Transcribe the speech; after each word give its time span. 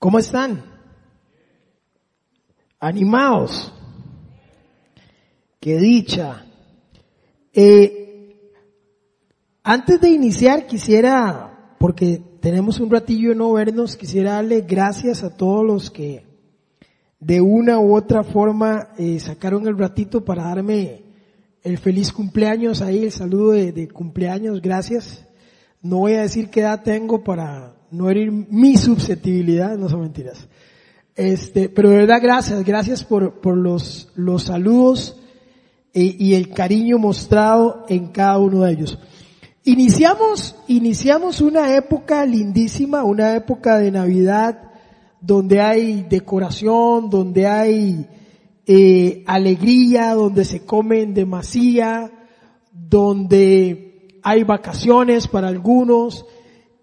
¿Cómo 0.00 0.18
están? 0.18 0.64
Animados. 2.80 3.70
Qué 5.60 5.76
dicha. 5.76 6.46
Eh, 7.52 8.50
antes 9.62 10.00
de 10.00 10.08
iniciar 10.08 10.66
quisiera, 10.66 11.74
porque 11.78 12.18
tenemos 12.40 12.80
un 12.80 12.90
ratillo 12.90 13.28
de 13.28 13.34
no 13.34 13.52
vernos, 13.52 13.94
quisiera 13.94 14.36
darle 14.36 14.62
gracias 14.62 15.22
a 15.22 15.36
todos 15.36 15.66
los 15.66 15.90
que 15.90 16.24
de 17.18 17.42
una 17.42 17.78
u 17.78 17.94
otra 17.94 18.22
forma 18.22 18.94
eh, 18.96 19.20
sacaron 19.20 19.66
el 19.66 19.76
ratito 19.76 20.24
para 20.24 20.44
darme 20.44 21.04
el 21.62 21.76
feliz 21.76 22.10
cumpleaños 22.10 22.80
ahí, 22.80 23.04
el 23.04 23.12
saludo 23.12 23.50
de, 23.50 23.72
de, 23.72 23.86
cumpleaños, 23.88 24.62
gracias. 24.62 25.26
No 25.82 25.98
voy 25.98 26.14
a 26.14 26.22
decir 26.22 26.48
qué 26.48 26.60
edad 26.60 26.82
tengo 26.82 27.22
para 27.22 27.74
no 27.90 28.10
herir 28.10 28.30
mi 28.30 28.76
susceptibilidad, 28.76 29.76
no 29.76 29.88
son 29.88 30.02
mentiras. 30.02 30.48
Este, 31.16 31.68
pero 31.68 31.90
de 31.90 31.96
verdad 31.98 32.20
gracias, 32.22 32.64
gracias 32.64 33.04
por, 33.04 33.40
por 33.40 33.56
los, 33.56 34.08
los 34.14 34.44
saludos 34.44 35.16
y, 35.92 36.34
el 36.34 36.50
cariño 36.50 36.98
mostrado 36.98 37.84
en 37.88 38.08
cada 38.08 38.38
uno 38.38 38.62
de 38.62 38.72
ellos. 38.72 38.98
Iniciamos, 39.64 40.56
iniciamos 40.68 41.40
una 41.40 41.74
época 41.74 42.24
lindísima, 42.24 43.04
una 43.04 43.34
época 43.34 43.78
de 43.78 43.90
Navidad 43.90 44.70
donde 45.20 45.60
hay 45.60 46.02
decoración, 46.08 47.10
donde 47.10 47.46
hay 47.46 48.06
eh, 48.66 49.22
alegría, 49.26 50.14
donde 50.14 50.44
se 50.44 50.64
comen 50.64 51.12
demasía, 51.12 52.10
donde 52.72 54.18
hay 54.22 54.44
vacaciones 54.44 55.28
para 55.28 55.48
algunos. 55.48 56.24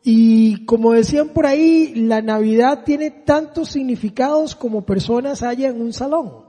Y 0.10 0.64
como 0.64 0.94
decían 0.94 1.28
por 1.34 1.46
ahí, 1.46 1.94
la 1.94 2.22
Navidad 2.22 2.86
tiene 2.86 3.12
tantos 3.12 3.72
significados 3.72 4.56
como 4.56 4.86
personas 4.86 5.44
haya 5.44 5.68
en 5.68 5.82
un 5.82 5.92
salón. 5.92 6.46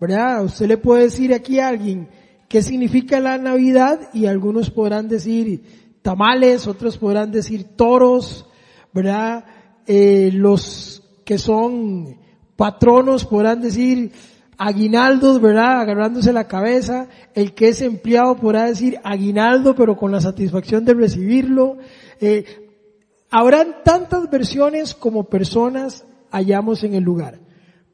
¿Verdad? 0.00 0.44
Usted 0.44 0.68
le 0.68 0.78
puede 0.78 1.02
decir 1.02 1.34
aquí 1.34 1.58
a 1.58 1.66
alguien 1.66 2.08
qué 2.46 2.62
significa 2.62 3.18
la 3.18 3.36
Navidad 3.36 4.10
y 4.14 4.26
algunos 4.26 4.70
podrán 4.70 5.08
decir 5.08 5.98
tamales, 6.02 6.68
otros 6.68 6.98
podrán 6.98 7.32
decir 7.32 7.64
toros, 7.74 8.46
¿verdad? 8.94 9.44
Eh, 9.88 10.30
los 10.32 11.02
que 11.24 11.36
son 11.36 12.16
patronos 12.54 13.24
podrán 13.24 13.60
decir 13.60 14.12
aguinaldos, 14.56 15.40
¿verdad? 15.40 15.80
Agarrándose 15.80 16.32
la 16.32 16.46
cabeza. 16.46 17.08
El 17.34 17.54
que 17.54 17.70
es 17.70 17.82
empleado 17.82 18.36
podrá 18.36 18.66
decir 18.66 19.00
aguinaldo, 19.02 19.74
pero 19.74 19.96
con 19.96 20.12
la 20.12 20.20
satisfacción 20.20 20.84
de 20.84 20.94
recibirlo. 20.94 21.76
Eh, 22.20 22.68
habrán 23.30 23.76
tantas 23.84 24.28
versiones 24.30 24.94
como 24.94 25.24
personas 25.24 26.04
hallamos 26.30 26.84
en 26.84 26.94
el 26.94 27.04
lugar. 27.04 27.40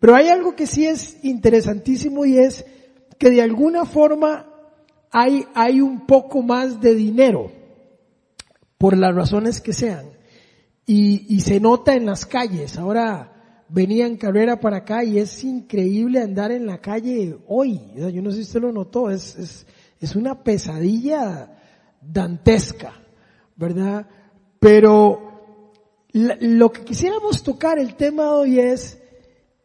Pero 0.00 0.14
hay 0.14 0.28
algo 0.28 0.54
que 0.54 0.66
sí 0.66 0.86
es 0.86 1.22
interesantísimo 1.24 2.24
y 2.24 2.38
es 2.38 2.64
que 3.18 3.30
de 3.30 3.42
alguna 3.42 3.84
forma 3.84 4.46
hay, 5.10 5.46
hay 5.54 5.80
un 5.80 6.06
poco 6.06 6.42
más 6.42 6.80
de 6.80 6.94
dinero, 6.94 7.50
por 8.78 8.96
las 8.96 9.14
razones 9.14 9.60
que 9.60 9.72
sean. 9.72 10.10
Y, 10.84 11.34
y 11.34 11.40
se 11.40 11.58
nota 11.58 11.94
en 11.94 12.06
las 12.06 12.26
calles. 12.26 12.78
Ahora 12.78 13.64
venía 13.68 14.06
en 14.06 14.16
carrera 14.16 14.60
para 14.60 14.78
acá 14.78 15.02
y 15.02 15.18
es 15.18 15.42
increíble 15.42 16.20
andar 16.20 16.52
en 16.52 16.66
la 16.66 16.78
calle 16.78 17.38
hoy. 17.48 17.80
Yo 17.96 18.22
no 18.22 18.30
sé 18.30 18.36
si 18.36 18.42
usted 18.42 18.60
lo 18.60 18.72
notó, 18.72 19.10
es, 19.10 19.36
es, 19.36 19.66
es 20.00 20.14
una 20.14 20.42
pesadilla 20.42 21.58
dantesca, 22.00 22.92
¿verdad? 23.56 24.06
Pero 24.60 25.25
lo 26.12 26.72
que 26.72 26.84
quisiéramos 26.84 27.42
tocar 27.42 27.78
el 27.78 27.94
tema 27.94 28.32
hoy 28.32 28.58
es, 28.58 28.98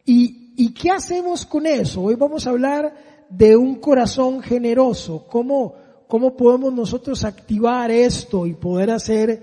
¿y, 0.05 0.53
¿y 0.57 0.73
qué 0.73 0.91
hacemos 0.91 1.45
con 1.45 1.65
eso? 1.65 2.01
Hoy 2.01 2.15
vamos 2.15 2.45
a 2.45 2.49
hablar 2.49 2.93
de 3.29 3.55
un 3.55 3.75
corazón 3.75 4.41
generoso, 4.41 5.25
cómo, 5.29 5.75
cómo 6.07 6.35
podemos 6.35 6.73
nosotros 6.73 7.23
activar 7.23 7.89
esto 7.89 8.45
y 8.45 8.53
poder 8.53 8.91
hacer 8.91 9.41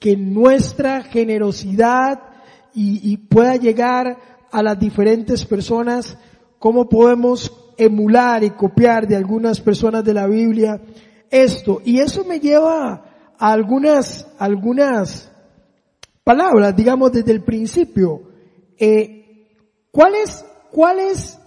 que 0.00 0.16
nuestra 0.16 1.02
generosidad 1.02 2.20
y, 2.74 3.12
y, 3.12 3.16
pueda 3.16 3.56
llegar 3.56 4.18
a 4.50 4.62
las 4.62 4.78
diferentes 4.78 5.44
personas, 5.44 6.16
cómo 6.58 6.88
podemos 6.88 7.52
emular 7.76 8.44
y 8.44 8.50
copiar 8.50 9.06
de 9.06 9.16
algunas 9.16 9.60
personas 9.60 10.04
de 10.04 10.14
la 10.14 10.26
Biblia 10.26 10.80
esto. 11.30 11.80
Y 11.84 12.00
eso 12.00 12.24
me 12.24 12.40
lleva 12.40 13.04
a 13.38 13.52
algunas, 13.52 14.26
algunas 14.38 15.27
palabras, 16.28 16.76
digamos 16.76 17.10
desde 17.10 17.32
el 17.32 17.42
principio. 17.42 18.20
Eh, 18.76 19.46
¿Cuáles, 19.90 20.44
cuáles, 20.70 21.38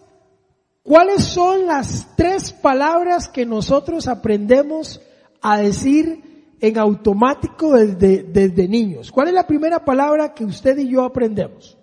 cuáles 0.81 1.23
son 1.23 1.67
las 1.67 2.07
tres 2.17 2.51
palabras 2.51 3.29
que 3.29 3.45
nosotros 3.45 4.07
aprendemos 4.07 4.99
a 5.39 5.59
decir 5.59 6.55
en 6.59 6.79
automático 6.79 7.73
desde, 7.73 8.23
desde 8.23 8.67
niños. 8.67 9.11
¿Cuál 9.11 9.27
es 9.27 9.35
la 9.35 9.45
primera 9.45 9.85
palabra 9.85 10.33
que 10.33 10.45
usted 10.45 10.75
y 10.79 10.89
yo 10.89 11.03
aprendemos? 11.03 11.77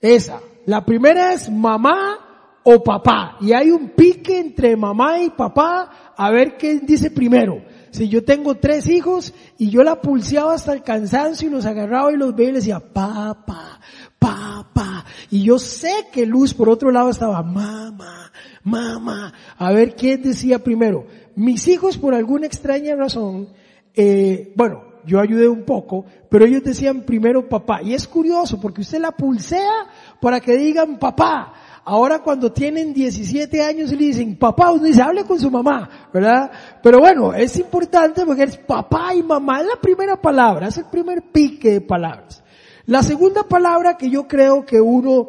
Esa. 0.00 0.40
La 0.66 0.84
primera 0.84 1.32
es 1.32 1.50
mamá 1.50 2.60
o 2.62 2.84
papá. 2.84 3.36
Y 3.40 3.52
hay 3.52 3.72
un 3.72 3.88
pique 3.90 4.38
entre 4.38 4.76
mamá 4.76 5.20
y 5.20 5.30
papá 5.30 6.14
a 6.16 6.30
ver 6.30 6.56
qué 6.56 6.78
dice 6.78 7.10
primero. 7.10 7.71
Si 7.92 8.08
yo 8.08 8.24
tengo 8.24 8.56
tres 8.56 8.88
hijos 8.88 9.32
y 9.56 9.70
yo 9.70 9.84
la 9.84 10.00
pulseaba 10.00 10.54
hasta 10.54 10.72
el 10.72 10.82
cansancio 10.82 11.46
y 11.48 11.52
los 11.52 11.64
agarraba 11.64 12.12
y 12.12 12.16
los 12.16 12.34
veía 12.34 12.50
y 12.50 12.52
les 12.54 12.64
decía, 12.64 12.80
papá, 12.80 13.78
papá. 14.18 15.04
Y 15.30 15.44
yo 15.44 15.58
sé 15.60 16.08
que 16.12 16.26
Luz 16.26 16.52
por 16.52 16.68
otro 16.68 16.90
lado 16.90 17.10
estaba, 17.10 17.42
mamá, 17.42 18.32
mamá. 18.64 19.32
A 19.56 19.72
ver 19.72 19.94
quién 19.94 20.22
decía 20.22 20.58
primero 20.58 21.06
mis 21.34 21.66
hijos 21.68 21.98
por 21.98 22.14
alguna 22.14 22.46
extraña 22.46 22.94
razón, 22.94 23.48
eh, 23.94 24.52
bueno, 24.56 24.84
yo 25.04 25.20
ayudé 25.20 25.48
un 25.48 25.64
poco, 25.64 26.04
pero 26.28 26.44
ellos 26.44 26.62
decían 26.62 27.02
primero 27.02 27.48
papá. 27.48 27.82
Y 27.82 27.94
es 27.94 28.06
curioso 28.06 28.60
porque 28.60 28.82
usted 28.82 29.00
la 29.00 29.12
pulsea 29.12 29.86
para 30.20 30.40
que 30.40 30.56
digan 30.56 30.98
papá. 30.98 31.54
Ahora 31.84 32.20
cuando 32.20 32.52
tienen 32.52 32.92
17 32.92 33.62
años 33.62 33.92
y 33.92 33.96
le 33.96 34.04
dicen 34.06 34.38
papá, 34.38 34.70
uno 34.70 34.84
dice 34.84 35.02
hable 35.02 35.24
con 35.24 35.40
su 35.40 35.50
mamá, 35.50 36.08
¿verdad? 36.12 36.50
Pero 36.80 37.00
bueno, 37.00 37.34
es 37.34 37.56
importante 37.56 38.24
porque 38.24 38.44
es 38.44 38.56
papá 38.56 39.14
y 39.14 39.22
mamá, 39.22 39.60
es 39.60 39.66
la 39.66 39.80
primera 39.80 40.20
palabra, 40.20 40.68
es 40.68 40.78
el 40.78 40.84
primer 40.84 41.22
pique 41.32 41.72
de 41.72 41.80
palabras. 41.80 42.42
La 42.86 43.02
segunda 43.02 43.42
palabra 43.44 43.96
que 43.96 44.10
yo 44.10 44.28
creo 44.28 44.64
que 44.64 44.80
uno 44.80 45.28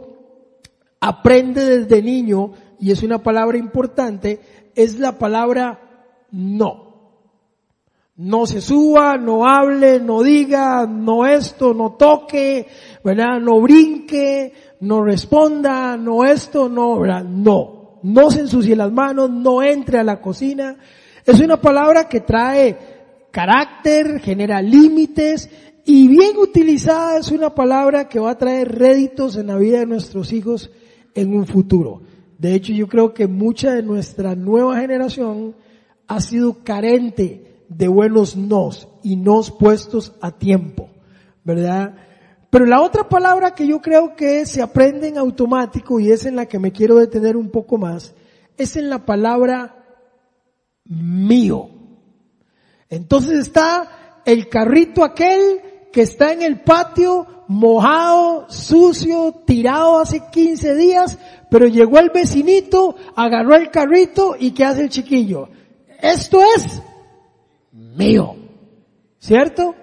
aprende 0.99 1.79
desde 1.79 2.01
niño, 2.01 2.51
y 2.79 2.91
es 2.91 3.01
una 3.01 3.23
palabra 3.23 3.57
importante, 3.57 4.39
es 4.75 4.99
la 4.99 5.17
palabra 5.17 5.79
no. 6.31 6.92
No 8.15 8.45
se 8.45 8.61
suba, 8.61 9.17
no 9.17 9.47
hable, 9.47 9.99
no 9.99 10.21
diga, 10.21 10.85
no 10.85 11.25
esto, 11.25 11.73
no 11.73 11.93
toque, 11.93 12.67
¿verdad? 13.03 13.39
No 13.39 13.59
brinque, 13.59 14.53
no 14.81 15.03
responda, 15.03 15.97
no 15.97 16.23
esto, 16.23 16.69
no, 16.69 16.99
¿verdad? 16.99 17.23
No. 17.23 17.99
No 18.03 18.29
se 18.29 18.41
ensucie 18.41 18.75
las 18.75 18.91
manos, 18.91 19.31
no 19.31 19.63
entre 19.63 19.97
a 19.97 20.03
la 20.03 20.21
cocina. 20.21 20.77
Es 21.25 21.39
una 21.39 21.59
palabra 21.59 22.07
que 22.07 22.19
trae 22.19 22.77
carácter, 23.31 24.19
genera 24.19 24.61
límites 24.61 25.49
y 25.85 26.07
bien 26.07 26.37
utilizada 26.37 27.17
es 27.17 27.31
una 27.31 27.55
palabra 27.55 28.07
que 28.07 28.19
va 28.19 28.31
a 28.31 28.37
traer 28.37 28.77
réditos 28.77 29.37
en 29.37 29.47
la 29.47 29.57
vida 29.57 29.79
de 29.79 29.85
nuestros 29.87 30.31
hijos 30.33 30.69
en 31.15 31.33
un 31.33 31.47
futuro. 31.47 32.01
De 32.37 32.53
hecho, 32.53 32.73
yo 32.73 32.87
creo 32.87 33.13
que 33.13 33.25
mucha 33.25 33.73
de 33.73 33.81
nuestra 33.81 34.35
nueva 34.35 34.79
generación 34.79 35.55
ha 36.07 36.21
sido 36.21 36.63
carente 36.63 37.52
de 37.69 37.87
buenos 37.87 38.35
nos 38.35 38.87
y 39.01 39.15
nos 39.15 39.51
puestos 39.51 40.13
a 40.21 40.31
tiempo, 40.31 40.89
¿verdad? 41.43 41.95
Pero 42.49 42.65
la 42.65 42.81
otra 42.81 43.09
palabra 43.09 43.55
que 43.55 43.65
yo 43.65 43.81
creo 43.81 44.15
que 44.15 44.45
se 44.45 44.61
aprende 44.61 45.07
en 45.07 45.17
automático 45.17 45.99
y 45.99 46.11
es 46.11 46.25
en 46.25 46.35
la 46.35 46.45
que 46.45 46.59
me 46.59 46.71
quiero 46.71 46.97
detener 46.97 47.35
un 47.35 47.49
poco 47.49 47.77
más, 47.77 48.13
es 48.57 48.75
en 48.75 48.89
la 48.89 49.05
palabra 49.05 49.83
mío. 50.85 51.69
Entonces 52.89 53.39
está 53.39 54.21
el 54.25 54.49
carrito 54.49 55.03
aquel 55.03 55.61
que 55.91 56.01
está 56.01 56.31
en 56.31 56.41
el 56.41 56.61
patio 56.61 57.27
mojado, 57.47 58.45
sucio, 58.49 59.43
tirado 59.45 59.99
hace 59.99 60.21
15 60.31 60.75
días, 60.75 61.17
pero 61.49 61.67
llegó 61.67 61.99
el 61.99 62.09
vecinito, 62.09 62.95
agarró 63.15 63.55
el 63.55 63.69
carrito 63.69 64.35
y 64.39 64.51
¿qué 64.51 64.65
hace 64.65 64.81
el 64.81 64.89
chiquillo? 64.89 65.49
esto 66.01 66.41
es 66.55 66.81
mío. 67.95 68.35
¿Cierto? 69.19 69.75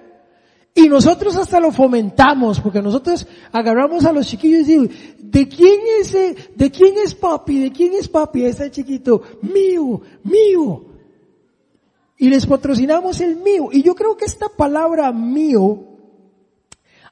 Y 0.74 0.88
nosotros 0.88 1.36
hasta 1.36 1.58
lo 1.58 1.72
fomentamos, 1.72 2.60
porque 2.60 2.80
nosotros 2.80 3.26
agarramos 3.52 4.04
a 4.04 4.12
los 4.12 4.26
chiquillos 4.26 4.60
y 4.60 4.62
decimos, 4.62 4.88
¿de 5.18 5.48
quién 5.48 5.80
es, 6.00 6.12
de 6.54 6.70
quién 6.70 6.94
es 6.98 7.14
papi? 7.14 7.60
¿De 7.60 7.72
quién 7.72 7.94
es 7.94 8.08
papi? 8.08 8.44
Este 8.44 8.70
chiquito, 8.70 9.20
mío, 9.42 10.00
mío. 10.22 10.84
Y 12.18 12.28
les 12.28 12.46
patrocinamos 12.46 13.20
el 13.20 13.36
mío. 13.36 13.68
Y 13.72 13.82
yo 13.82 13.94
creo 13.94 14.16
que 14.16 14.26
esta 14.26 14.48
palabra 14.48 15.10
mío 15.10 15.86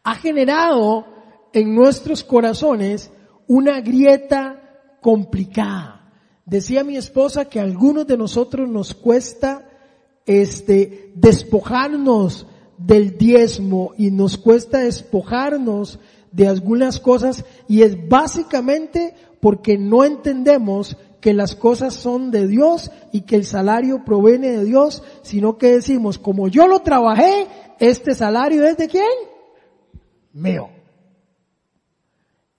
ha 0.04 0.14
generado 0.14 1.06
en 1.52 1.74
nuestros 1.74 2.22
corazones 2.22 3.10
una 3.46 3.80
grieta 3.80 4.96
complicada. 5.00 6.12
Decía 6.44 6.84
mi 6.84 6.96
esposa 6.96 7.46
que 7.46 7.60
algunos 7.60 8.06
de 8.06 8.16
nosotros 8.16 8.68
nos 8.68 8.94
cuesta 8.94 9.67
este 10.28 11.10
despojarnos 11.16 12.46
del 12.76 13.18
diezmo 13.18 13.92
y 13.98 14.10
nos 14.10 14.38
cuesta 14.38 14.78
despojarnos 14.78 15.98
de 16.30 16.46
algunas 16.46 17.00
cosas 17.00 17.44
y 17.66 17.82
es 17.82 18.08
básicamente 18.08 19.14
porque 19.40 19.78
no 19.78 20.04
entendemos 20.04 20.96
que 21.20 21.32
las 21.32 21.56
cosas 21.56 21.94
son 21.94 22.30
de 22.30 22.46
Dios 22.46 22.92
y 23.10 23.22
que 23.22 23.36
el 23.36 23.44
salario 23.44 24.04
proviene 24.04 24.50
de 24.50 24.64
Dios, 24.64 25.02
sino 25.22 25.58
que 25.58 25.72
decimos, 25.72 26.18
como 26.18 26.46
yo 26.48 26.68
lo 26.68 26.80
trabajé, 26.80 27.46
este 27.80 28.14
salario 28.14 28.64
es 28.66 28.76
de 28.76 28.88
quién? 28.88 29.04
Mío. 30.32 30.68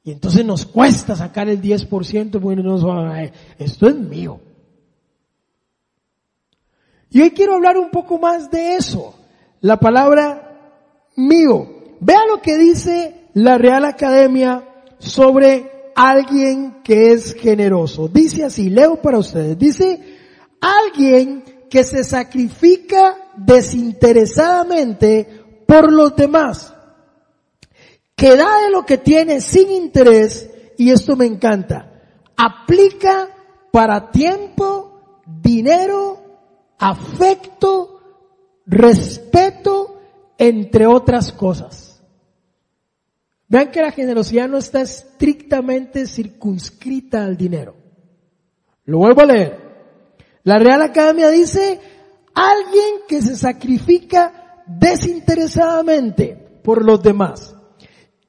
Y 0.04 0.12
entonces 0.12 0.44
nos 0.46 0.66
cuesta 0.66 1.16
sacar 1.16 1.48
el 1.50 1.62
10% 1.62 2.40
bueno, 2.40 2.64
nos 2.64 2.84
esto 3.58 3.88
es 3.88 3.96
mío. 3.96 4.40
Y 7.12 7.22
hoy 7.22 7.32
quiero 7.32 7.56
hablar 7.56 7.78
un 7.78 7.90
poco 7.90 8.18
más 8.18 8.52
de 8.52 8.76
eso 8.76 9.16
la 9.62 9.78
palabra 9.78 10.50
mío. 11.16 11.68
Vea 12.00 12.26
lo 12.28 12.42
que 12.42 12.58
dice 12.58 13.30
la 13.34 13.58
Real 13.58 13.86
Academia 13.86 14.64
sobre 15.00 15.92
alguien 15.96 16.82
que 16.84 17.12
es 17.12 17.34
generoso. 17.34 18.08
Dice 18.08 18.46
así, 18.46 18.70
leo 18.70 19.02
para 19.02 19.18
ustedes, 19.18 19.58
dice, 19.58 20.00
alguien 20.62 21.44
que 21.70 21.84
se 21.84 22.04
sacrifica 22.04 23.18
desinteresadamente 23.36 25.28
por 25.68 25.92
los 25.92 26.16
demás, 26.16 26.74
que 28.16 28.36
da 28.36 28.62
de 28.64 28.72
lo 28.72 28.86
que 28.86 28.98
tiene 28.98 29.42
sin 29.42 29.70
interés, 29.70 30.50
y 30.78 30.92
esto 30.92 31.16
me 31.16 31.26
encanta, 31.26 31.92
aplica 32.36 33.28
para 33.72 34.10
tiempo, 34.10 35.22
dinero, 35.26 36.29
afecto, 36.80 38.00
respeto, 38.66 40.02
entre 40.38 40.88
otras 40.88 41.32
cosas. 41.32 42.02
Vean 43.48 43.72
que 43.72 43.82
la 43.82 43.92
generosidad 43.92 44.48
no 44.48 44.58
está 44.58 44.82
estrictamente 44.82 46.08
circunscrita 46.08 47.24
al 47.24 47.36
dinero. 47.36 47.76
Lo 48.86 49.00
vuelvo 49.00 49.22
a 49.22 49.26
leer. 49.26 49.70
La 50.44 50.58
Real 50.60 50.82
Academia 50.82 51.30
dice, 51.30 51.80
alguien 52.34 53.02
que 53.08 53.22
se 53.22 53.36
sacrifica 53.36 54.64
desinteresadamente 54.66 56.36
por 56.64 56.86
los 56.86 57.02
demás, 57.02 57.56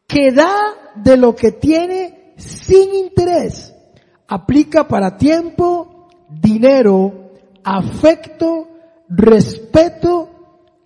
que 0.07 0.33
da 0.33 0.93
de 0.97 1.17
lo 1.17 1.37
que 1.37 1.53
tiene 1.53 2.35
sin 2.37 2.95
interés, 2.95 3.75
aplica 4.27 4.89
para 4.89 5.17
tiempo, 5.19 6.09
dinero, 6.29 7.20
afecto, 7.65 8.69
respeto, 9.09 10.29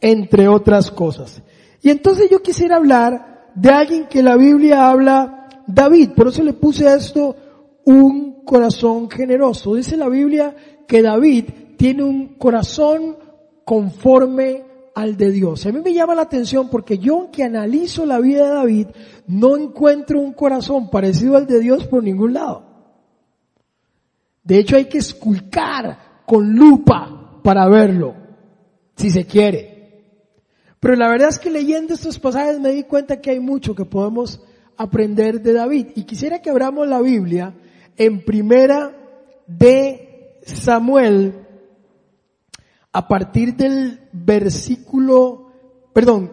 entre 0.00 0.48
otras 0.48 0.90
cosas. 0.90 1.42
Y 1.82 1.90
entonces 1.90 2.28
yo 2.30 2.42
quisiera 2.42 2.76
hablar 2.76 3.50
de 3.54 3.70
alguien 3.70 4.06
que 4.06 4.22
la 4.22 4.36
Biblia 4.36 4.88
habla, 4.88 5.48
David, 5.66 6.10
por 6.16 6.28
eso 6.28 6.42
le 6.42 6.52
puse 6.52 6.88
a 6.88 6.94
esto 6.94 7.36
un 7.84 8.44
corazón 8.44 9.10
generoso. 9.10 9.74
Dice 9.74 9.96
la 9.96 10.08
Biblia 10.08 10.54
que 10.86 11.02
David 11.02 11.44
tiene 11.76 12.02
un 12.02 12.34
corazón 12.36 13.16
conforme 13.64 14.64
al 14.94 15.16
de 15.16 15.30
Dios. 15.30 15.66
A 15.66 15.72
mí 15.72 15.80
me 15.80 15.92
llama 15.92 16.14
la 16.14 16.22
atención 16.22 16.68
porque 16.68 16.98
yo 16.98 17.16
aunque 17.16 17.42
analizo 17.42 18.06
la 18.06 18.20
vida 18.20 18.46
de 18.46 18.54
David, 18.54 18.86
no 19.26 19.56
encuentro 19.56 20.20
un 20.20 20.32
corazón 20.32 20.90
parecido 20.90 21.36
al 21.36 21.46
de 21.46 21.60
Dios 21.60 21.86
por 21.86 22.02
ningún 22.02 22.34
lado. 22.34 22.64
De 24.42 24.58
hecho 24.58 24.76
hay 24.76 24.84
que 24.84 24.98
esculcar 24.98 26.13
con 26.26 26.54
lupa 26.54 27.40
para 27.42 27.68
verlo, 27.68 28.14
si 28.96 29.10
se 29.10 29.26
quiere. 29.26 29.74
Pero 30.80 30.96
la 30.96 31.08
verdad 31.08 31.30
es 31.30 31.38
que 31.38 31.50
leyendo 31.50 31.94
estos 31.94 32.18
pasajes 32.18 32.60
me 32.60 32.70
di 32.70 32.84
cuenta 32.84 33.20
que 33.20 33.30
hay 33.30 33.40
mucho 33.40 33.74
que 33.74 33.84
podemos 33.84 34.40
aprender 34.76 35.40
de 35.40 35.52
David. 35.52 35.88
Y 35.94 36.04
quisiera 36.04 36.42
que 36.42 36.50
abramos 36.50 36.86
la 36.88 37.00
Biblia 37.00 37.54
en 37.96 38.24
primera 38.24 38.92
de 39.46 40.40
Samuel 40.44 41.46
a 42.92 43.08
partir 43.08 43.56
del 43.56 44.08
versículo, 44.12 45.50
perdón, 45.92 46.30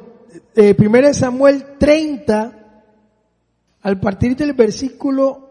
eh, 0.55 0.75
primera 0.75 1.07
de 1.07 1.13
Samuel 1.13 1.77
30, 1.79 2.83
al 3.81 3.99
partir 3.99 4.35
del 4.35 4.53
versículo, 4.53 5.50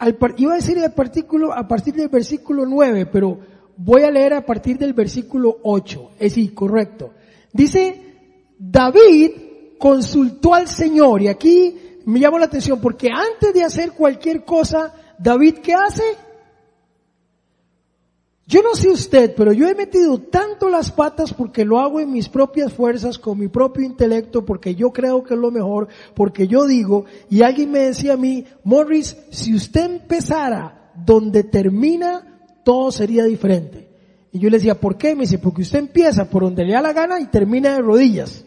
al, 0.00 0.16
iba 0.38 0.54
a 0.54 0.56
decir 0.56 0.78
a 0.82 1.68
partir 1.68 1.94
del 1.94 2.08
versículo 2.08 2.64
9, 2.64 3.06
pero 3.06 3.38
voy 3.76 4.02
a 4.02 4.10
leer 4.10 4.32
a 4.32 4.44
partir 4.44 4.78
del 4.78 4.94
versículo 4.94 5.58
8. 5.62 6.12
Es 6.18 6.34
decir, 6.34 6.54
correcto. 6.54 7.12
Dice, 7.52 8.00
David 8.58 9.32
consultó 9.78 10.54
al 10.54 10.68
Señor 10.68 11.20
y 11.20 11.28
aquí 11.28 12.00
me 12.06 12.18
llama 12.18 12.38
la 12.38 12.46
atención 12.46 12.80
porque 12.80 13.10
antes 13.10 13.52
de 13.52 13.62
hacer 13.62 13.92
cualquier 13.92 14.42
cosa, 14.42 14.94
David, 15.18 15.56
¿qué 15.62 15.74
hace? 15.74 16.02
Yo 18.50 18.62
no 18.62 18.74
sé 18.74 18.88
usted, 18.88 19.32
pero 19.36 19.52
yo 19.52 19.68
he 19.68 19.76
metido 19.76 20.18
tanto 20.18 20.68
las 20.68 20.90
patas 20.90 21.32
porque 21.32 21.64
lo 21.64 21.78
hago 21.78 22.00
en 22.00 22.10
mis 22.10 22.28
propias 22.28 22.72
fuerzas, 22.72 23.16
con 23.16 23.38
mi 23.38 23.46
propio 23.46 23.86
intelecto, 23.86 24.44
porque 24.44 24.74
yo 24.74 24.90
creo 24.90 25.22
que 25.22 25.34
es 25.34 25.40
lo 25.40 25.52
mejor, 25.52 25.86
porque 26.14 26.48
yo 26.48 26.66
digo, 26.66 27.04
y 27.28 27.42
alguien 27.42 27.70
me 27.70 27.78
decía 27.78 28.14
a 28.14 28.16
mí, 28.16 28.44
Morris, 28.64 29.16
si 29.30 29.54
usted 29.54 29.84
empezara 29.84 30.90
donde 30.96 31.44
termina 31.44 32.48
todo 32.64 32.90
sería 32.90 33.22
diferente. 33.22 33.88
Y 34.32 34.40
yo 34.40 34.50
le 34.50 34.56
decía, 34.56 34.80
¿por 34.80 34.98
qué? 34.98 35.14
Me 35.14 35.20
dice, 35.22 35.38
porque 35.38 35.62
usted 35.62 35.78
empieza 35.78 36.28
por 36.28 36.42
donde 36.42 36.64
le 36.64 36.72
da 36.72 36.82
la 36.82 36.92
gana 36.92 37.20
y 37.20 37.26
termina 37.26 37.74
de 37.74 37.82
rodillas. 37.82 38.44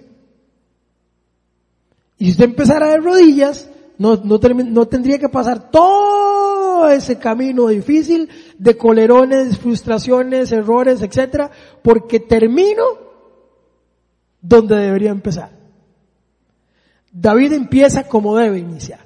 Y 2.18 2.26
si 2.26 2.32
usted 2.32 2.44
empezara 2.44 2.90
de 2.90 2.98
rodillas, 2.98 3.70
no, 3.98 4.18
no, 4.18 4.38
no 4.38 4.86
tendría 4.90 5.18
que 5.18 5.30
pasar 5.30 5.72
todo 5.72 6.33
ese 6.90 7.18
camino 7.20 7.68
difícil 7.68 8.30
de 8.58 8.78
colerones, 8.78 9.58
frustraciones, 9.58 10.52
errores, 10.52 11.02
etcétera, 11.02 11.52
porque 11.82 12.20
termino 12.20 12.84
donde 14.42 14.76
debería 14.76 15.12
empezar. 15.12 15.52
David 17.12 17.54
empieza 17.54 18.08
como 18.08 18.36
debe 18.38 18.60
iniciar. 18.60 19.06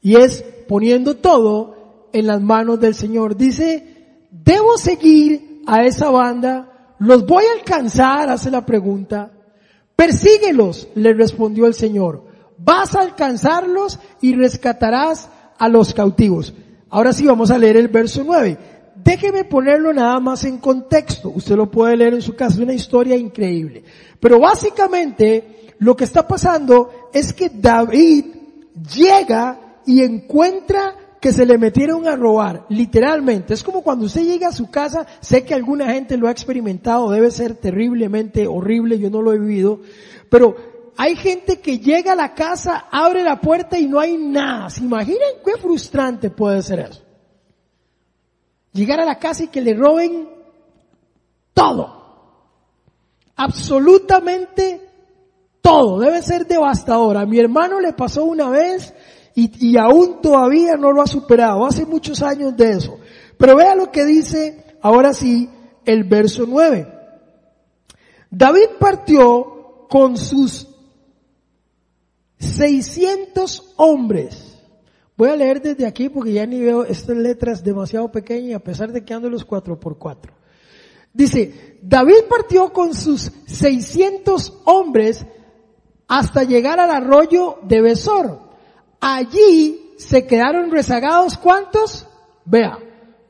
Y 0.00 0.16
es 0.16 0.42
poniendo 0.68 1.16
todo 1.16 2.08
en 2.12 2.26
las 2.26 2.40
manos 2.40 2.80
del 2.80 2.94
Señor. 2.94 3.36
Dice 3.36 3.96
¿debo 4.30 4.78
seguir 4.78 5.62
a 5.66 5.84
esa 5.84 6.10
banda? 6.10 6.94
¿Los 6.98 7.26
voy 7.26 7.44
a 7.44 7.58
alcanzar? 7.58 8.30
Hace 8.30 8.50
la 8.50 8.64
pregunta. 8.64 9.30
Persíguelos, 9.94 10.88
le 10.94 11.12
respondió 11.14 11.66
el 11.66 11.74
Señor. 11.74 12.24
Vas 12.58 12.94
a 12.94 13.00
alcanzarlos 13.00 13.98
y 14.20 14.34
rescatarás 14.34 15.28
a 15.58 15.68
los 15.68 15.94
cautivos. 15.94 16.54
Ahora 16.96 17.12
sí 17.12 17.26
vamos 17.26 17.50
a 17.50 17.58
leer 17.58 17.76
el 17.76 17.88
verso 17.88 18.22
9. 18.24 18.56
Déjeme 19.04 19.44
ponerlo 19.44 19.92
nada 19.92 20.18
más 20.18 20.44
en 20.44 20.56
contexto. 20.56 21.28
Usted 21.28 21.54
lo 21.54 21.70
puede 21.70 21.94
leer 21.94 22.14
en 22.14 22.22
su 22.22 22.34
casa, 22.34 22.54
es 22.54 22.60
una 22.60 22.72
historia 22.72 23.16
increíble. 23.16 23.84
Pero 24.18 24.40
básicamente 24.40 25.74
lo 25.78 25.94
que 25.94 26.04
está 26.04 26.26
pasando 26.26 27.10
es 27.12 27.34
que 27.34 27.50
David 27.50 28.24
llega 28.94 29.60
y 29.84 30.00
encuentra 30.00 30.94
que 31.20 31.34
se 31.34 31.44
le 31.44 31.58
metieron 31.58 32.08
a 32.08 32.16
robar, 32.16 32.64
literalmente. 32.70 33.52
Es 33.52 33.62
como 33.62 33.82
cuando 33.82 34.06
usted 34.06 34.22
llega 34.22 34.48
a 34.48 34.52
su 34.52 34.70
casa, 34.70 35.06
sé 35.20 35.44
que 35.44 35.52
alguna 35.52 35.92
gente 35.92 36.16
lo 36.16 36.28
ha 36.28 36.32
experimentado, 36.32 37.10
debe 37.10 37.30
ser 37.30 37.56
terriblemente 37.56 38.46
horrible, 38.46 38.98
yo 38.98 39.10
no 39.10 39.20
lo 39.20 39.34
he 39.34 39.38
vivido, 39.38 39.80
pero 40.30 40.56
hay 40.96 41.16
gente 41.16 41.60
que 41.60 41.78
llega 41.78 42.12
a 42.12 42.16
la 42.16 42.34
casa, 42.34 42.86
abre 42.90 43.22
la 43.22 43.40
puerta 43.40 43.78
y 43.78 43.86
no 43.86 44.00
hay 44.00 44.16
nada. 44.16 44.70
¿Se 44.70 44.82
imaginan 44.82 45.42
qué 45.44 45.60
frustrante 45.60 46.30
puede 46.30 46.62
ser 46.62 46.80
eso? 46.80 47.02
Llegar 48.72 49.00
a 49.00 49.04
la 49.04 49.18
casa 49.18 49.44
y 49.44 49.48
que 49.48 49.60
le 49.60 49.74
roben 49.74 50.28
todo. 51.52 52.04
Absolutamente 53.36 54.88
todo. 55.60 55.98
Debe 55.98 56.22
ser 56.22 56.46
devastador. 56.46 57.16
A 57.16 57.26
mi 57.26 57.38
hermano 57.38 57.80
le 57.80 57.92
pasó 57.92 58.24
una 58.24 58.48
vez 58.48 58.94
y, 59.34 59.76
aún 59.76 60.22
todavía 60.22 60.76
no 60.76 60.92
lo 60.92 61.02
ha 61.02 61.06
superado. 61.06 61.66
Hace 61.66 61.84
muchos 61.84 62.22
años 62.22 62.56
de 62.56 62.72
eso. 62.72 62.98
Pero 63.36 63.56
vea 63.56 63.74
lo 63.74 63.90
que 63.90 64.04
dice 64.04 64.64
ahora 64.80 65.12
sí 65.12 65.50
el 65.84 66.04
verso 66.04 66.44
9. 66.46 66.94
David 68.30 68.68
partió 68.78 69.86
con 69.88 70.16
sus 70.16 70.65
600 72.38 73.74
hombres. 73.76 74.58
Voy 75.16 75.30
a 75.30 75.36
leer 75.36 75.62
desde 75.62 75.86
aquí 75.86 76.08
porque 76.08 76.32
ya 76.32 76.46
ni 76.46 76.60
veo 76.60 76.84
estas 76.84 77.16
letras 77.16 77.64
demasiado 77.64 78.12
pequeñas 78.12 78.56
a 78.56 78.64
pesar 78.64 78.92
de 78.92 79.04
que 79.04 79.14
ando 79.14 79.30
los 79.30 79.44
cuatro 79.44 79.80
por 79.80 79.98
cuatro. 79.98 80.34
Dice, 81.12 81.78
David 81.80 82.24
partió 82.28 82.72
con 82.72 82.92
sus 82.92 83.32
600 83.46 84.60
hombres 84.64 85.24
hasta 86.06 86.44
llegar 86.44 86.78
al 86.78 86.90
arroyo 86.90 87.58
de 87.62 87.80
Besor. 87.80 88.40
Allí 89.00 89.94
se 89.96 90.26
quedaron 90.26 90.70
rezagados 90.70 91.38
¿cuántos? 91.38 92.06
Vea, 92.44 92.78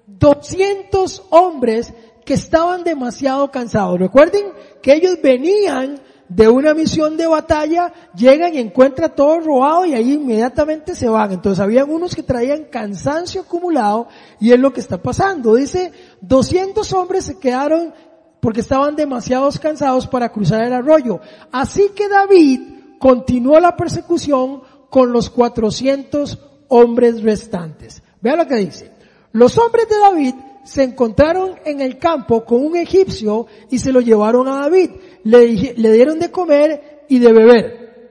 200 0.07 1.27
hombres 1.31 1.93
que 2.25 2.35
estaban 2.35 2.83
demasiado 2.83 3.53
cansados. 3.53 4.01
Recuerden 4.01 4.47
que 4.83 4.95
ellos 4.95 5.19
venían 5.23 6.01
de 6.28 6.49
una 6.49 6.75
misión 6.75 7.16
de 7.16 7.26
batalla, 7.26 7.92
llegan 8.14 8.54
y 8.54 8.59
encuentran 8.59 9.14
todo 9.14 9.40
robado 9.40 9.85
y 9.85 9.95
ahí 9.95 10.14
inmediatamente 10.14 10.95
se 10.95 11.09
van. 11.09 11.33
Entonces 11.33 11.61
habían 11.61 11.90
unos 11.90 12.14
que 12.14 12.23
traían 12.23 12.64
cansancio 12.64 13.42
acumulado 13.42 14.09
y 14.40 14.52
es 14.52 14.59
lo 14.59 14.73
que 14.73 14.80
está 14.80 15.00
pasando. 15.00 15.54
Dice, 15.54 15.92
200 16.21 16.92
hombres 16.95 17.25
se 17.25 17.38
quedaron 17.38 17.95
porque 18.40 18.61
estaban 18.61 18.97
demasiado 18.97 19.49
cansados 19.61 20.06
para 20.06 20.30
cruzar 20.30 20.62
el 20.62 20.73
arroyo. 20.73 21.21
Así 21.52 21.90
que 21.95 22.09
David 22.09 22.61
continuó 22.99 23.61
la 23.61 23.76
persecución 23.76 24.62
con 24.90 25.12
los 25.12 25.30
400 25.30 26.38
hombres 26.68 27.23
restantes. 27.23 28.02
Vea 28.21 28.37
lo 28.37 28.47
que 28.47 28.56
dice. 28.56 28.92
Los 29.33 29.59
hombres 29.59 29.88
de 29.88 29.99
David 29.99 30.35
se 30.66 30.82
encontraron 30.82 31.54
en 31.64 31.80
el 31.80 31.99
campo 31.99 32.44
con 32.44 32.66
un 32.66 32.76
egipcio 32.76 33.46
y 33.70 33.78
se 33.78 33.92
lo 33.92 34.00
llevaron 34.00 34.49
a 34.49 34.62
David. 34.62 34.90
Le, 35.23 35.75
le 35.75 35.92
dieron 35.92 36.18
de 36.18 36.30
comer 36.30 37.04
y 37.08 37.20
de 37.20 37.32
beber. 37.32 38.11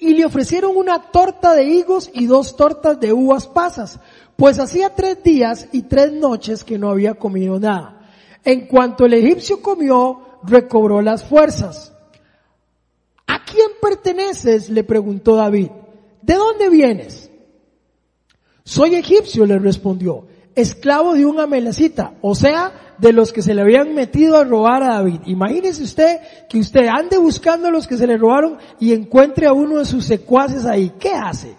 Y 0.00 0.14
le 0.14 0.24
ofrecieron 0.24 0.76
una 0.76 1.10
torta 1.10 1.54
de 1.54 1.64
higos 1.64 2.10
y 2.12 2.26
dos 2.26 2.56
tortas 2.56 2.98
de 2.98 3.12
uvas 3.12 3.46
pasas, 3.46 4.00
pues 4.36 4.58
hacía 4.58 4.90
tres 4.90 5.22
días 5.22 5.68
y 5.72 5.82
tres 5.82 6.12
noches 6.12 6.64
que 6.64 6.78
no 6.78 6.90
había 6.90 7.14
comido 7.14 7.60
nada. 7.60 8.10
En 8.44 8.66
cuanto 8.66 9.06
el 9.06 9.14
egipcio 9.14 9.62
comió, 9.62 10.40
recobró 10.42 11.00
las 11.00 11.24
fuerzas. 11.24 11.92
¿A 13.26 13.44
quién 13.44 13.68
perteneces? 13.80 14.68
le 14.68 14.82
preguntó 14.82 15.36
David. 15.36 15.68
¿De 16.20 16.34
dónde 16.34 16.68
vienes? 16.68 17.30
Soy 18.64 18.96
egipcio, 18.96 19.46
le 19.46 19.58
respondió 19.58 20.26
esclavo 20.54 21.14
de 21.14 21.26
un 21.26 21.40
amelecita, 21.40 22.14
o 22.20 22.34
sea, 22.34 22.72
de 22.98 23.12
los 23.12 23.32
que 23.32 23.42
se 23.42 23.54
le 23.54 23.62
habían 23.62 23.94
metido 23.94 24.36
a 24.36 24.44
robar 24.44 24.82
a 24.82 24.94
David. 24.94 25.20
Imagínese 25.26 25.82
usted 25.82 26.20
que 26.48 26.58
usted 26.58 26.86
ande 26.86 27.18
buscando 27.18 27.68
a 27.68 27.70
los 27.70 27.86
que 27.86 27.96
se 27.96 28.06
le 28.06 28.16
robaron 28.16 28.58
y 28.78 28.92
encuentre 28.92 29.46
a 29.46 29.52
uno 29.52 29.78
de 29.78 29.84
sus 29.84 30.04
secuaces 30.04 30.64
ahí. 30.64 30.92
¿Qué 30.98 31.10
hace? 31.10 31.56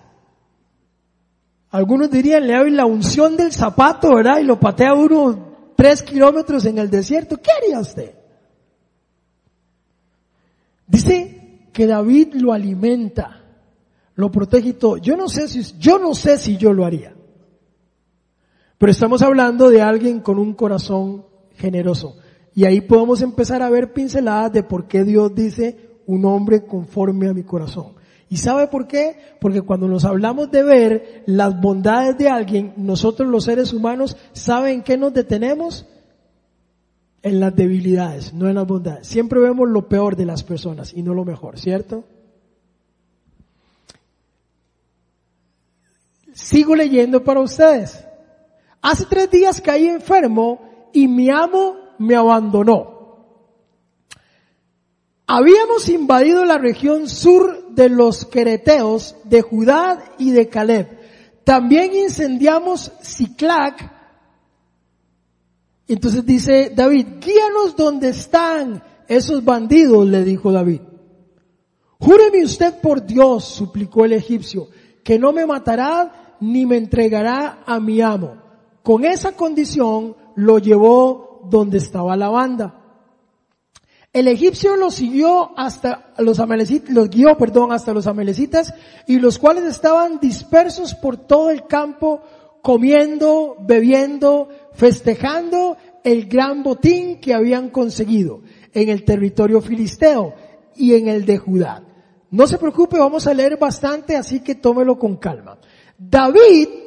Algunos 1.71 2.09
dirían, 2.09 2.47
le 2.47 2.55
doy 2.55 2.71
la 2.71 2.85
unción 2.85 3.35
del 3.35 3.51
zapato, 3.51 4.15
¿verdad? 4.15 4.39
Y 4.39 4.43
lo 4.43 4.59
patea 4.59 4.93
uno 4.93 5.73
tres 5.75 6.01
kilómetros 6.01 6.65
en 6.65 6.77
el 6.77 6.89
desierto. 6.89 7.37
¿Qué 7.37 7.51
haría 7.51 7.79
usted? 7.79 8.13
Dice 10.87 11.67
que 11.73 11.87
David 11.87 12.35
lo 12.35 12.53
alimenta, 12.53 13.41
lo 14.15 14.31
protege 14.31 14.69
y 14.69 14.73
todo. 14.73 14.97
Yo 14.97 15.17
no 15.17 15.27
sé 15.27 15.47
si, 15.47 15.63
yo 15.77 15.99
no 15.99 16.13
sé 16.13 16.37
si 16.37 16.57
yo 16.57 16.71
lo 16.71 16.85
haría. 16.85 17.14
Pero 18.77 18.91
estamos 18.91 19.21
hablando 19.21 19.69
de 19.69 19.81
alguien 19.81 20.19
con 20.19 20.37
un 20.37 20.53
corazón 20.53 21.25
generoso. 21.55 22.17
Y 22.53 22.65
ahí 22.65 22.81
podemos 22.81 23.21
empezar 23.21 23.61
a 23.61 23.69
ver 23.69 23.93
pinceladas 23.93 24.51
de 24.51 24.63
por 24.63 24.87
qué 24.87 25.03
Dios 25.03 25.33
dice 25.33 25.99
un 26.05 26.25
hombre 26.25 26.65
conforme 26.65 27.27
a 27.27 27.33
mi 27.33 27.43
corazón. 27.43 27.93
¿Y 28.29 28.37
sabe 28.37 28.67
por 28.67 28.87
qué? 28.87 29.17
Porque 29.39 29.61
cuando 29.61 29.87
nos 29.87 30.03
hablamos 30.03 30.49
de 30.51 30.63
ver 30.63 31.23
las 31.25 31.59
bondades 31.59 32.17
de 32.17 32.27
alguien, 32.27 32.73
nosotros 32.77 33.29
los 33.29 33.43
seres 33.43 33.71
humanos, 33.71 34.17
¿saben 34.33 34.83
qué 34.83 34.97
nos 34.97 35.13
detenemos? 35.13 35.85
En 37.21 37.39
las 37.39 37.55
debilidades, 37.55 38.33
no 38.33 38.47
en 38.47 38.55
las 38.55 38.67
bondades. 38.67 39.07
Siempre 39.07 39.39
vemos 39.39 39.69
lo 39.69 39.87
peor 39.87 40.15
de 40.15 40.25
las 40.25 40.43
personas 40.43 40.93
y 40.93 41.01
no 41.01 41.13
lo 41.13 41.25
mejor, 41.25 41.59
¿cierto? 41.59 42.03
Sigo 46.33 46.75
leyendo 46.75 47.23
para 47.23 47.41
ustedes. 47.41 48.05
Hace 48.85 49.07
tres 49.07 49.31
días 49.31 49.61
caí 49.61 49.87
enfermo 49.87 50.89
y 50.93 51.07
mi 51.07 51.31
amo 51.31 51.75
me 51.97 52.15
abandonó. 52.15 53.33
Habíamos 55.25 55.89
invadido 55.89 56.45
la 56.45 56.59
región 56.59 57.09
sur 57.09 57.73
de 57.73 57.89
los 57.89 58.25
Quereteos, 58.25 59.15
de 59.23 59.41
Judá 59.41 60.13
y 60.19 60.29
de 60.29 60.49
Caleb. 60.49 60.99
También 61.43 61.95
incendiamos 61.95 62.91
Ciclac. 63.01 63.91
Entonces 65.87 66.23
dice 66.23 66.71
David, 66.75 67.07
guíanos 67.19 67.75
donde 67.75 68.09
están 68.09 68.83
esos 69.07 69.43
bandidos, 69.43 70.05
le 70.05 70.23
dijo 70.23 70.51
David. 70.51 70.81
Júreme 71.97 72.43
usted 72.43 72.79
por 72.81 73.03
Dios, 73.03 73.45
suplicó 73.45 74.05
el 74.05 74.13
egipcio, 74.13 74.67
que 75.03 75.17
no 75.17 75.33
me 75.33 75.47
matará 75.47 76.35
ni 76.39 76.67
me 76.67 76.77
entregará 76.77 77.63
a 77.65 77.79
mi 77.79 77.99
amo. 77.99 78.44
Con 78.85 79.03
esa 79.03 79.31
condición 79.31 80.15
lo 80.35 80.59
llevó 80.59 81.41
donde 81.49 81.79
estaba 81.79 82.15
la 82.15 82.29
banda. 82.29 82.83
El 84.13 84.27
egipcio 84.27 84.75
lo 84.75 84.91
siguió 84.91 85.57
hasta 85.57 86.13
los 86.19 86.39
amalecitas, 86.39 86.93
los 86.93 87.09
guió, 87.09 87.35
perdón, 87.35 87.71
hasta 87.71 87.95
los 87.95 88.05
amalecitas 88.05 88.75
y 89.07 89.17
los 89.17 89.39
cuales 89.39 89.63
estaban 89.63 90.19
dispersos 90.19 90.93
por 90.93 91.17
todo 91.17 91.49
el 91.49 91.65
campo, 91.65 92.21
comiendo, 92.61 93.55
bebiendo, 93.59 94.49
festejando 94.73 95.77
el 96.03 96.27
gran 96.27 96.61
botín 96.61 97.19
que 97.19 97.33
habían 97.33 97.71
conseguido 97.71 98.41
en 98.71 98.89
el 98.89 99.03
territorio 99.03 99.61
filisteo 99.61 100.35
y 100.75 100.93
en 100.93 101.07
el 101.07 101.25
de 101.25 101.39
Judá. 101.39 101.83
No 102.29 102.45
se 102.45 102.59
preocupe, 102.59 102.99
vamos 102.99 103.25
a 103.25 103.33
leer 103.33 103.57
bastante, 103.57 104.15
así 104.15 104.41
que 104.41 104.53
tómelo 104.53 104.99
con 104.99 105.17
calma. 105.17 105.57
David 105.97 106.84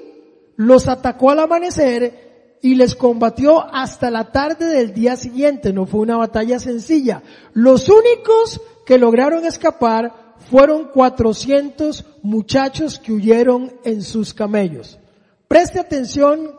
los 0.58 0.88
atacó 0.88 1.30
al 1.30 1.38
amanecer 1.38 2.58
y 2.60 2.74
les 2.74 2.96
combatió 2.96 3.64
hasta 3.72 4.10
la 4.10 4.32
tarde 4.32 4.66
del 4.66 4.92
día 4.92 5.14
siguiente. 5.14 5.72
No 5.72 5.86
fue 5.86 6.00
una 6.00 6.16
batalla 6.16 6.58
sencilla. 6.58 7.22
Los 7.52 7.88
únicos 7.88 8.60
que 8.84 8.98
lograron 8.98 9.46
escapar 9.46 10.34
fueron 10.50 10.88
400 10.92 12.04
muchachos 12.24 12.98
que 12.98 13.12
huyeron 13.12 13.72
en 13.84 14.02
sus 14.02 14.34
camellos. 14.34 14.98
Preste 15.46 15.78
atención, 15.78 16.50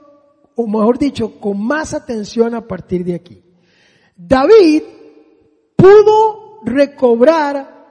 o 0.55 0.65
mejor 0.65 0.97
dicho, 0.97 1.37
con 1.37 1.61
más 1.61 1.93
atención 1.93 2.55
a 2.55 2.65
partir 2.65 3.03
de 3.03 3.15
aquí. 3.15 3.43
David 4.15 4.83
pudo 5.75 6.61
recobrar 6.63 7.85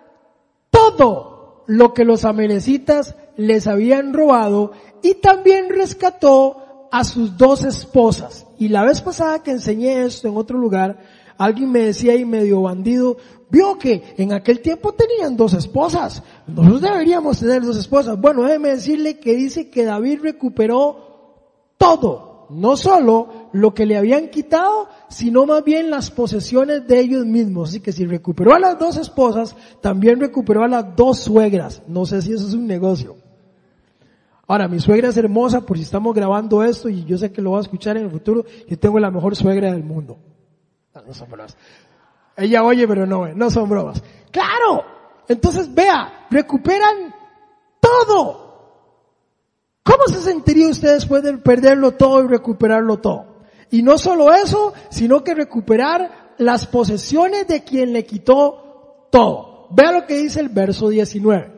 todo 0.70 1.64
lo 1.66 1.92
que 1.92 2.06
los 2.06 2.24
amenecitas 2.24 3.14
les 3.38 3.68
habían 3.68 4.12
robado 4.12 4.72
y 5.00 5.14
también 5.14 5.70
rescató 5.70 6.88
a 6.90 7.04
sus 7.04 7.38
dos 7.38 7.64
esposas. 7.64 8.46
Y 8.58 8.68
la 8.68 8.84
vez 8.84 9.00
pasada 9.00 9.42
que 9.42 9.52
enseñé 9.52 10.04
esto 10.04 10.28
en 10.28 10.36
otro 10.36 10.58
lugar, 10.58 10.98
alguien 11.38 11.70
me 11.70 11.80
decía 11.80 12.12
ahí 12.12 12.24
medio 12.24 12.62
bandido, 12.62 13.16
vio 13.48 13.78
que 13.78 14.14
en 14.18 14.32
aquel 14.32 14.60
tiempo 14.60 14.92
tenían 14.92 15.36
dos 15.36 15.54
esposas. 15.54 16.24
Nosotros 16.48 16.82
deberíamos 16.82 17.38
tener 17.38 17.62
dos 17.62 17.76
esposas. 17.76 18.20
Bueno, 18.20 18.42
déjeme 18.42 18.70
decirle 18.70 19.20
que 19.20 19.36
dice 19.36 19.70
que 19.70 19.84
David 19.84 20.18
recuperó 20.20 21.06
todo, 21.78 22.48
no 22.50 22.76
solo 22.76 23.50
lo 23.52 23.72
que 23.72 23.86
le 23.86 23.96
habían 23.96 24.30
quitado, 24.30 24.88
sino 25.08 25.46
más 25.46 25.62
bien 25.62 25.90
las 25.90 26.10
posesiones 26.10 26.88
de 26.88 26.98
ellos 26.98 27.24
mismos. 27.24 27.68
Así 27.68 27.80
que 27.80 27.92
si 27.92 28.04
recuperó 28.04 28.54
a 28.54 28.58
las 28.58 28.80
dos 28.80 28.96
esposas, 28.96 29.54
también 29.80 30.18
recuperó 30.18 30.64
a 30.64 30.68
las 30.68 30.96
dos 30.96 31.20
suegras. 31.20 31.82
No 31.86 32.04
sé 32.04 32.20
si 32.20 32.32
eso 32.32 32.48
es 32.48 32.54
un 32.54 32.66
negocio. 32.66 33.17
Ahora, 34.50 34.66
mi 34.66 34.80
suegra 34.80 35.10
es 35.10 35.16
hermosa 35.18 35.60
por 35.60 35.76
si 35.76 35.82
estamos 35.82 36.14
grabando 36.14 36.64
esto 36.64 36.88
y 36.88 37.04
yo 37.04 37.18
sé 37.18 37.30
que 37.30 37.42
lo 37.42 37.50
va 37.50 37.58
a 37.58 37.60
escuchar 37.60 37.98
en 37.98 38.04
el 38.04 38.10
futuro. 38.10 38.46
Yo 38.66 38.78
tengo 38.78 38.98
la 38.98 39.10
mejor 39.10 39.36
suegra 39.36 39.70
del 39.70 39.84
mundo. 39.84 40.18
No, 40.94 41.12
son 41.12 41.30
bromas. 41.30 41.54
Ella 42.34 42.64
oye, 42.64 42.88
pero 42.88 43.06
no, 43.06 43.28
no 43.28 43.50
son 43.50 43.68
bromas. 43.68 44.02
Claro. 44.30 44.84
Entonces, 45.28 45.72
vea, 45.74 46.26
recuperan 46.30 47.14
todo. 47.78 48.48
¿Cómo 49.82 50.04
se 50.06 50.20
sentiría 50.20 50.70
usted 50.70 50.94
después 50.94 51.22
de 51.22 51.36
perderlo 51.36 51.92
todo 51.92 52.24
y 52.24 52.28
recuperarlo 52.28 52.96
todo? 53.00 53.42
Y 53.70 53.82
no 53.82 53.98
solo 53.98 54.32
eso, 54.32 54.72
sino 54.88 55.22
que 55.24 55.34
recuperar 55.34 56.34
las 56.38 56.66
posesiones 56.66 57.46
de 57.48 57.64
quien 57.64 57.92
le 57.92 58.06
quitó 58.06 59.08
todo. 59.10 59.66
Vea 59.72 59.92
lo 59.92 60.06
que 60.06 60.16
dice 60.16 60.40
el 60.40 60.48
verso 60.48 60.88
19. 60.88 61.57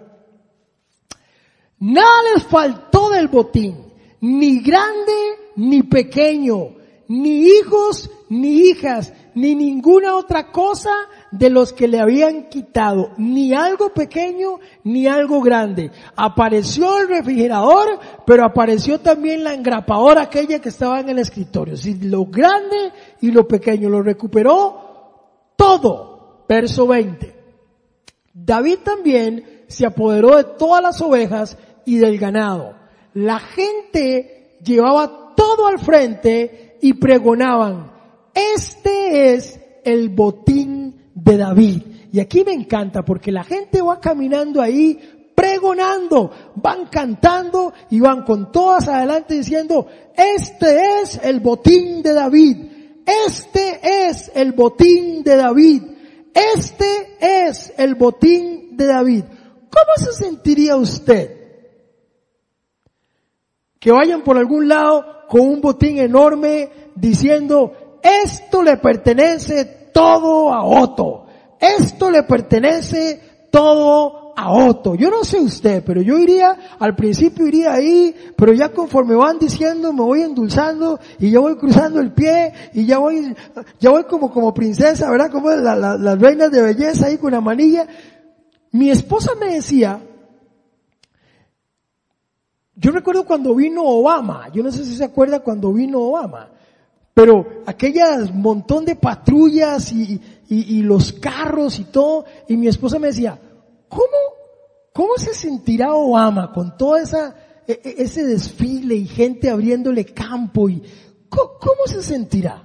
Nada 1.80 2.22
les 2.34 2.44
faltó 2.44 3.08
del 3.10 3.28
botín, 3.28 3.74
ni 4.20 4.60
grande 4.60 5.12
ni 5.56 5.82
pequeño, 5.82 6.76
ni 7.08 7.46
hijos 7.46 8.10
ni 8.28 8.68
hijas, 8.68 9.12
ni 9.34 9.54
ninguna 9.54 10.14
otra 10.14 10.52
cosa 10.52 10.90
de 11.32 11.50
los 11.50 11.72
que 11.72 11.88
le 11.88 11.98
habían 11.98 12.48
quitado, 12.48 13.12
ni 13.18 13.54
algo 13.54 13.92
pequeño 13.92 14.60
ni 14.84 15.06
algo 15.06 15.40
grande. 15.40 15.90
Apareció 16.14 16.98
el 16.98 17.08
refrigerador, 17.08 17.98
pero 18.26 18.44
apareció 18.44 19.00
también 19.00 19.42
la 19.42 19.54
engrapadora 19.54 20.22
aquella 20.22 20.60
que 20.60 20.68
estaba 20.68 21.00
en 21.00 21.08
el 21.08 21.18
escritorio. 21.18 21.76
Si 21.76 21.94
lo 21.94 22.26
grande 22.26 22.92
y 23.20 23.30
lo 23.30 23.48
pequeño 23.48 23.88
lo 23.88 24.02
recuperó 24.02 25.52
todo. 25.56 26.44
Verso 26.48 26.86
20. 26.86 27.36
David 28.32 28.78
también 28.84 29.64
se 29.68 29.86
apoderó 29.86 30.36
de 30.36 30.44
todas 30.44 30.82
las 30.82 31.00
ovejas 31.00 31.56
y 31.84 31.98
del 31.98 32.18
ganado. 32.18 32.76
La 33.14 33.38
gente 33.38 34.58
llevaba 34.64 35.34
todo 35.34 35.66
al 35.66 35.78
frente 35.78 36.78
y 36.80 36.94
pregonaban, 36.94 37.92
este 38.34 39.34
es 39.34 39.60
el 39.84 40.10
botín 40.10 41.10
de 41.14 41.36
David. 41.36 41.82
Y 42.12 42.20
aquí 42.20 42.44
me 42.44 42.52
encanta 42.52 43.04
porque 43.04 43.30
la 43.32 43.44
gente 43.44 43.82
va 43.82 44.00
caminando 44.00 44.60
ahí 44.60 44.98
pregonando, 45.40 46.30
van 46.56 46.88
cantando 46.88 47.72
y 47.88 47.98
van 47.98 48.24
con 48.24 48.52
todas 48.52 48.88
adelante 48.88 49.32
diciendo, 49.36 49.86
este 50.14 51.00
es 51.00 51.18
el 51.22 51.40
botín 51.40 52.02
de 52.02 52.12
David, 52.12 52.56
este 53.26 53.80
es 54.06 54.30
el 54.34 54.52
botín 54.52 55.24
de 55.24 55.36
David, 55.36 55.82
este 56.34 57.16
es 57.18 57.72
el 57.78 57.94
botín 57.94 58.76
de 58.76 58.84
David. 58.84 59.24
¿Cómo 59.70 59.96
se 59.96 60.12
sentiría 60.12 60.76
usted? 60.76 61.39
Que 63.80 63.90
vayan 63.90 64.22
por 64.22 64.36
algún 64.36 64.68
lado 64.68 65.26
con 65.28 65.40
un 65.40 65.60
botín 65.60 65.98
enorme 65.98 66.68
diciendo, 66.94 67.72
esto 68.02 68.62
le 68.62 68.76
pertenece 68.76 69.88
todo 69.92 70.52
a 70.52 70.62
Otto, 70.64 71.26
esto 71.58 72.10
le 72.10 72.22
pertenece 72.24 73.46
todo 73.50 74.34
a 74.36 74.52
Otto. 74.52 74.94
Yo 74.94 75.10
no 75.10 75.24
sé 75.24 75.40
usted, 75.40 75.82
pero 75.84 76.02
yo 76.02 76.18
iría, 76.18 76.76
al 76.78 76.94
principio 76.94 77.46
iría 77.46 77.72
ahí, 77.72 78.14
pero 78.36 78.52
ya 78.52 78.68
conforme 78.70 79.14
van 79.14 79.38
diciendo 79.38 79.92
me 79.92 80.02
voy 80.02 80.22
endulzando 80.22 81.00
y 81.18 81.30
ya 81.30 81.40
voy 81.40 81.56
cruzando 81.56 82.00
el 82.00 82.12
pie 82.12 82.52
y 82.74 82.84
ya 82.84 82.98
voy, 82.98 83.34
ya 83.78 83.90
voy 83.90 84.04
como, 84.04 84.30
como 84.30 84.52
princesa, 84.52 85.10
¿verdad? 85.10 85.30
Como 85.30 85.50
las 85.50 86.20
reinas 86.20 86.50
de 86.50 86.62
belleza 86.62 87.06
ahí 87.06 87.18
con 87.18 87.32
la 87.32 87.40
manilla. 87.40 87.86
Mi 88.72 88.90
esposa 88.90 89.32
me 89.40 89.54
decía, 89.54 90.00
yo 92.80 92.92
recuerdo 92.92 93.26
cuando 93.26 93.54
vino 93.54 93.84
Obama, 93.84 94.48
yo 94.54 94.62
no 94.62 94.72
sé 94.72 94.86
si 94.86 94.96
se 94.96 95.04
acuerda 95.04 95.40
cuando 95.40 95.70
vino 95.70 96.00
Obama, 96.00 96.50
pero 97.12 97.62
aquellas 97.66 98.32
montón 98.34 98.86
de 98.86 98.96
patrullas 98.96 99.92
y, 99.92 100.18
y, 100.48 100.80
los 100.80 101.12
carros 101.12 101.78
y 101.78 101.84
todo, 101.84 102.24
y 102.48 102.56
mi 102.56 102.68
esposa 102.68 102.98
me 102.98 103.08
decía, 103.08 103.38
¿cómo, 103.86 104.02
cómo 104.94 105.18
se 105.18 105.34
sentirá 105.34 105.92
Obama 105.92 106.54
con 106.54 106.78
todo 106.78 106.96
esa, 106.96 107.36
e, 107.68 107.72
e, 107.84 108.02
ese 108.02 108.24
desfile 108.24 108.94
y 108.94 109.06
gente 109.06 109.50
abriéndole 109.50 110.06
campo 110.06 110.70
y 110.70 110.82
¿cómo, 111.28 111.58
cómo 111.60 111.86
se 111.86 112.02
sentirá? 112.02 112.64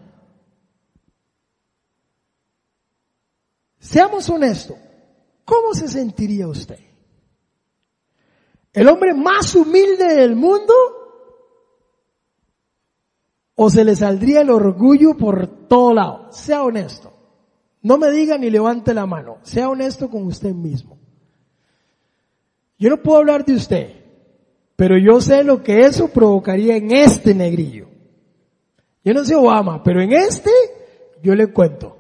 Seamos 3.80 4.30
honestos, 4.30 4.78
¿cómo 5.44 5.74
se 5.74 5.90
sentiría 5.90 6.48
usted? 6.48 6.95
¿El 8.76 8.90
hombre 8.90 9.14
más 9.14 9.56
humilde 9.56 10.16
del 10.16 10.36
mundo? 10.36 10.74
¿O 13.56 13.70
se 13.70 13.86
le 13.86 13.96
saldría 13.96 14.42
el 14.42 14.50
orgullo 14.50 15.16
por 15.16 15.48
todo 15.68 15.94
lado? 15.94 16.32
Sea 16.34 16.64
honesto. 16.64 17.14
No 17.82 17.98
me 17.98 18.12
diga 18.12 18.38
ni 18.38 18.50
levante 18.50 18.94
la 18.94 19.06
mano. 19.06 19.38
Sea 19.44 19.70
honesto 19.70 20.10
con 20.10 20.24
usted 20.24 20.54
mismo. 20.54 21.00
Yo 22.78 22.90
no 22.90 23.02
puedo 23.02 23.20
hablar 23.20 23.46
de 23.46 23.54
usted, 23.54 23.96
pero 24.76 24.98
yo 24.98 25.22
sé 25.22 25.46
lo 25.46 25.64
que 25.64 25.86
eso 25.86 26.10
provocaría 26.10 26.76
en 26.76 26.92
este 26.92 27.34
negrillo. 27.34 27.88
Yo 29.06 29.14
no 29.14 29.24
sé 29.24 29.36
Obama, 29.36 29.82
pero 29.84 30.02
en 30.02 30.12
este 30.12 30.52
yo 31.24 31.34
le 31.34 31.48
cuento. 31.48 31.96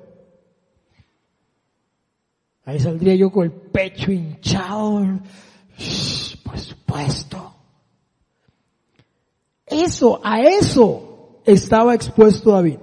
Ahí 2.65 2.79
saldría 2.79 3.15
yo 3.15 3.31
con 3.31 3.45
el 3.45 3.51
pecho 3.51 4.11
hinchado, 4.11 5.21
por 6.43 6.59
supuesto. 6.59 7.53
Eso, 9.65 10.21
a 10.23 10.41
eso 10.41 11.41
estaba 11.45 11.95
expuesto 11.95 12.51
David. 12.51 12.77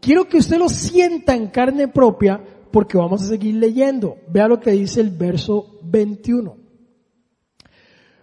Quiero 0.00 0.28
que 0.28 0.38
usted 0.38 0.58
lo 0.58 0.68
sienta 0.68 1.34
en 1.34 1.48
carne 1.48 1.88
propia 1.88 2.40
porque 2.70 2.98
vamos 2.98 3.22
a 3.22 3.26
seguir 3.26 3.54
leyendo. 3.56 4.18
Vea 4.28 4.48
lo 4.48 4.60
que 4.60 4.72
dice 4.72 5.00
el 5.00 5.10
verso 5.10 5.78
21. 5.82 6.56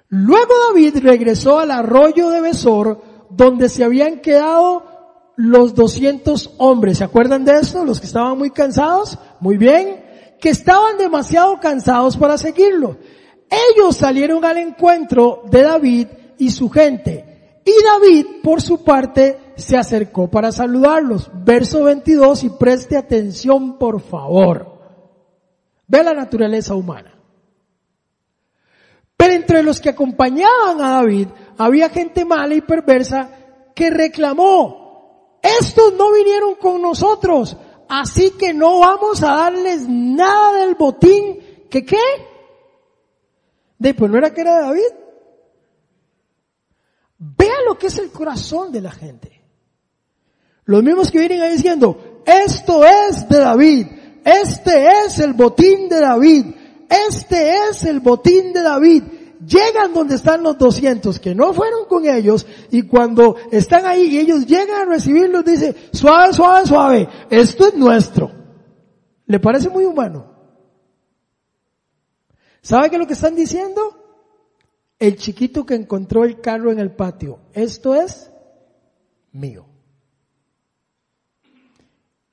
Luego 0.09 0.53
David 0.69 0.97
regresó 1.01 1.59
al 1.59 1.71
arroyo 1.71 2.29
de 2.29 2.41
Besor 2.41 3.01
donde 3.31 3.67
se 3.67 3.83
habían 3.83 4.19
quedado 4.19 4.83
los 5.35 5.73
200 5.73 6.51
hombres. 6.59 6.99
¿Se 6.99 7.03
acuerdan 7.03 7.45
de 7.45 7.59
eso? 7.59 7.83
Los 7.83 7.99
que 7.99 8.05
estaban 8.05 8.37
muy 8.37 8.51
cansados. 8.51 9.17
Muy 9.39 9.57
bien. 9.57 10.03
Que 10.39 10.49
estaban 10.49 10.97
demasiado 10.97 11.59
cansados 11.59 12.15
para 12.15 12.37
seguirlo. 12.37 12.97
Ellos 13.53 13.97
salieron 13.97 14.43
al 14.45 14.57
encuentro 14.57 15.43
de 15.45 15.61
David 15.61 16.07
y 16.37 16.49
su 16.49 16.69
gente. 16.69 17.61
Y 17.65 17.73
David, 17.83 18.25
por 18.43 18.61
su 18.61 18.83
parte, 18.83 19.39
se 19.55 19.77
acercó 19.77 20.29
para 20.29 20.51
saludarlos. 20.51 21.29
Verso 21.45 21.83
22 21.83 22.43
y 22.45 22.49
preste 22.49 22.97
atención, 22.97 23.77
por 23.77 24.01
favor. 24.01 24.73
Ve 25.87 26.03
la 26.03 26.13
naturaleza 26.13 26.73
humana. 26.73 27.13
Pero 29.15 29.33
entre 29.33 29.63
los 29.63 29.79
que 29.79 29.89
acompañaban 29.89 30.81
a 30.81 30.95
David 30.95 31.27
había 31.57 31.89
gente 31.89 32.25
mala 32.25 32.55
y 32.55 32.61
perversa 32.61 33.29
que 33.75 33.89
reclamó, 33.89 35.39
estos 35.41 35.93
no 35.93 36.11
vinieron 36.11 36.55
con 36.55 36.81
nosotros, 36.81 37.55
así 37.87 38.31
que 38.31 38.53
no 38.53 38.79
vamos 38.79 39.23
a 39.23 39.35
darles 39.35 39.87
nada 39.87 40.65
del 40.65 40.75
botín 40.75 41.67
que 41.69 41.85
qué 41.85 41.97
de, 43.83 43.93
pues 43.93 44.09
no 44.09 44.17
era 44.17 44.33
que 44.33 44.41
era 44.41 44.61
David. 44.61 44.93
Vea 47.17 47.61
lo 47.67 47.77
que 47.77 47.87
es 47.87 47.97
el 47.99 48.09
corazón 48.11 48.71
de 48.71 48.81
la 48.81 48.91
gente. 48.91 49.43
Los 50.65 50.81
mismos 50.81 51.11
que 51.11 51.19
vienen 51.19 51.41
ahí 51.41 51.51
diciendo, 51.51 52.21
esto 52.25 52.83
es 52.85 53.27
de 53.27 53.37
David, 53.37 53.87
este 54.23 54.87
es 55.05 55.19
el 55.19 55.33
botín 55.33 55.89
de 55.89 55.99
David, 55.99 56.45
este 57.09 57.69
es 57.69 57.83
el 57.83 57.99
botín 57.99 58.53
de 58.53 58.61
David. 58.61 59.03
Llegan 59.45 59.93
donde 59.93 60.15
están 60.15 60.41
los 60.41 60.57
200 60.57 61.19
que 61.19 61.35
no 61.35 61.53
fueron 61.53 61.85
con 61.85 62.07
ellos 62.07 62.47
y 62.71 62.83
cuando 62.83 63.35
están 63.51 63.85
ahí 63.85 64.03
y 64.03 64.19
ellos 64.19 64.45
llegan 64.45 64.81
a 64.81 64.85
recibirlos 64.85 65.43
dice, 65.43 65.75
suave, 65.91 66.31
suave, 66.31 66.65
suave, 66.65 67.09
esto 67.29 67.67
es 67.67 67.73
nuestro. 67.73 68.31
¿Le 69.25 69.41
parece 69.41 69.67
muy 69.67 69.83
humano? 69.83 70.32
¿Sabe 72.63 72.89
qué 72.89 72.95
es 72.95 72.99
lo 72.99 73.07
que 73.07 73.13
están 73.13 73.35
diciendo? 73.35 73.99
El 74.97 75.17
chiquito 75.17 75.65
que 75.65 75.75
encontró 75.75 76.23
el 76.23 76.39
carro 76.39 76.71
en 76.71 76.79
el 76.79 76.95
patio. 76.95 77.39
Esto 77.53 77.93
es 77.93 78.31
mío. 79.33 79.65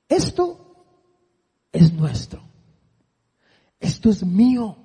Esto 0.07 0.85
es 1.73 1.91
nuestro. 1.91 2.41
Esto 3.77 4.09
es 4.09 4.25
mío. 4.25 4.77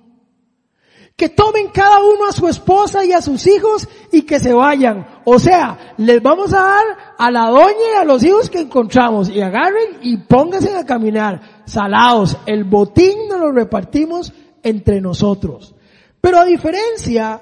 Que 1.15 1.29
tomen 1.29 1.69
cada 1.69 2.03
uno 2.03 2.27
a 2.29 2.33
su 2.33 2.49
esposa 2.49 3.05
y 3.05 3.13
a 3.13 3.21
sus 3.21 3.47
hijos 3.47 3.87
y 4.11 4.23
que 4.23 4.41
se 4.41 4.53
vayan. 4.53 5.21
O 5.23 5.39
sea, 5.39 5.95
les 5.97 6.21
vamos 6.21 6.53
a 6.53 6.59
dar 6.59 7.15
a 7.17 7.31
la 7.31 7.49
doña 7.49 7.93
y 7.93 7.97
a 7.97 8.03
los 8.03 8.21
hijos 8.21 8.49
que 8.49 8.59
encontramos 8.59 9.29
y 9.29 9.39
agarren 9.39 9.99
y 10.01 10.17
pónganse 10.17 10.75
a 10.75 10.85
caminar. 10.85 11.63
Salados. 11.65 12.35
El 12.45 12.65
botín 12.65 13.29
nos 13.29 13.39
lo 13.39 13.53
repartimos 13.53 14.33
entre 14.63 15.01
nosotros. 15.01 15.75
Pero 16.21 16.39
a 16.39 16.45
diferencia 16.45 17.41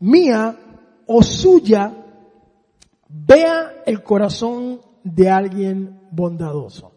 mía 0.00 0.56
o 1.06 1.22
suya, 1.22 1.92
vea 3.08 3.82
el 3.86 4.02
corazón 4.02 4.80
de 5.02 5.28
alguien 5.28 6.08
bondadoso. 6.10 6.92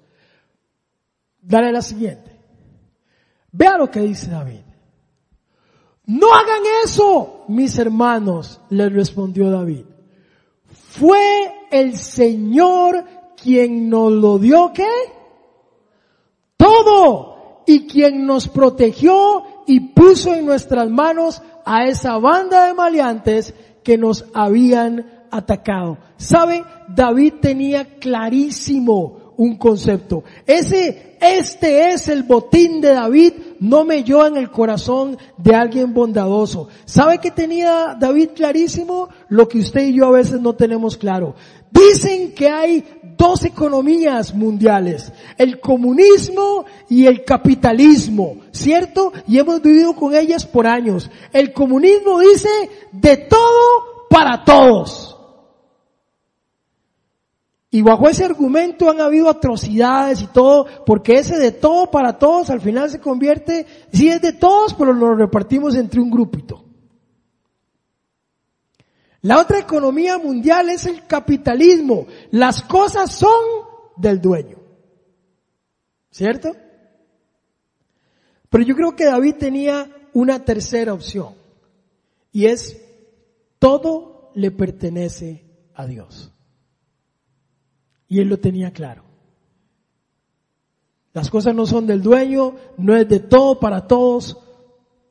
Dale 1.42 1.72
la 1.72 1.82
siguiente. 1.82 2.32
Vea 3.52 3.78
lo 3.78 3.90
que 3.90 4.02
dice 4.02 4.30
David. 4.30 4.62
No 6.06 6.34
hagan 6.34 6.64
eso, 6.84 7.46
mis 7.48 7.78
hermanos, 7.78 8.60
le 8.70 8.90
respondió 8.90 9.50
David. 9.50 9.86
Fue 10.66 11.68
el 11.72 11.98
Señor 11.98 13.06
quien 13.42 13.90
nos 13.90 14.12
lo 14.12 14.38
dio, 14.38 14.72
¿qué? 14.74 14.90
Todo 16.58 17.33
y 17.66 17.88
quien 17.88 18.26
nos 18.26 18.48
protegió 18.48 19.44
y 19.66 19.80
puso 19.80 20.34
en 20.34 20.46
nuestras 20.46 20.90
manos 20.90 21.42
a 21.66 21.86
esa 21.88 22.18
banda 22.18 22.68
de 22.68 22.74
maleantes 22.74 23.54
que 23.84 23.98
nos 23.98 24.26
habían 24.34 25.26
atacado. 25.32 25.98
¿Sabe? 26.18 26.64
David 26.88 27.36
tenía 27.42 27.86
clarísimo 28.00 29.34
un 29.38 29.58
concepto. 29.58 30.24
Ese, 30.46 31.18
este 31.20 31.92
es 31.92 32.08
el 32.08 32.24
botín 32.24 32.82
de 32.82 32.90
David, 32.90 33.34
no 33.60 33.84
me 33.84 34.04
yo 34.04 34.26
en 34.28 34.38
el 34.38 34.52
corazón 34.52 35.18
de 35.38 35.56
alguien 35.56 35.94
bondadoso. 35.94 36.68
¿Sabe 36.86 37.18
que 37.18 37.32
tenía 37.32 37.98
David 38.00 38.30
clarísimo? 38.36 39.10
Lo 39.30 39.48
que 39.48 39.60
usted 39.60 39.88
y 39.88 39.96
yo 39.96 40.08
a 40.08 40.12
veces 40.12 40.40
no 40.40 40.54
tenemos 40.54 40.98
claro. 40.98 41.36
Dicen 41.72 42.34
que 42.34 42.50
hay 42.50 42.84
dos 43.24 43.46
economías 43.46 44.36
mundiales, 44.36 45.14
el 45.38 45.62
comunismo 45.62 46.66
y 46.90 47.06
el 47.06 47.24
capitalismo, 47.24 48.40
¿cierto? 48.52 49.14
Y 49.30 49.40
hemos 49.40 49.62
vivido 49.62 49.96
con 49.96 50.14
ellas 50.14 50.46
por 50.46 50.68
años. 50.68 51.10
El 51.32 51.54
comunismo 51.54 52.20
dice 52.20 52.50
de 52.92 53.16
todo 53.16 54.08
para 54.10 54.44
todos. 54.44 55.18
Y 57.72 57.82
bajo 57.82 58.10
ese 58.10 58.26
argumento 58.26 58.90
han 58.90 59.00
habido 59.00 59.30
atrocidades 59.30 60.22
y 60.22 60.28
todo, 60.28 60.68
porque 60.86 61.16
ese 61.16 61.40
de 61.40 61.54
todo 61.54 61.90
para 61.90 62.20
todos 62.20 62.50
al 62.50 62.60
final 62.60 62.90
se 62.90 63.00
convierte, 63.00 63.66
sí 63.94 64.10
es 64.10 64.22
de 64.22 64.34
todos, 64.34 64.74
pero 64.74 64.92
lo 64.92 65.16
repartimos 65.16 65.76
entre 65.76 66.02
un 66.02 66.12
grupito. 66.12 66.63
La 69.24 69.40
otra 69.40 69.60
economía 69.60 70.18
mundial 70.18 70.70
es 70.70 70.86
el 70.86 71.08
capitalismo. 71.08 72.08
Las 72.32 72.62
cosas 72.62 73.14
son 73.14 73.34
del 73.96 74.20
dueño. 74.20 74.58
¿Cierto? 76.12 76.54
Pero 78.50 78.64
yo 78.66 78.76
creo 78.76 78.96
que 78.96 79.06
David 79.06 79.36
tenía 79.40 79.90
una 80.14 80.44
tercera 80.44 80.94
opción. 80.94 81.36
Y 82.34 82.48
es, 82.48 82.78
todo 83.60 84.32
le 84.36 84.52
pertenece 84.52 85.46
a 85.74 85.86
Dios. 85.86 86.34
Y 88.10 88.20
él 88.20 88.28
lo 88.28 88.40
tenía 88.40 88.74
claro. 88.74 89.06
Las 91.14 91.30
cosas 91.30 91.56
no 91.56 91.66
son 91.66 91.88
del 91.88 92.02
dueño, 92.02 92.56
no 92.78 92.98
es 92.98 93.08
de 93.08 93.22
todo 93.22 93.58
para 93.60 93.88
todos, 93.88 94.38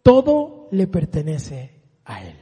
todo 0.03 0.69
le 0.71 0.87
pertenece 0.87 1.81
a 2.05 2.23
él. 2.23 2.42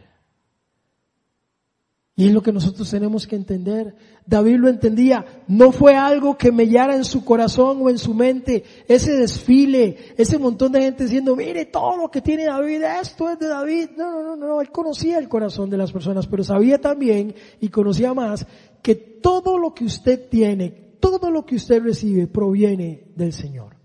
Y 2.20 2.26
es 2.26 2.34
lo 2.34 2.42
que 2.42 2.52
nosotros 2.52 2.90
tenemos 2.90 3.26
que 3.26 3.34
entender. 3.34 3.94
David 4.26 4.56
lo 4.56 4.68
entendía. 4.68 5.24
No 5.48 5.72
fue 5.72 5.96
algo 5.96 6.36
que 6.36 6.52
mellara 6.52 6.94
en 6.94 7.06
su 7.06 7.24
corazón 7.24 7.78
o 7.80 7.88
en 7.88 7.96
su 7.96 8.12
mente. 8.12 8.62
Ese 8.86 9.14
desfile, 9.14 9.96
ese 10.18 10.36
montón 10.36 10.70
de 10.72 10.82
gente 10.82 11.04
diciendo, 11.04 11.34
mire 11.34 11.64
todo 11.64 11.96
lo 11.96 12.10
que 12.10 12.20
tiene 12.20 12.44
David, 12.44 12.82
esto 13.00 13.30
es 13.30 13.38
de 13.38 13.48
David. 13.48 13.92
No, 13.96 14.10
no, 14.10 14.36
no, 14.36 14.36
no. 14.36 14.60
Él 14.60 14.70
conocía 14.70 15.16
el 15.16 15.30
corazón 15.30 15.70
de 15.70 15.78
las 15.78 15.92
personas, 15.92 16.26
pero 16.26 16.44
sabía 16.44 16.78
también 16.78 17.34
y 17.58 17.70
conocía 17.70 18.12
más 18.12 18.46
que 18.82 18.94
todo 18.96 19.56
lo 19.56 19.72
que 19.72 19.86
usted 19.86 20.28
tiene, 20.28 20.96
todo 21.00 21.30
lo 21.30 21.46
que 21.46 21.54
usted 21.54 21.82
recibe 21.82 22.26
proviene 22.26 23.04
del 23.16 23.32
Señor. 23.32 23.79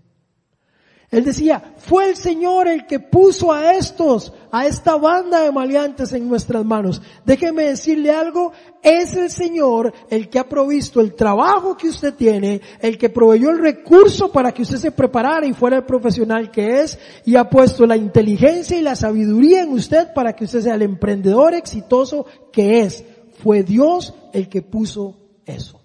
Él 1.16 1.24
decía, 1.24 1.72
fue 1.78 2.10
el 2.10 2.16
Señor 2.16 2.68
el 2.68 2.86
que 2.86 3.00
puso 3.00 3.50
a 3.50 3.72
estos, 3.72 4.34
a 4.50 4.66
esta 4.66 4.96
banda 4.96 5.40
de 5.40 5.50
maleantes 5.50 6.12
en 6.12 6.28
nuestras 6.28 6.62
manos. 6.62 7.00
Déjeme 7.24 7.64
decirle 7.64 8.10
algo, 8.10 8.52
es 8.82 9.16
el 9.16 9.30
Señor 9.30 9.94
el 10.10 10.28
que 10.28 10.38
ha 10.38 10.46
provisto 10.46 11.00
el 11.00 11.14
trabajo 11.14 11.74
que 11.74 11.88
usted 11.88 12.12
tiene, 12.12 12.60
el 12.80 12.98
que 12.98 13.08
proveyó 13.08 13.48
el 13.48 13.60
recurso 13.60 14.30
para 14.30 14.52
que 14.52 14.60
usted 14.60 14.76
se 14.76 14.92
preparara 14.92 15.46
y 15.46 15.54
fuera 15.54 15.78
el 15.78 15.84
profesional 15.86 16.50
que 16.50 16.82
es, 16.82 16.98
y 17.24 17.36
ha 17.36 17.48
puesto 17.48 17.86
la 17.86 17.96
inteligencia 17.96 18.76
y 18.76 18.82
la 18.82 18.94
sabiduría 18.94 19.62
en 19.62 19.70
usted 19.70 20.12
para 20.12 20.36
que 20.36 20.44
usted 20.44 20.60
sea 20.60 20.74
el 20.74 20.82
emprendedor 20.82 21.54
exitoso 21.54 22.26
que 22.52 22.82
es. 22.82 23.02
Fue 23.42 23.62
Dios 23.62 24.12
el 24.34 24.50
que 24.50 24.60
puso 24.60 25.16
eso. 25.46 25.80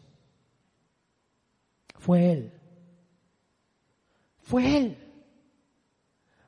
Fue 1.98 2.34
Él. 2.34 2.52
Fue 4.42 4.78
Él. 4.78 5.01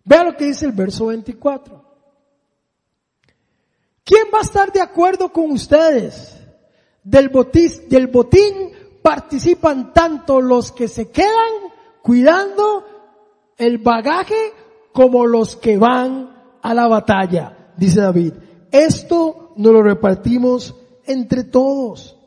Vea 0.06 0.24
lo 0.24 0.36
que 0.36 0.46
dice 0.46 0.66
el 0.66 0.74
verso 0.74 1.08
24. 1.08 1.84
¿Quién 4.04 4.28
va 4.34 4.40
a 4.40 4.44
estar 4.44 4.72
de 4.72 4.82
acuerdo 4.82 5.32
con 5.32 5.52
ustedes? 5.52 6.38
Del, 7.04 7.32
del 7.88 8.08
botín 8.08 8.72
participan 9.02 9.94
tanto 9.94 10.42
los 10.42 10.72
que 10.72 10.88
se 10.88 11.10
quedan 11.10 11.52
cuidando 12.02 12.86
el 13.58 13.78
bagaje 13.78 14.54
como 14.92 15.26
los 15.26 15.56
que 15.56 15.78
van 15.78 16.34
a 16.62 16.74
la 16.74 16.88
batalla, 16.88 17.74
dice 17.78 18.02
David. 18.02 18.34
Esto 18.72 19.54
nos 19.56 19.74
lo 19.74 19.84
repartimos 19.84 20.76
entre 21.06 21.44
todos. 21.44 22.18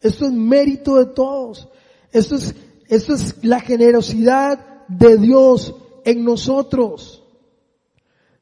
Esto 0.00 0.26
es 0.26 0.32
mérito 0.32 0.96
de 0.96 1.06
todos. 1.06 1.68
Esto 2.10 2.36
es, 2.36 2.54
esto 2.88 3.14
es 3.14 3.42
la 3.44 3.60
generosidad 3.60 4.86
de 4.88 5.16
Dios 5.16 5.74
en 6.04 6.24
nosotros. 6.24 7.22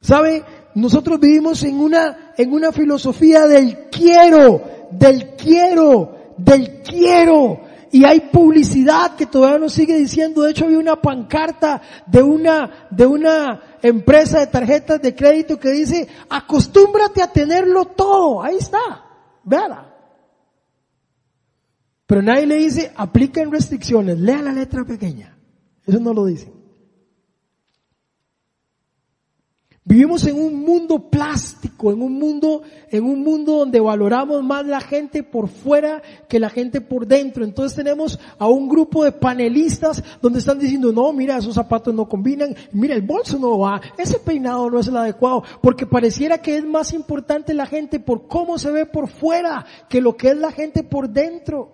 ¿Sabe? 0.01 0.43
Nosotros 0.75 1.19
vivimos 1.19 1.63
en 1.63 1.79
una, 1.79 2.33
en 2.37 2.53
una 2.53 2.71
filosofía 2.71 3.47
del 3.47 3.89
quiero, 3.89 4.61
del 4.91 5.35
quiero, 5.35 6.33
del 6.37 6.81
quiero. 6.81 7.61
Y 7.91 8.05
hay 8.05 8.21
publicidad 8.21 9.15
que 9.15 9.25
todavía 9.25 9.59
nos 9.59 9.73
sigue 9.73 9.97
diciendo, 9.97 10.43
de 10.43 10.51
hecho 10.51 10.65
había 10.65 10.79
una 10.79 11.01
pancarta 11.01 11.81
de 12.07 12.23
una, 12.23 12.87
de 12.89 13.05
una 13.05 13.77
empresa 13.81 14.39
de 14.39 14.47
tarjetas 14.47 15.01
de 15.01 15.13
crédito 15.13 15.59
que 15.59 15.71
dice, 15.71 16.07
acostúmbrate 16.29 17.21
a 17.21 17.31
tenerlo 17.31 17.85
todo. 17.85 18.41
Ahí 18.41 18.55
está. 18.55 19.05
Véala. 19.43 19.93
Pero 22.07 22.21
nadie 22.21 22.45
le 22.45 22.55
dice, 22.55 22.91
apliquen 22.95 23.51
restricciones, 23.51 24.19
lea 24.19 24.41
la 24.41 24.53
letra 24.53 24.85
pequeña. 24.85 25.37
Eso 25.85 25.99
no 25.99 26.13
lo 26.13 26.25
dicen. 26.25 26.60
Vivimos 29.83 30.27
en 30.27 30.39
un 30.39 30.63
mundo 30.63 31.09
plástico, 31.09 31.91
en 31.91 32.03
un 32.03 32.13
mundo, 32.13 32.61
en 32.91 33.03
un 33.03 33.23
mundo 33.23 33.53
donde 33.53 33.79
valoramos 33.79 34.43
más 34.43 34.63
la 34.67 34.79
gente 34.79 35.23
por 35.23 35.47
fuera 35.47 36.03
que 36.29 36.39
la 36.39 36.51
gente 36.51 36.81
por 36.81 37.07
dentro. 37.07 37.43
Entonces 37.43 37.75
tenemos 37.75 38.19
a 38.37 38.47
un 38.47 38.69
grupo 38.69 39.03
de 39.03 39.11
panelistas 39.11 40.03
donde 40.21 40.37
están 40.37 40.59
diciendo, 40.59 40.91
no, 40.91 41.11
mira, 41.13 41.37
esos 41.37 41.55
zapatos 41.55 41.95
no 41.95 42.07
combinan, 42.07 42.55
mira, 42.73 42.93
el 42.93 43.01
bolso 43.01 43.39
no 43.39 43.57
va, 43.57 43.81
ese 43.97 44.19
peinado 44.19 44.69
no 44.69 44.77
es 44.77 44.87
el 44.87 44.97
adecuado, 44.97 45.43
porque 45.61 45.87
pareciera 45.87 46.37
que 46.37 46.57
es 46.57 46.63
más 46.63 46.93
importante 46.93 47.55
la 47.55 47.65
gente 47.65 47.99
por 47.99 48.27
cómo 48.27 48.59
se 48.59 48.69
ve 48.69 48.85
por 48.85 49.07
fuera 49.07 49.65
que 49.89 49.99
lo 49.99 50.15
que 50.15 50.29
es 50.29 50.37
la 50.37 50.51
gente 50.51 50.83
por 50.83 51.09
dentro. 51.09 51.71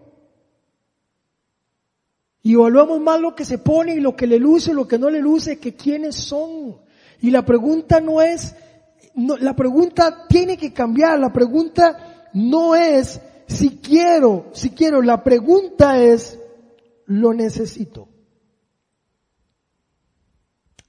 Y 2.42 2.54
evaluamos 2.54 3.02
más 3.02 3.20
lo 3.20 3.36
que 3.36 3.44
se 3.44 3.58
pone 3.58 3.96
y 3.96 4.00
lo 4.00 4.16
que 4.16 4.28
le 4.28 4.40
luce, 4.40 4.74
lo 4.74 4.88
que 4.88 4.98
no 4.98 5.10
le 5.10 5.20
luce, 5.20 5.60
que 5.60 5.76
quiénes 5.76 6.16
son. 6.16 6.87
Y 7.22 7.32
la 7.32 7.46
pregunta 7.46 8.00
no 8.00 8.22
es, 8.22 8.56
la 9.16 9.56
pregunta 9.56 10.28
tiene 10.28 10.58
que 10.58 10.74
cambiar, 10.74 11.20
la 11.20 11.34
pregunta 11.34 12.30
no 12.34 12.76
es 12.76 13.20
si 13.48 13.78
quiero, 13.78 14.50
si 14.54 14.72
quiero, 14.72 15.02
la 15.02 15.24
pregunta 15.24 16.00
es, 16.00 16.40
lo 17.06 17.34
necesito. 17.34 18.10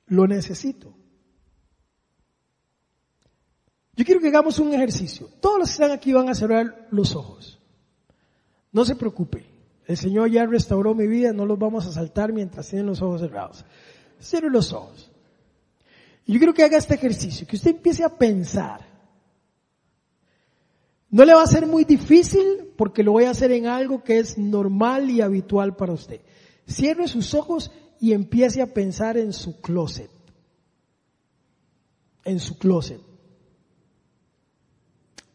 Lo 0.07 0.27
necesito. 0.27 0.95
Yo 3.95 4.05
quiero 4.05 4.21
que 4.21 4.29
hagamos 4.29 4.59
un 4.59 4.73
ejercicio. 4.75 5.29
Todos 5.41 5.59
los 5.59 5.69
que 5.69 5.73
están 5.73 5.91
aquí 5.91 6.13
van 6.13 6.29
a 6.29 6.35
cerrar 6.35 6.89
los 6.91 7.15
ojos. 7.15 7.61
No 8.73 8.85
se 8.85 8.97
preocupe. 8.97 9.47
El 9.87 9.97
Señor 9.97 10.31
ya 10.31 10.47
restauró 10.47 10.95
mi 10.95 11.07
vida, 11.07 11.33
no 11.33 11.47
los 11.47 11.59
vamos 11.59 11.87
a 11.87 11.93
saltar 11.93 12.33
mientras 12.33 12.69
tienen 12.69 12.87
los 12.87 13.01
ojos 13.01 13.21
cerrados. 13.21 13.65
Cierre 14.21 14.51
los 14.51 14.73
ojos. 14.73 15.11
Yo 16.29 16.37
quiero 16.39 16.53
que 16.53 16.63
haga 16.63 16.77
este 16.77 16.95
ejercicio, 16.95 17.47
que 17.47 17.57
usted 17.57 17.71
empiece 17.71 18.05
a 18.05 18.11
pensar. 18.11 18.87
No 21.09 21.25
le 21.25 21.33
va 21.33 21.43
a 21.43 21.47
ser 21.47 21.67
muy 21.67 21.85
difícil 21.85 22.75
porque 22.77 23.03
lo 23.03 23.13
voy 23.13 23.25
a 23.25 23.31
hacer 23.31 23.51
en 23.51 23.67
algo 23.67 24.05
que 24.05 24.19
es 24.19 24.37
normal 24.37 25.09
y 25.09 25.23
habitual 25.23 25.75
para 25.75 25.95
usted. 25.95 26.21
Cierre 26.67 27.09
sus 27.09 27.33
ojos 27.33 27.71
y 27.99 28.13
empiece 28.13 28.61
a 28.61 28.75
pensar 28.75 29.17
en 29.17 29.33
su 29.33 29.63
closet. 29.63 30.11
En 32.25 32.39
su 32.39 32.59
closet. 32.59 33.01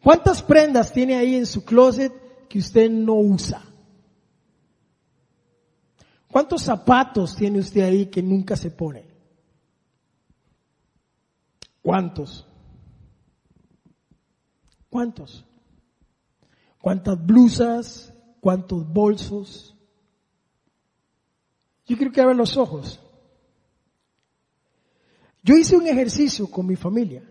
¿Cuántas 0.04 0.44
prendas 0.44 0.94
tiene 0.94 1.16
ahí 1.16 1.34
en 1.34 1.48
su 1.48 1.66
closet 1.66 2.14
que 2.48 2.60
usted 2.60 2.92
no 2.92 3.16
usa? 3.16 3.66
¿Cuántos 6.32 6.62
zapatos 6.62 7.36
tiene 7.36 7.58
usted 7.58 7.82
ahí 7.82 8.06
que 8.06 8.22
nunca 8.22 8.56
se 8.56 8.70
pone? 8.70 9.13
¿Cuántos? 11.84 12.48
¿Cuántos? 14.90 15.46
¿Cuántas 16.80 17.24
blusas? 17.24 18.14
¿Cuántos 18.40 18.92
bolsos? 18.92 19.76
Yo 21.86 21.98
quiero 21.98 22.12
que 22.12 22.22
abran 22.22 22.38
los 22.38 22.56
ojos. 22.56 23.00
Yo 25.44 25.58
hice 25.58 25.76
un 25.76 25.86
ejercicio 25.86 26.50
con 26.50 26.66
mi 26.66 26.78
familia. 26.78 27.22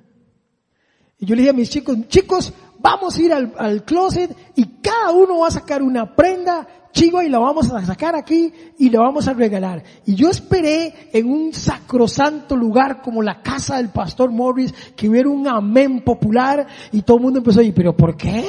Y 1.18 1.24
yo 1.24 1.34
le 1.34 1.42
dije 1.42 1.50
a 1.50 1.54
mis 1.54 1.70
chicos, 1.70 1.96
chicos, 2.08 2.52
vamos 2.78 3.16
a 3.16 3.22
ir 3.22 3.32
al, 3.32 3.54
al 3.56 3.84
closet 3.84 4.36
y 4.54 4.66
cada 4.92 5.12
uno 5.12 5.38
va 5.38 5.48
a 5.48 5.50
sacar 5.50 5.82
una 5.82 6.14
prenda 6.14 6.66
chiva 6.92 7.24
y 7.24 7.30
la 7.30 7.38
vamos 7.38 7.72
a 7.72 7.84
sacar 7.84 8.14
aquí 8.14 8.52
y 8.78 8.90
la 8.90 9.00
vamos 9.00 9.26
a 9.26 9.32
regalar. 9.32 9.82
Y 10.04 10.14
yo 10.14 10.28
esperé 10.28 11.08
en 11.12 11.26
un 11.26 11.54
sacrosanto 11.54 12.54
lugar 12.56 13.00
como 13.00 13.22
la 13.22 13.40
casa 13.40 13.78
del 13.78 13.88
pastor 13.88 14.30
Morris 14.30 14.74
que 14.94 15.08
hubiera 15.08 15.30
un 15.30 15.48
amén 15.48 16.02
popular 16.04 16.66
y 16.92 17.02
todo 17.02 17.16
el 17.16 17.22
mundo 17.22 17.38
empezó 17.38 17.60
a 17.60 17.62
decir, 17.62 17.74
pero 17.74 17.96
¿por 17.96 18.16
qué? 18.16 18.44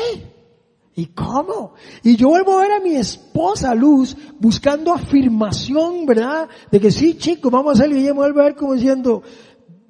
¿Y 0.96 1.08
cómo? 1.08 1.74
Y 2.04 2.18
yo 2.18 2.28
vuelvo 2.28 2.58
a 2.58 2.62
ver 2.62 2.74
a 2.74 2.80
mi 2.82 2.96
esposa 2.96 3.74
Luz 3.74 4.16
buscando 4.40 4.94
afirmación, 4.94 6.06
¿verdad? 6.06 6.50
De 6.70 6.80
que 6.80 6.92
sí, 6.92 7.16
chicos, 7.16 7.52
vamos 7.52 7.72
a 7.72 7.74
hacerlo 7.84 7.98
y 7.98 8.02
ella 8.02 8.14
me 8.14 8.20
vuelve 8.20 8.42
a 8.42 8.46
ver 8.46 8.56
como 8.56 8.74
diciendo, 8.74 9.24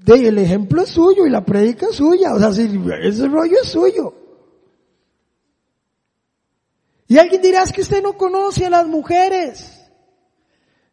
de, 0.06 0.28
el 0.28 0.38
ejemplo 0.38 0.84
es 0.84 0.89
suyo 0.89 1.26
y 1.26 1.32
la 1.32 1.44
predica 1.44 1.88
es 1.89 1.96
suya, 1.96 2.34
o 2.36 2.39
sea, 2.39 2.54
si 2.54 2.70
ese 3.02 3.28
rollo 3.28 3.58
es 3.62 3.70
suyo. 3.70 4.22
Y 7.13 7.19
alguien 7.19 7.43
dirá, 7.43 7.62
es 7.62 7.71
que 7.71 7.82
usted 7.82 8.02
no 8.02 8.17
conoce 8.17 8.65
a 8.65 8.71
las 8.71 8.88
mujeres. 8.88 9.88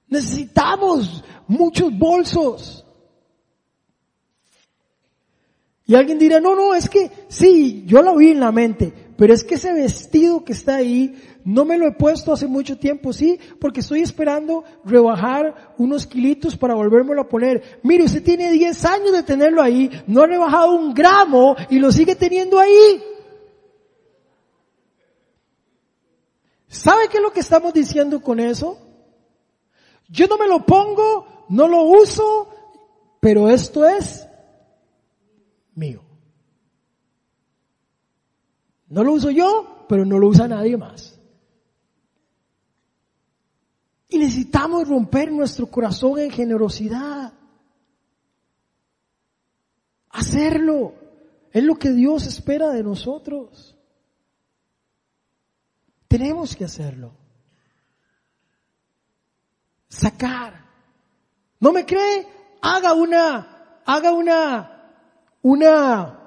Necesitamos 0.07 1.25
muchos 1.47 1.99
bolsos. 1.99 2.85
Y 5.87 5.95
alguien 5.95 6.19
dirá, 6.19 6.39
no, 6.39 6.55
no, 6.55 6.75
es 6.75 6.91
que 6.91 7.11
sí, 7.29 7.85
yo 7.87 8.03
lo 8.03 8.17
vi 8.17 8.33
en 8.33 8.41
la 8.41 8.53
mente, 8.53 8.93
pero 9.17 9.33
es 9.33 9.43
que 9.43 9.55
ese 9.55 9.73
vestido 9.73 10.45
que 10.45 10.53
está 10.53 10.77
ahí, 10.77 11.17
no 11.43 11.65
me 11.65 11.79
lo 11.79 11.87
he 11.87 11.93
puesto 11.93 12.35
hace 12.35 12.47
mucho 12.47 12.77
tiempo, 12.77 13.15
sí, 13.15 13.41
porque 13.59 13.81
estoy 13.81 14.03
esperando 14.03 14.63
rebajar 14.85 15.73
unos 15.79 16.07
kilitos 16.07 16.55
para 16.55 16.75
volvérmelo 16.75 17.23
a 17.23 17.29
poner. 17.31 17.81
Mire, 17.83 18.05
usted 18.05 18.23
tiene 18.23 18.51
10 18.51 18.85
años 18.85 19.13
de 19.13 19.23
tenerlo 19.23 19.63
ahí, 19.63 19.91
no 20.07 20.21
ha 20.21 20.27
rebajado 20.27 20.73
un 20.73 20.93
gramo 20.93 21.57
y 21.71 21.79
lo 21.79 21.91
sigue 21.91 22.15
teniendo 22.15 22.59
ahí. 22.59 23.03
¿Sabe 26.71 27.09
qué 27.09 27.17
es 27.17 27.23
lo 27.23 27.33
que 27.33 27.41
estamos 27.41 27.75
diciendo 27.75 28.23
con 28.23 28.39
eso? 28.39 28.79
Yo 30.09 30.29
no 30.29 30.39
me 30.39 30.47
lo 30.47 30.65
pongo, 30.65 31.47
no 31.49 31.67
lo 31.67 31.83
uso, 31.83 32.49
pero 33.19 33.51
esto 33.51 33.85
es 33.85 34.25
mío. 35.75 36.01
No 38.87 39.03
lo 39.03 39.15
uso 39.15 39.31
yo, 39.31 39.85
pero 39.89 40.05
no 40.05 40.21
lo 40.21 40.29
usa 40.29 40.47
nadie 40.47 40.77
más. 40.77 41.19
Y 44.09 44.19
necesitamos 44.19 44.89
romper 44.89 45.33
nuestro 45.33 45.67
corazón 45.67 46.21
en 46.21 46.31
generosidad. 46.31 47.33
Hacerlo. 50.11 50.95
Es 51.51 51.65
lo 51.65 51.75
que 51.75 51.91
Dios 51.91 52.27
espera 52.27 52.71
de 52.71 52.85
nosotros. 52.85 53.77
Tenemos 56.11 56.57
que 56.57 56.65
hacerlo. 56.65 57.13
Sacar. 59.89 60.55
¿No 61.61 61.71
me 61.71 61.87
cree? 61.87 62.27
Haga 62.61 62.95
una, 62.95 63.83
haga 63.87 64.13
una, 64.13 64.91
una 65.41 66.19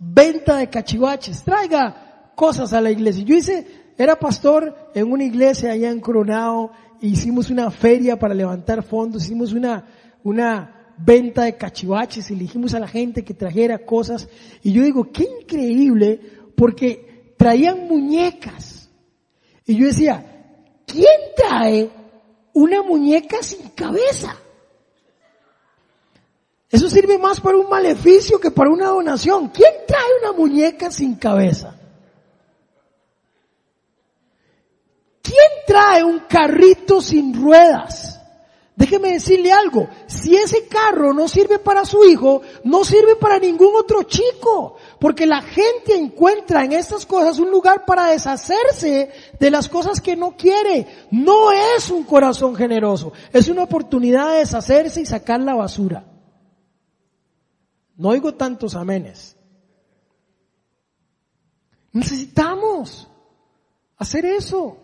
venta 0.00 0.56
de 0.56 0.68
cachivaches. 0.68 1.44
Traiga 1.44 2.32
cosas 2.34 2.72
a 2.72 2.80
la 2.80 2.90
iglesia. 2.90 3.22
Yo 3.22 3.36
hice, 3.36 3.92
era 3.96 4.18
pastor 4.18 4.90
en 4.92 5.12
una 5.12 5.22
iglesia 5.22 5.70
allá 5.70 5.92
en 5.92 6.00
Coronado. 6.00 6.72
Hicimos 7.00 7.50
una 7.50 7.70
feria 7.70 8.18
para 8.18 8.34
levantar 8.34 8.82
fondos. 8.82 9.26
Hicimos 9.26 9.52
una, 9.52 9.84
una 10.24 10.94
venta 10.98 11.44
de 11.44 11.56
cachivaches 11.56 12.32
y 12.32 12.34
dijimos 12.34 12.74
a 12.74 12.80
la 12.80 12.88
gente 12.88 13.22
que 13.22 13.34
trajera 13.34 13.78
cosas. 13.78 14.28
Y 14.60 14.72
yo 14.72 14.82
digo, 14.82 15.12
qué 15.12 15.28
increíble 15.40 16.20
porque 16.56 17.32
traían 17.36 17.86
muñecas 17.86 18.77
y 19.68 19.76
yo 19.76 19.86
decía, 19.86 20.24
¿quién 20.86 21.20
trae 21.36 21.90
una 22.54 22.82
muñeca 22.82 23.42
sin 23.42 23.68
cabeza? 23.68 24.34
Eso 26.70 26.88
sirve 26.88 27.18
más 27.18 27.38
para 27.38 27.58
un 27.58 27.68
maleficio 27.68 28.40
que 28.40 28.50
para 28.50 28.70
una 28.70 28.86
donación. 28.86 29.48
¿Quién 29.48 29.70
trae 29.86 30.08
una 30.22 30.32
muñeca 30.32 30.90
sin 30.90 31.16
cabeza? 31.16 31.78
¿Quién 35.20 35.50
trae 35.66 36.02
un 36.02 36.20
carrito 36.20 37.02
sin 37.02 37.34
ruedas? 37.34 38.18
Déjeme 38.74 39.12
decirle 39.12 39.52
algo, 39.52 39.86
si 40.06 40.34
ese 40.34 40.66
carro 40.66 41.12
no 41.12 41.28
sirve 41.28 41.58
para 41.58 41.84
su 41.84 42.04
hijo, 42.04 42.40
no 42.64 42.84
sirve 42.86 43.16
para 43.16 43.38
ningún 43.38 43.74
otro 43.74 44.04
chico, 44.04 44.76
porque 45.00 45.26
la 45.26 45.42
gente 45.42 45.94
encuentra 45.96 46.64
en 46.64 46.72
estas 46.72 47.06
cosas 47.06 47.38
un 47.38 47.50
lugar 47.50 47.84
para 47.84 48.10
deshacerse 48.10 49.10
de 49.38 49.50
las 49.50 49.68
cosas 49.68 50.00
que 50.00 50.16
no 50.16 50.36
quiere. 50.36 50.86
No 51.10 51.52
es 51.52 51.90
un 51.90 52.04
corazón 52.04 52.56
generoso, 52.56 53.12
es 53.32 53.48
una 53.48 53.62
oportunidad 53.64 54.30
de 54.30 54.38
deshacerse 54.38 55.00
y 55.00 55.06
sacar 55.06 55.40
la 55.40 55.54
basura. 55.54 56.04
No 57.96 58.10
oigo 58.10 58.34
tantos 58.34 58.74
amenes. 58.74 59.36
Necesitamos 61.92 63.08
hacer 63.96 64.24
eso. 64.24 64.78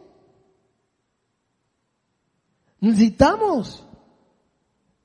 Necesitamos 2.80 3.83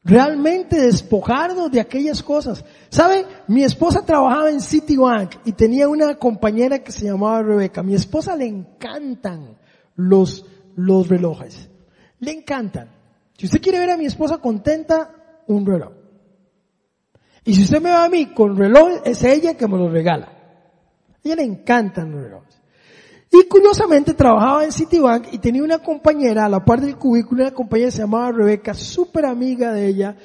realmente 0.10 0.82
despojarnos 0.82 1.72
de 1.72 1.80
aquellas 1.80 2.24
cosas. 2.24 2.66
¿Sabe? 2.90 3.26
Mi 3.48 3.64
esposa 3.64 4.06
trabajaba 4.06 4.50
en 4.50 4.60
Citibank 4.60 5.36
y 5.46 5.54
tenía 5.54 5.88
una 5.88 6.16
compañera 6.16 6.80
que 6.80 6.92
se 6.92 7.06
llamaba 7.06 7.44
Rebeca. 7.44 7.84
Mi 7.84 7.94
esposa 7.94 8.36
le 8.36 8.48
encantan 8.48 9.58
los, 9.96 10.46
los 10.76 11.08
relojes. 11.08 11.70
Le 12.20 12.32
encantan. 12.32 12.90
Si 13.38 13.46
usted 13.46 13.62
quiere 13.62 13.80
ver 13.80 13.92
a 13.92 13.98
mi 13.98 14.06
esposa 14.06 14.40
contenta, 14.40 15.44
un 15.48 15.66
reloj. 15.66 15.94
Y 17.46 17.54
si 17.54 17.64
usted 17.64 17.82
me 17.82 17.92
va 17.92 18.04
a 18.04 18.10
mí 18.10 18.34
con 18.34 18.58
reloj, 18.58 19.02
es 19.06 19.24
ella 19.24 19.56
que 19.56 19.68
me 19.68 19.78
lo 19.78 19.90
regala. 19.90 20.26
A 20.26 21.20
ella 21.24 21.36
le 21.36 21.44
encantan 21.44 22.12
los 22.12 22.24
relojes. 22.24 22.59
Y 23.32 23.48
curiosamente 23.48 24.14
trabajaba 24.14 24.66
en 24.66 24.72
Citibank 24.72 25.28
y 25.32 25.38
tenía 25.38 25.64
una 25.64 25.80
compañera 25.80 26.46
a 26.46 26.50
la 26.50 26.66
par 26.66 26.82
del 26.82 26.98
cubículo, 26.98 27.44
una 27.44 27.54
compañera 27.54 27.90
que 27.90 27.98
se 27.98 28.02
llamaba 28.02 28.32
Rebeca, 28.32 28.74
súper 28.74 29.26
amiga 29.26 29.72
de 29.72 29.88
ella 29.88 30.16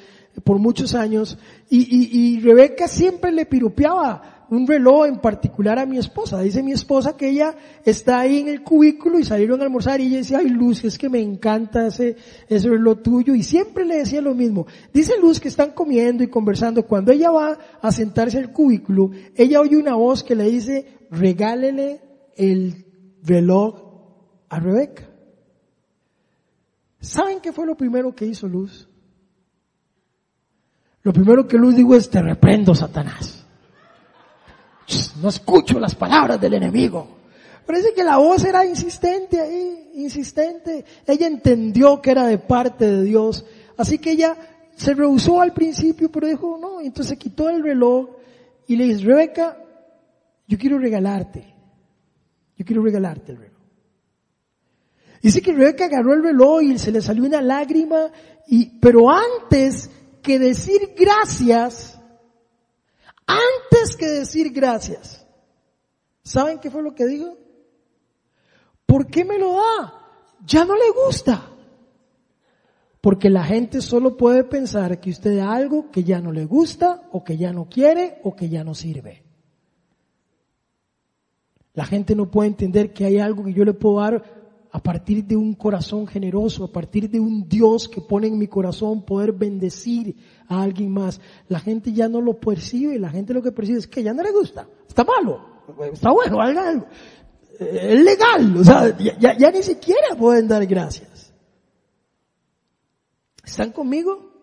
por 0.43 0.59
muchos 0.59 0.95
años, 0.95 1.37
y, 1.69 1.77
y, 1.79 2.35
y 2.35 2.39
Rebeca 2.41 2.87
siempre 2.87 3.31
le 3.31 3.45
piropeaba 3.45 4.35
un 4.49 4.67
reloj 4.67 5.07
en 5.07 5.19
particular 5.19 5.79
a 5.79 5.85
mi 5.85 5.97
esposa. 5.97 6.39
Dice 6.41 6.61
mi 6.61 6.71
esposa 6.71 7.17
que 7.17 7.29
ella 7.29 7.55
está 7.83 8.19
ahí 8.19 8.39
en 8.39 8.47
el 8.47 8.61
cubículo 8.63 9.19
y 9.19 9.23
salieron 9.23 9.61
a 9.61 9.63
almorzar 9.63 9.99
y 9.99 10.07
ella 10.07 10.17
decía, 10.17 10.39
ay 10.39 10.49
Luz, 10.49 10.83
es 10.83 10.97
que 10.97 11.09
me 11.09 11.19
encanta 11.19 11.87
ese, 11.87 12.15
ese 12.47 12.69
reloj 12.69 13.01
tuyo 13.01 13.33
y 13.33 13.43
siempre 13.43 13.85
le 13.85 13.97
decía 13.97 14.21
lo 14.21 14.35
mismo. 14.35 14.67
Dice 14.93 15.13
Luz 15.19 15.39
que 15.39 15.47
están 15.47 15.71
comiendo 15.71 16.23
y 16.23 16.27
conversando. 16.27 16.85
Cuando 16.85 17.11
ella 17.11 17.31
va 17.31 17.57
a 17.81 17.91
sentarse 17.91 18.37
al 18.37 18.51
cubículo, 18.51 19.11
ella 19.35 19.61
oye 19.61 19.77
una 19.77 19.95
voz 19.95 20.23
que 20.23 20.35
le 20.35 20.45
dice, 20.45 20.85
regálele 21.09 22.01
el 22.35 22.84
reloj 23.25 23.75
a 24.49 24.59
Rebeca. 24.59 25.03
¿Saben 26.99 27.39
qué 27.39 27.51
fue 27.51 27.65
lo 27.65 27.75
primero 27.75 28.15
que 28.15 28.25
hizo 28.25 28.47
Luz? 28.47 28.87
Lo 31.03 31.13
primero 31.13 31.47
que 31.47 31.57
Luz 31.57 31.75
dijo 31.75 31.95
es, 31.95 32.09
te 32.09 32.21
reprendo, 32.21 32.73
Satanás. 32.73 33.45
No 35.21 35.29
escucho 35.29 35.79
las 35.79 35.95
palabras 35.95 36.39
del 36.39 36.55
enemigo. 36.55 37.07
Parece 37.65 37.93
que 37.93 38.03
la 38.03 38.17
voz 38.17 38.43
era 38.43 38.65
insistente 38.65 39.39
ahí, 39.39 39.91
insistente. 39.95 40.85
Ella 41.05 41.27
entendió 41.27 42.01
que 42.01 42.11
era 42.11 42.25
de 42.27 42.37
parte 42.37 42.85
de 42.85 43.03
Dios. 43.03 43.45
Así 43.77 43.97
que 43.99 44.11
ella 44.11 44.35
se 44.75 44.93
rehusó 44.93 45.41
al 45.41 45.53
principio, 45.53 46.11
pero 46.11 46.27
dijo, 46.27 46.57
no, 46.59 46.81
entonces 46.81 47.17
quitó 47.17 47.49
el 47.49 47.63
reloj 47.63 48.09
y 48.67 48.75
le 48.75 48.85
dice, 48.85 49.05
Rebeca, 49.05 49.57
yo 50.47 50.57
quiero 50.57 50.77
regalarte 50.77 51.54
yo 52.57 52.65
quiero 52.65 52.83
regalarte 52.83 53.31
el 53.31 53.37
reloj. 53.37 53.55
Dice 55.21 55.41
que 55.41 55.53
Rebeca 55.53 55.85
agarró 55.85 56.13
el 56.13 56.23
reloj 56.23 56.61
y 56.61 56.77
se 56.77 56.91
le 56.91 57.01
salió 57.01 57.23
una 57.23 57.41
lágrima, 57.41 58.11
y, 58.47 58.79
pero 58.79 59.09
antes 59.09 59.89
que 60.21 60.37
decir 60.37 60.93
gracias, 60.95 61.99
antes 63.25 63.95
que 63.97 64.05
decir 64.05 64.51
gracias, 64.51 65.25
¿saben 66.23 66.59
qué 66.59 66.69
fue 66.69 66.83
lo 66.83 66.93
que 66.93 67.07
dijo? 67.07 67.37
¿Por 68.85 69.07
qué 69.07 69.25
me 69.25 69.39
lo 69.39 69.53
da? 69.53 69.93
Ya 70.45 70.63
no 70.63 70.75
le 70.75 70.91
gusta. 70.91 71.49
Porque 73.01 73.29
la 73.29 73.43
gente 73.43 73.81
solo 73.81 74.17
puede 74.17 74.43
pensar 74.43 74.99
que 74.99 75.09
usted 75.09 75.37
da 75.37 75.53
algo 75.53 75.89
que 75.91 76.03
ya 76.03 76.19
no 76.21 76.31
le 76.31 76.45
gusta, 76.45 77.07
o 77.11 77.23
que 77.23 77.37
ya 77.37 77.51
no 77.51 77.67
quiere, 77.67 78.19
o 78.23 78.35
que 78.35 78.49
ya 78.49 78.63
no 78.63 78.75
sirve. 78.75 79.24
La 81.75 81.85
gente 81.85 82.15
no 82.15 82.31
puede 82.31 82.49
entender 82.49 82.93
que 82.93 83.05
hay 83.05 83.19
algo 83.19 83.43
que 83.43 83.53
yo 83.53 83.65
le 83.65 83.73
puedo 83.73 83.99
dar 83.99 84.23
a 84.71 84.79
partir 84.79 85.23
de 85.23 85.37
un 85.37 85.53
corazón 85.53 86.05
generoso, 86.07 86.65
a 86.65 86.71
partir 86.71 87.09
de 87.09 87.19
un 87.19 87.47
Dios 87.47 87.87
que 87.87 88.01
pone 88.01 88.27
en 88.27 88.37
mi 88.37 88.47
corazón 88.47 89.03
poder 89.03 89.31
bendecir 89.31 90.17
a 90.47 90.61
alguien 90.61 90.91
más. 90.91 91.21
La 91.47 91.59
gente 91.59 91.93
ya 91.93 92.09
no 92.09 92.19
lo 92.19 92.39
percibe, 92.39 92.99
la 92.99 93.09
gente 93.09 93.33
lo 93.33 93.41
que 93.41 93.51
percibe 93.53 93.79
es 93.79 93.87
que 93.87 94.03
ya 94.03 94.13
no 94.13 94.23
le 94.23 94.31
gusta, 94.31 94.67
está 94.87 95.05
malo, 95.05 95.39
está 95.93 96.11
bueno, 96.11 96.41
algo. 96.41 96.87
eh, 97.59 97.93
es 97.93 98.03
legal, 98.03 98.57
o 98.57 98.63
sea, 98.63 98.97
ya 98.97 99.51
ni 99.51 99.63
siquiera 99.63 100.15
pueden 100.17 100.47
dar 100.47 100.65
gracias. 100.65 101.33
¿Están 103.45 103.71
conmigo? 103.71 104.33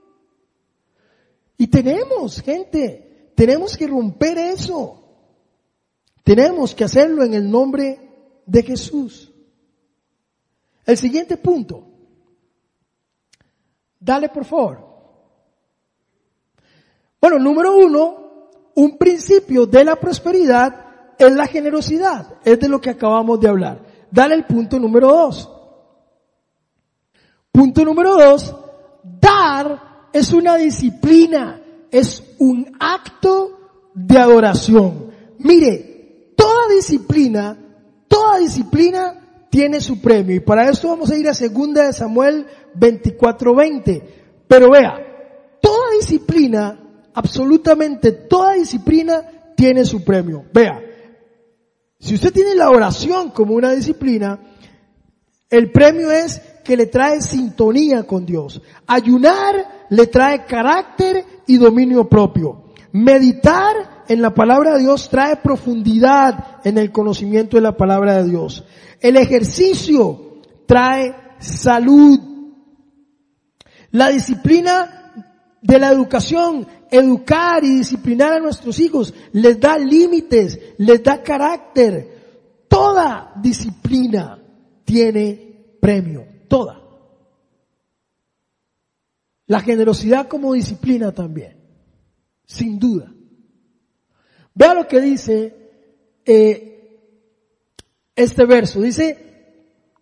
Y 1.58 1.66
tenemos, 1.66 2.40
gente, 2.40 3.32
tenemos 3.34 3.76
que 3.76 3.86
romper 3.86 4.38
eso. 4.38 5.01
Tenemos 6.22 6.74
que 6.74 6.84
hacerlo 6.84 7.24
en 7.24 7.34
el 7.34 7.50
nombre 7.50 8.42
de 8.46 8.62
Jesús. 8.62 9.32
El 10.84 10.96
siguiente 10.96 11.36
punto. 11.36 11.84
Dale 13.98 14.28
por 14.28 14.44
favor. 14.44 14.92
Bueno, 17.20 17.38
número 17.38 17.76
uno, 17.76 18.50
un 18.74 18.98
principio 18.98 19.66
de 19.66 19.84
la 19.84 19.96
prosperidad 19.96 21.14
es 21.18 21.32
la 21.32 21.46
generosidad. 21.46 22.38
Es 22.44 22.58
de 22.58 22.68
lo 22.68 22.80
que 22.80 22.90
acabamos 22.90 23.40
de 23.40 23.48
hablar. 23.48 23.84
Dale 24.10 24.34
el 24.34 24.44
punto 24.44 24.78
número 24.78 25.08
dos. 25.08 25.48
Punto 27.52 27.84
número 27.84 28.16
dos, 28.16 28.54
dar 29.04 30.08
es 30.12 30.32
una 30.32 30.56
disciplina, 30.56 31.60
es 31.90 32.34
un 32.38 32.74
acto 32.80 33.90
de 33.94 34.18
adoración. 34.18 35.12
Mire, 35.38 35.91
disciplina, 36.82 37.56
toda 38.08 38.38
disciplina 38.38 39.46
tiene 39.48 39.80
su 39.80 40.00
premio. 40.00 40.34
Y 40.34 40.40
para 40.40 40.68
esto 40.68 40.88
vamos 40.88 41.10
a 41.10 41.16
ir 41.16 41.28
a 41.28 41.34
segunda 41.34 41.86
de 41.86 41.92
Samuel 41.92 42.46
24:20. 42.74 44.02
Pero 44.48 44.70
vea, 44.70 44.94
toda 45.60 45.92
disciplina, 45.98 46.78
absolutamente 47.14 48.12
toda 48.12 48.54
disciplina 48.54 49.22
tiene 49.56 49.84
su 49.84 50.02
premio. 50.02 50.44
Vea, 50.52 50.80
si 52.00 52.14
usted 52.14 52.32
tiene 52.32 52.56
la 52.56 52.70
oración 52.70 53.30
como 53.30 53.54
una 53.54 53.70
disciplina, 53.72 54.40
el 55.48 55.70
premio 55.70 56.10
es 56.10 56.40
que 56.64 56.76
le 56.76 56.86
trae 56.86 57.20
sintonía 57.20 58.04
con 58.04 58.26
Dios. 58.26 58.60
Ayunar 58.86 59.86
le 59.90 60.06
trae 60.08 60.44
carácter 60.44 61.24
y 61.46 61.58
dominio 61.58 62.08
propio. 62.08 62.72
Meditar 62.92 64.01
en 64.08 64.22
la 64.22 64.34
palabra 64.34 64.74
de 64.74 64.80
Dios 64.80 65.08
trae 65.08 65.36
profundidad 65.36 66.60
en 66.64 66.78
el 66.78 66.90
conocimiento 66.90 67.56
de 67.56 67.62
la 67.62 67.76
palabra 67.76 68.22
de 68.22 68.30
Dios. 68.30 68.64
El 69.00 69.16
ejercicio 69.16 70.40
trae 70.66 71.14
salud. 71.38 72.18
La 73.90 74.08
disciplina 74.08 75.12
de 75.60 75.78
la 75.78 75.90
educación, 75.90 76.66
educar 76.90 77.64
y 77.64 77.76
disciplinar 77.76 78.34
a 78.34 78.40
nuestros 78.40 78.78
hijos, 78.80 79.14
les 79.32 79.58
da 79.60 79.78
límites, 79.78 80.58
les 80.78 81.02
da 81.02 81.22
carácter. 81.22 82.64
Toda 82.68 83.32
disciplina 83.36 84.38
tiene 84.84 85.76
premio, 85.80 86.26
toda. 86.48 86.80
La 89.46 89.60
generosidad 89.60 90.28
como 90.28 90.54
disciplina 90.54 91.12
también, 91.12 91.58
sin 92.46 92.78
duda. 92.78 93.12
Vea 94.54 94.74
lo 94.74 94.86
que 94.86 95.00
dice 95.00 95.56
eh, 96.24 96.72
este 98.14 98.44
verso. 98.44 98.80
Dice, 98.80 99.32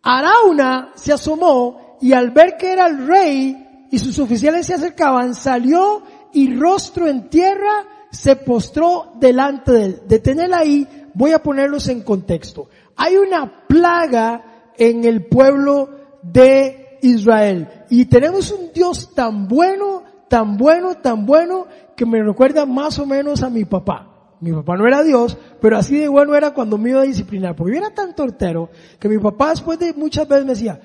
Arauna 0.03 0.93
se 0.95 1.13
asomó 1.13 1.99
y 2.01 2.13
al 2.13 2.31
ver 2.31 2.57
que 2.57 2.73
era 2.73 2.87
el 2.87 3.07
rey 3.07 3.89
y 3.91 3.99
sus 3.99 4.19
oficiales 4.19 4.67
se 4.67 4.75
acercaban, 4.75 5.35
salió 5.35 6.03
y 6.33 6.57
rostro 6.57 7.07
en 7.07 7.29
tierra 7.29 7.87
se 8.11 8.37
postró 8.37 9.13
delante 9.21 9.73
de 9.73 9.85
él. 9.85 10.03
Detener 10.07 10.53
ahí, 10.55 10.87
voy 11.15 11.33
a 11.33 11.43
ponerlos 11.43 11.89
en 11.89 12.03
contexto. 12.03 12.69
Hay 12.97 13.17
una 13.17 13.67
plaga 13.67 14.73
en 14.77 15.05
el 15.05 15.27
pueblo 15.27 15.91
de 16.23 16.99
Israel 17.03 17.69
y 17.89 18.07
tenemos 18.07 18.51
un 18.51 18.73
Dios 18.73 19.15
tan 19.15 19.49
bueno, 19.49 20.03
tan 20.29 20.57
bueno, 20.57 20.97
tan 20.97 21.25
bueno 21.25 21.67
que 21.97 22.07
me 22.07 22.23
recuerda 22.23 22.67
más 22.67 22.99
o 22.99 23.07
menos 23.07 23.43
a 23.43 23.51
mi 23.51 23.65
papá. 23.65 24.10
Mi 24.41 24.53
papá 24.53 24.77
no 24.77 24.87
era 24.87 25.03
Dios, 25.03 25.37
pero 25.61 25.77
así 25.77 25.99
de 25.99 26.09
bueno 26.09 26.35
era 26.35 26.55
cuando 26.55 26.79
me 26.79 26.91
iba 26.91 27.03
a 27.03 27.05
disciplinar, 27.05 27.55
porque 27.55 27.75
yo 27.75 27.79
era 27.79 27.95
tan 27.95 28.15
tortero 28.15 28.71
que 28.99 29.09
mi 29.09 29.19
papá 29.19 29.51
después 29.51 29.79
de 29.79 29.93
muchas 29.93 30.27
veces 30.27 30.47
me 30.47 30.53
decía, 30.53 30.81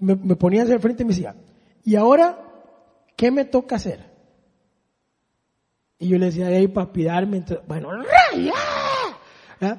me, 0.00 0.16
ponía 0.36 0.64
hacia 0.64 0.74
el 0.74 0.80
frente 0.80 1.04
y 1.04 1.06
me 1.06 1.14
decía, 1.14 1.36
¿y 1.84 1.94
ahora 1.94 2.36
qué 3.14 3.30
me 3.30 3.44
toca 3.44 3.76
hacer? 3.76 4.04
Y 5.98 6.08
yo 6.08 6.18
le 6.18 6.26
decía, 6.26 6.48
ahí 6.48 6.66
para 6.66 6.92
pidarme, 6.92 7.44
bueno, 7.68 7.90
¿Ah? 9.60 9.78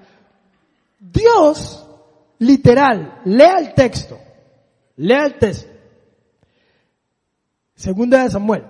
Dios, 0.99 1.85
literal, 2.39 3.21
lea 3.25 3.59
el 3.59 3.73
texto, 3.73 4.17
lea 4.95 5.25
el 5.25 5.37
texto. 5.37 5.69
Segunda 7.75 8.23
de 8.23 8.29
Samuel, 8.31 8.63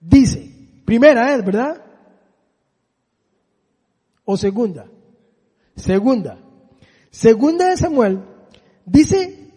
dice, 0.00 0.50
primera 0.84 1.34
es, 1.34 1.44
¿verdad? 1.44 1.89
O 4.30 4.36
segunda? 4.36 4.86
Segunda. 5.76 6.38
Segunda 7.10 7.70
de 7.70 7.76
Samuel 7.76 8.22
dice 8.84 9.50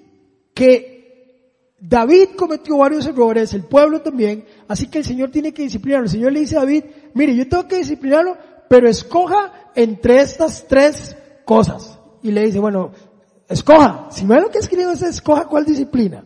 que 0.54 0.94
David 1.80 2.30
cometió 2.38 2.78
varios 2.78 3.06
errores, 3.06 3.54
el 3.54 3.66
pueblo 3.66 4.02
también, 4.02 4.46
así 4.68 4.88
que 4.88 5.00
el 5.00 5.06
Señor 5.06 5.32
tiene 5.32 5.54
que 5.54 5.64
disciplinarlo. 5.64 6.06
El 6.06 6.12
Señor 6.12 6.32
le 6.32 6.40
dice 6.40 6.56
a 6.56 6.62
David, 6.62 6.86
mire, 7.14 7.36
yo 7.36 7.48
tengo 7.48 7.68
que 7.68 7.78
disciplinarlo, 7.78 8.38
pero 8.70 8.90
escoja 8.90 9.72
entre 9.76 10.22
estas 10.22 10.66
tres 10.68 11.16
cosas. 11.46 12.00
Y 12.22 12.32
le 12.32 12.46
dice, 12.46 12.60
bueno, 12.60 12.92
escoja. 13.50 14.08
Si 14.12 14.24
no 14.24 14.40
lo 14.40 14.50
que 14.50 14.60
escribo 14.60 14.92
es 14.92 15.02
escoja 15.02 15.46
cuál 15.46 15.66
disciplina. 15.66 16.24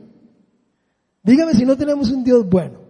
Dígame 1.23 1.53
si 1.53 1.65
no 1.65 1.75
tenemos 1.75 2.11
un 2.11 2.23
Dios 2.23 2.47
bueno. 2.47 2.81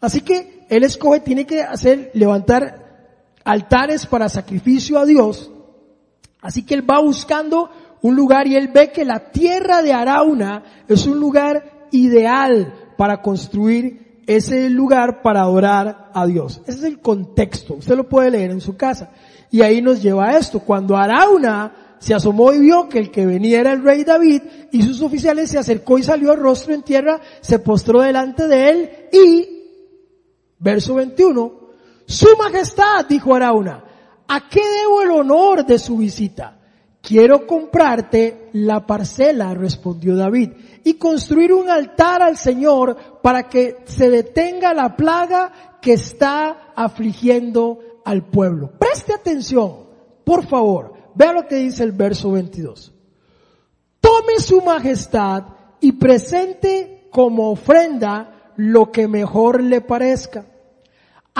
Así 0.00 0.20
que 0.20 0.66
él 0.68 0.84
escoge, 0.84 1.20
tiene 1.20 1.46
que 1.46 1.62
hacer, 1.62 2.10
levantar 2.14 2.87
altares 3.48 4.04
para 4.04 4.28
sacrificio 4.28 4.98
a 4.98 5.06
Dios. 5.06 5.50
Así 6.42 6.64
que 6.64 6.74
él 6.74 6.88
va 6.88 7.00
buscando 7.00 7.70
un 8.02 8.14
lugar 8.14 8.46
y 8.46 8.56
él 8.56 8.68
ve 8.68 8.92
que 8.92 9.06
la 9.06 9.30
tierra 9.30 9.80
de 9.80 9.94
Arauna 9.94 10.62
es 10.86 11.06
un 11.06 11.18
lugar 11.18 11.88
ideal 11.90 12.74
para 12.98 13.22
construir 13.22 14.20
ese 14.26 14.68
lugar 14.68 15.22
para 15.22 15.40
adorar 15.40 16.10
a 16.12 16.26
Dios. 16.26 16.60
Ese 16.66 16.78
es 16.78 16.84
el 16.84 17.00
contexto. 17.00 17.76
Usted 17.76 17.96
lo 17.96 18.06
puede 18.06 18.30
leer 18.30 18.50
en 18.50 18.60
su 18.60 18.76
casa. 18.76 19.12
Y 19.50 19.62
ahí 19.62 19.80
nos 19.80 20.02
lleva 20.02 20.28
a 20.28 20.36
esto. 20.36 20.60
Cuando 20.60 20.94
Arauna 20.94 21.96
se 22.00 22.12
asomó 22.12 22.52
y 22.52 22.58
vio 22.58 22.86
que 22.90 22.98
el 22.98 23.10
que 23.10 23.24
venía 23.24 23.60
era 23.60 23.72
el 23.72 23.82
rey 23.82 24.04
David 24.04 24.42
y 24.72 24.82
sus 24.82 25.00
oficiales 25.00 25.48
se 25.48 25.58
acercó 25.58 25.96
y 25.98 26.02
salió 26.02 26.36
rostro 26.36 26.74
en 26.74 26.82
tierra, 26.82 27.18
se 27.40 27.58
postró 27.60 28.02
delante 28.02 28.46
de 28.46 28.70
él 28.70 28.90
y, 29.10 29.48
verso 30.58 30.96
21, 30.96 31.67
su 32.08 32.26
majestad, 32.38 33.04
dijo 33.06 33.34
Arauna, 33.34 33.84
¿a 34.26 34.48
qué 34.48 34.62
debo 34.66 35.02
el 35.02 35.10
honor 35.10 35.66
de 35.66 35.78
su 35.78 35.98
visita? 35.98 36.58
Quiero 37.02 37.46
comprarte 37.46 38.48
la 38.54 38.86
parcela, 38.86 39.52
respondió 39.52 40.16
David, 40.16 40.52
y 40.84 40.94
construir 40.94 41.52
un 41.52 41.68
altar 41.68 42.22
al 42.22 42.38
Señor 42.38 43.20
para 43.22 43.50
que 43.50 43.82
se 43.84 44.08
detenga 44.08 44.72
la 44.72 44.96
plaga 44.96 45.78
que 45.82 45.92
está 45.92 46.72
afligiendo 46.74 47.80
al 48.06 48.24
pueblo. 48.24 48.72
Preste 48.78 49.12
atención, 49.12 49.88
por 50.24 50.48
favor, 50.48 50.94
vea 51.14 51.34
lo 51.34 51.46
que 51.46 51.56
dice 51.56 51.84
el 51.84 51.92
verso 51.92 52.30
22. 52.30 52.90
Tome 54.00 54.38
su 54.38 54.62
majestad 54.62 55.44
y 55.78 55.92
presente 55.92 57.06
como 57.10 57.50
ofrenda 57.50 58.52
lo 58.56 58.90
que 58.90 59.06
mejor 59.08 59.62
le 59.62 59.82
parezca 59.82 60.46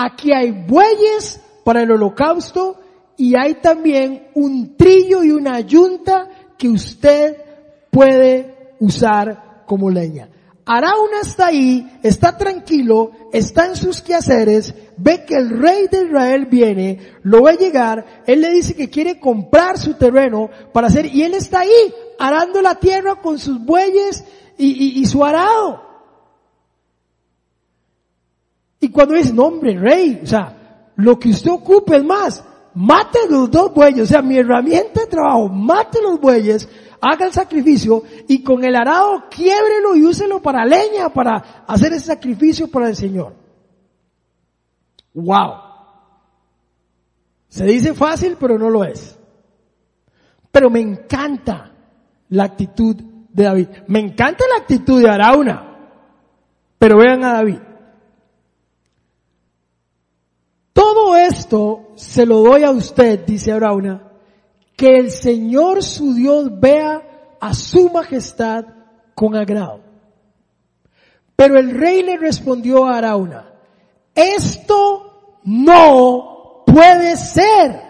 Aquí 0.01 0.31
hay 0.31 0.51
bueyes 0.51 1.41
para 1.65 1.81
el 1.83 1.91
holocausto 1.91 2.77
y 3.17 3.35
hay 3.35 3.55
también 3.55 4.29
un 4.33 4.77
trillo 4.77 5.25
y 5.25 5.31
una 5.31 5.59
yunta 5.59 6.29
que 6.57 6.69
usted 6.69 7.35
puede 7.91 8.75
usar 8.79 9.65
como 9.65 9.89
leña. 9.89 10.29
Arauna 10.65 11.19
está 11.21 11.47
ahí, 11.47 11.99
está 12.01 12.37
tranquilo, 12.37 13.11
está 13.33 13.65
en 13.65 13.75
sus 13.75 14.01
quehaceres, 14.01 14.73
ve 14.95 15.25
que 15.25 15.35
el 15.35 15.49
rey 15.49 15.87
de 15.91 16.05
Israel 16.05 16.45
viene, 16.45 16.99
lo 17.23 17.45
a 17.47 17.55
llegar, 17.55 18.23
él 18.25 18.39
le 18.39 18.51
dice 18.51 18.75
que 18.75 18.89
quiere 18.89 19.19
comprar 19.19 19.77
su 19.77 19.95
terreno 19.95 20.49
para 20.71 20.87
hacer, 20.87 21.07
y 21.07 21.23
él 21.23 21.33
está 21.33 21.59
ahí, 21.59 21.93
arando 22.17 22.61
la 22.61 22.75
tierra 22.75 23.15
con 23.17 23.37
sus 23.37 23.59
bueyes 23.65 24.23
y, 24.57 25.01
y 25.01 25.05
su 25.07 25.25
arado. 25.25 25.88
Y 28.79 28.89
cuando 28.89 29.15
dice, 29.15 29.33
no 29.33 29.45
hombre, 29.45 29.77
rey, 29.77 30.21
o 30.23 30.27
sea, 30.27 30.91
lo 30.95 31.19
que 31.19 31.29
usted 31.29 31.51
ocupe 31.51 31.97
es 31.97 32.03
más, 32.03 32.43
mate 32.73 33.19
los 33.29 33.51
dos 33.51 33.73
bueyes, 33.73 34.03
o 34.03 34.05
sea, 34.05 34.21
mi 34.21 34.37
herramienta 34.37 35.01
de 35.01 35.07
trabajo, 35.07 35.49
mate 35.49 36.01
los 36.01 36.19
bueyes, 36.19 36.67
haga 37.01 37.25
el 37.25 37.33
sacrificio 37.33 38.03
y 38.27 38.43
con 38.43 38.63
el 38.63 38.75
arado 38.75 39.25
quiébrelo 39.29 39.95
y 39.95 40.05
úselo 40.05 40.41
para 40.41 40.65
leña, 40.65 41.09
para 41.09 41.63
hacer 41.67 41.93
ese 41.93 42.07
sacrificio 42.07 42.69
para 42.69 42.89
el 42.89 42.95
Señor. 42.95 43.33
Wow. 45.13 45.53
Se 47.49 47.65
dice 47.65 47.93
fácil, 47.93 48.37
pero 48.39 48.57
no 48.57 48.69
lo 48.69 48.83
es. 48.83 49.17
Pero 50.51 50.69
me 50.69 50.79
encanta 50.79 51.71
la 52.29 52.43
actitud 52.43 52.95
de 52.95 53.43
David. 53.43 53.67
Me 53.87 53.99
encanta 53.99 54.45
la 54.49 54.61
actitud 54.61 55.01
de 55.01 55.09
Arauna. 55.09 55.77
Pero 56.77 56.97
vean 56.97 57.23
a 57.23 57.33
David. 57.33 57.59
Todo 60.73 61.17
esto 61.29 61.91
se 61.95 62.25
lo 62.25 62.39
doy 62.39 62.63
a 62.63 62.71
usted, 62.71 63.25
dice 63.25 63.51
Arauna, 63.51 64.11
que 64.75 64.97
el 64.97 65.11
Señor 65.11 65.83
su 65.83 66.13
Dios 66.13 66.59
vea 66.59 67.37
a 67.39 67.53
su 67.53 67.89
majestad 67.89 68.65
con 69.15 69.35
agrado. 69.35 69.81
Pero 71.35 71.57
el 71.57 71.71
rey 71.71 72.03
le 72.03 72.17
respondió 72.17 72.85
a 72.85 72.97
Arauna, 72.97 73.53
esto 74.13 75.39
no 75.43 76.63
puede 76.65 77.15
ser. 77.15 77.81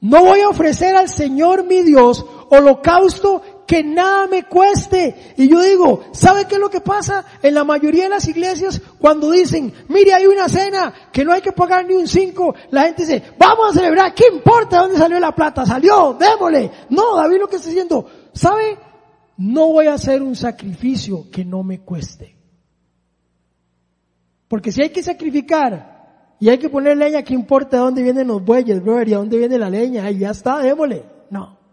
No 0.00 0.22
voy 0.24 0.40
a 0.40 0.50
ofrecer 0.50 0.94
al 0.94 1.08
Señor 1.08 1.64
mi 1.64 1.82
Dios 1.82 2.24
holocausto 2.50 3.42
que 3.66 3.82
nada 3.82 4.26
me 4.26 4.44
cueste. 4.44 5.34
Y 5.36 5.48
yo 5.48 5.60
digo, 5.60 6.04
¿sabe 6.12 6.46
qué 6.46 6.54
es 6.56 6.60
lo 6.60 6.70
que 6.70 6.80
pasa 6.80 7.24
en 7.42 7.54
la 7.54 7.64
mayoría 7.64 8.04
de 8.04 8.10
las 8.10 8.28
iglesias 8.28 8.80
cuando 8.98 9.30
dicen, 9.30 9.72
mire, 9.88 10.12
hay 10.12 10.26
una 10.26 10.48
cena 10.48 10.92
que 11.12 11.24
no 11.24 11.32
hay 11.32 11.40
que 11.40 11.52
pagar 11.52 11.86
ni 11.86 11.94
un 11.94 12.06
cinco? 12.06 12.54
La 12.70 12.84
gente 12.84 13.02
dice, 13.02 13.22
vamos 13.38 13.70
a 13.70 13.78
celebrar, 13.80 14.14
¿qué 14.14 14.24
importa 14.32 14.80
dónde 14.80 14.98
salió 14.98 15.18
la 15.18 15.34
plata? 15.34 15.66
Salió, 15.66 16.16
démosle. 16.18 16.70
No, 16.90 17.16
David 17.16 17.38
lo 17.38 17.48
que 17.48 17.56
está 17.56 17.68
diciendo, 17.68 18.06
¿sabe? 18.32 18.78
No 19.36 19.72
voy 19.72 19.86
a 19.86 19.94
hacer 19.94 20.22
un 20.22 20.36
sacrificio 20.36 21.30
que 21.30 21.44
no 21.44 21.62
me 21.62 21.80
cueste. 21.80 22.36
Porque 24.48 24.70
si 24.70 24.82
hay 24.82 24.90
que 24.90 25.02
sacrificar 25.02 26.36
y 26.38 26.48
hay 26.48 26.58
que 26.58 26.68
poner 26.68 26.96
leña, 26.96 27.22
¿qué 27.22 27.34
importa 27.34 27.78
de 27.78 27.82
dónde 27.82 28.02
vienen 28.02 28.28
los 28.28 28.44
bueyes, 28.44 28.82
brother? 28.82 29.08
¿Y 29.08 29.14
a 29.14 29.18
dónde 29.18 29.38
viene 29.38 29.58
la 29.58 29.70
leña? 29.70 30.08
Y 30.10 30.18
ya 30.18 30.30
está, 30.30 30.58
démosle. 30.58 31.04
No. 31.30 31.63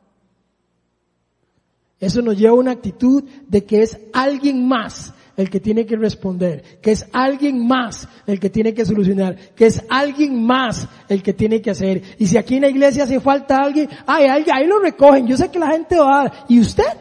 Eso 2.02 2.24
nos 2.24 2.36
lleva 2.36 2.54
a 2.54 2.60
una 2.60 2.72
actitud 2.72 3.24
de 3.47 3.64
que 3.64 3.84
es 3.84 3.97
alguien 4.12 4.68
más 4.68 5.14
el 5.38 5.52
que 5.52 5.60
tiene 5.60 5.86
que 5.86 5.95
responder, 5.95 6.80
que 6.82 6.91
es 6.91 7.06
alguien 7.14 7.66
más 7.68 8.10
el 8.26 8.39
que 8.39 8.49
tiene 8.49 8.74
que 8.74 8.84
solucionar, 8.84 9.38
que 9.56 9.68
es 9.68 9.84
alguien 9.88 10.43
más 10.43 10.88
el 11.08 11.22
que 11.22 11.34
tiene 11.34 11.62
que 11.62 11.70
hacer. 11.70 12.02
Y 12.18 12.26
si 12.26 12.38
aquí 12.38 12.56
en 12.56 12.64
la 12.64 12.70
iglesia 12.70 13.04
hace 13.04 13.20
falta 13.20 13.60
alguien, 13.60 13.88
ay, 14.08 14.26
ahí 14.52 14.66
lo 14.66 14.80
recogen, 14.80 15.28
yo 15.28 15.38
sé 15.38 15.49
que 15.52 15.60
la 15.60 15.72
gente 15.72 15.95
va 15.95 16.22
a 16.22 16.24
dar. 16.24 16.45
¿Y 16.49 16.60
usted? 16.60 16.91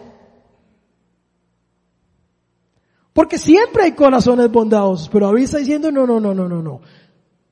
Porque 3.15 3.39
siempre 3.39 3.85
hay 3.85 3.93
corazones 3.93 4.53
bondadosos, 4.53 5.09
pero 5.09 5.29
David 5.29 5.45
está 5.45 5.59
diciendo, 5.59 5.91
no, 5.91 6.07
no, 6.07 6.21
no, 6.21 6.35
no, 6.35 6.47
no, 6.47 6.63
no. 6.63 6.81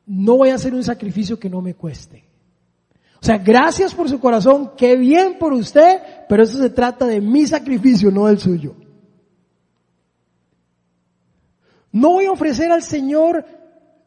No 0.07 0.37
voy 0.37 0.51
a 0.51 0.57
hacer 0.57 0.75
un 0.75 0.85
sacrificio 0.85 1.39
que 1.39 1.49
no 1.49 1.63
me 1.63 1.73
cueste. 1.73 2.28
O 3.21 3.25
sea, 3.25 3.39
gracias 3.39 3.95
por 3.95 4.09
su 4.09 4.21
corazón, 4.21 4.73
qué 4.77 4.97
bien 4.97 5.39
por 5.39 5.53
usted, 5.53 6.01
pero 6.29 6.43
eso 6.43 6.59
se 6.59 6.71
trata 6.71 7.05
de 7.07 7.21
mi 7.21 7.47
sacrificio, 7.47 8.11
no 8.11 8.27
del 8.27 8.39
suyo. 8.39 8.77
No 11.91 12.11
voy 12.11 12.27
a 12.27 12.33
ofrecer 12.33 12.71
al 12.71 12.83
Señor 12.83 13.45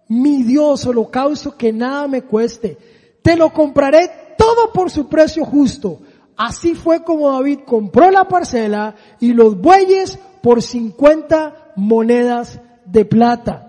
mi 0.07 0.43
Dios 0.43 0.85
holocausto 0.85 1.57
que 1.57 1.73
nada 1.73 2.07
me 2.07 2.21
cueste. 2.21 2.77
Te 3.21 3.35
lo 3.35 3.51
compraré 3.51 4.09
todo 4.37 4.71
por 4.73 4.89
su 4.89 5.07
precio 5.09 5.43
justo. 5.45 5.99
Así 6.37 6.73
fue 6.73 7.03
como 7.03 7.31
David 7.31 7.59
compró 7.65 8.09
la 8.11 8.27
parcela 8.27 8.95
y 9.19 9.33
los 9.33 9.59
bueyes 9.59 10.17
por 10.41 10.61
50 10.61 11.73
monedas 11.75 12.59
de 12.85 13.05
plata. 13.05 13.67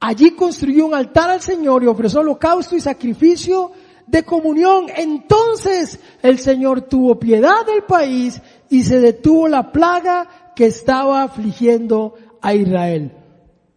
Allí 0.00 0.32
construyó 0.32 0.86
un 0.86 0.94
altar 0.94 1.30
al 1.30 1.40
Señor 1.40 1.82
y 1.82 1.86
ofreció 1.86 2.20
holocausto 2.20 2.76
y 2.76 2.80
sacrificio 2.80 3.72
de 4.06 4.24
comunión. 4.24 4.86
Entonces 4.94 6.00
el 6.22 6.38
Señor 6.38 6.82
tuvo 6.82 7.18
piedad 7.18 7.66
del 7.66 7.82
país 7.84 8.40
y 8.68 8.84
se 8.84 9.00
detuvo 9.00 9.48
la 9.48 9.72
plaga 9.72 10.52
que 10.54 10.66
estaba 10.66 11.22
afligiendo 11.22 12.14
a 12.40 12.54
Israel. 12.54 13.12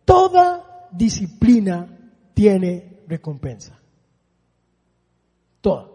Toda 0.06 0.88
disciplina 0.92 1.88
tiene 2.34 3.02
recompensa. 3.08 3.78
Toda. 5.62 5.90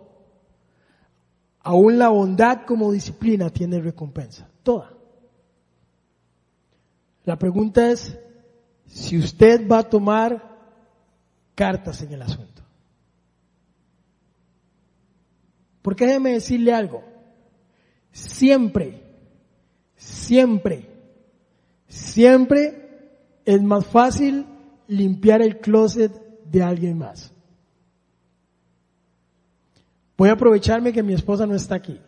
Aún 1.60 1.98
la 1.98 2.08
bondad 2.08 2.62
como 2.66 2.90
disciplina 2.90 3.50
tiene 3.50 3.80
recompensa. 3.80 4.48
Toda. 4.62 4.92
La 7.24 7.38
pregunta 7.38 7.90
es 7.90 8.18
si 8.86 9.16
usted 9.16 9.68
va 9.68 9.78
a 9.78 9.88
tomar 9.88 10.52
cartas 11.54 12.02
en 12.02 12.12
el 12.12 12.22
asunto. 12.22 12.51
Porque 15.82 16.06
déjeme 16.06 16.32
decirle 16.32 16.72
algo. 16.72 17.02
Siempre, 18.12 19.02
siempre, 19.96 20.88
siempre 21.88 23.10
es 23.44 23.62
más 23.62 23.84
fácil 23.86 24.46
limpiar 24.86 25.42
el 25.42 25.58
closet 25.58 26.12
de 26.44 26.62
alguien 26.62 26.98
más. 26.98 27.32
Voy 30.16 30.28
a 30.28 30.32
aprovecharme 30.32 30.92
que 30.92 31.02
mi 31.02 31.14
esposa 31.14 31.46
no 31.46 31.54
está 31.54 31.74
aquí. 31.74 32.00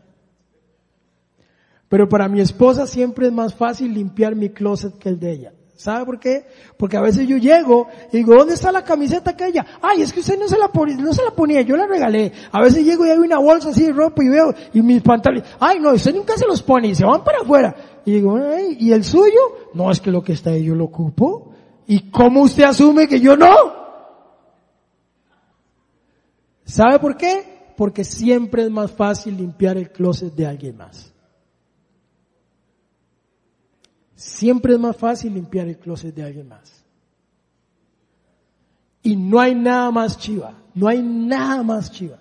Pero 1.88 2.08
para 2.08 2.28
mi 2.28 2.40
esposa 2.40 2.86
siempre 2.86 3.26
es 3.26 3.32
más 3.32 3.54
fácil 3.54 3.92
limpiar 3.92 4.36
mi 4.36 4.50
closet 4.50 4.96
que 4.98 5.08
el 5.08 5.18
de 5.18 5.32
ella. 5.32 5.52
¿Sabe 5.76 6.06
por 6.06 6.20
qué? 6.20 6.46
Porque 6.76 6.96
a 6.96 7.00
veces 7.00 7.26
yo 7.26 7.36
llego 7.36 7.88
y 8.12 8.18
digo, 8.18 8.36
¿dónde 8.36 8.54
está 8.54 8.70
la 8.70 8.84
camiseta 8.84 9.32
aquella? 9.32 9.66
Ay, 9.82 10.02
es 10.02 10.12
que 10.12 10.20
usted 10.20 10.38
no 10.38 10.46
se 10.46 10.56
la 10.56 10.68
ponía, 10.68 10.96
no 10.96 11.12
se 11.12 11.24
la 11.24 11.32
ponía, 11.32 11.62
yo 11.62 11.76
la 11.76 11.86
regalé. 11.86 12.32
A 12.52 12.60
veces 12.60 12.84
llego 12.84 13.04
y 13.04 13.10
hay 13.10 13.18
una 13.18 13.38
bolsa 13.38 13.70
así 13.70 13.84
de 13.84 13.92
ropa 13.92 14.22
y 14.22 14.28
veo, 14.28 14.54
y 14.72 14.82
mis 14.82 15.02
pantalones, 15.02 15.48
ay 15.58 15.80
no, 15.80 15.92
usted 15.92 16.14
nunca 16.14 16.36
se 16.36 16.46
los 16.46 16.62
pone 16.62 16.88
y 16.88 16.94
se 16.94 17.04
van 17.04 17.24
para 17.24 17.40
afuera. 17.40 17.74
Y 18.04 18.12
digo, 18.12 18.36
ay, 18.36 18.76
¿y 18.78 18.92
el 18.92 19.02
suyo? 19.02 19.40
No, 19.74 19.90
es 19.90 20.00
que 20.00 20.12
lo 20.12 20.22
que 20.22 20.34
está 20.34 20.50
ahí 20.50 20.64
yo 20.64 20.74
lo 20.74 20.84
ocupo. 20.84 21.52
¿Y 21.86 22.10
cómo 22.10 22.42
usted 22.42 22.64
asume 22.64 23.08
que 23.08 23.20
yo 23.20 23.36
no? 23.36 23.54
¿Sabe 26.64 26.98
por 26.98 27.16
qué? 27.16 27.72
Porque 27.76 28.04
siempre 28.04 28.62
es 28.62 28.70
más 28.70 28.92
fácil 28.92 29.36
limpiar 29.36 29.76
el 29.76 29.90
closet 29.90 30.34
de 30.34 30.46
alguien 30.46 30.76
más. 30.76 31.13
Siempre 34.24 34.72
es 34.72 34.80
más 34.80 34.96
fácil 34.96 35.34
limpiar 35.34 35.68
el 35.68 35.76
closet 35.76 36.14
de 36.14 36.22
alguien 36.22 36.48
más. 36.48 36.82
Y 39.02 39.16
no 39.16 39.38
hay 39.38 39.54
nada 39.54 39.90
más 39.90 40.16
chiva, 40.16 40.62
no 40.74 40.88
hay 40.88 41.02
nada 41.02 41.62
más 41.62 41.92
chiva 41.92 42.16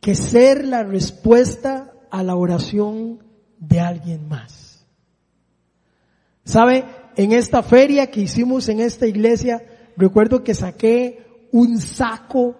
que 0.00 0.16
ser 0.16 0.66
la 0.66 0.82
respuesta 0.82 1.92
a 2.10 2.24
la 2.24 2.34
oración 2.34 3.22
de 3.60 3.78
alguien 3.78 4.26
más. 4.26 4.84
¿Sabe? 6.44 6.84
En 7.14 7.30
esta 7.30 7.62
feria 7.62 8.10
que 8.10 8.22
hicimos 8.22 8.68
en 8.68 8.80
esta 8.80 9.06
iglesia, 9.06 9.64
recuerdo 9.96 10.42
que 10.42 10.54
saqué 10.54 11.46
un 11.52 11.78
saco 11.78 12.56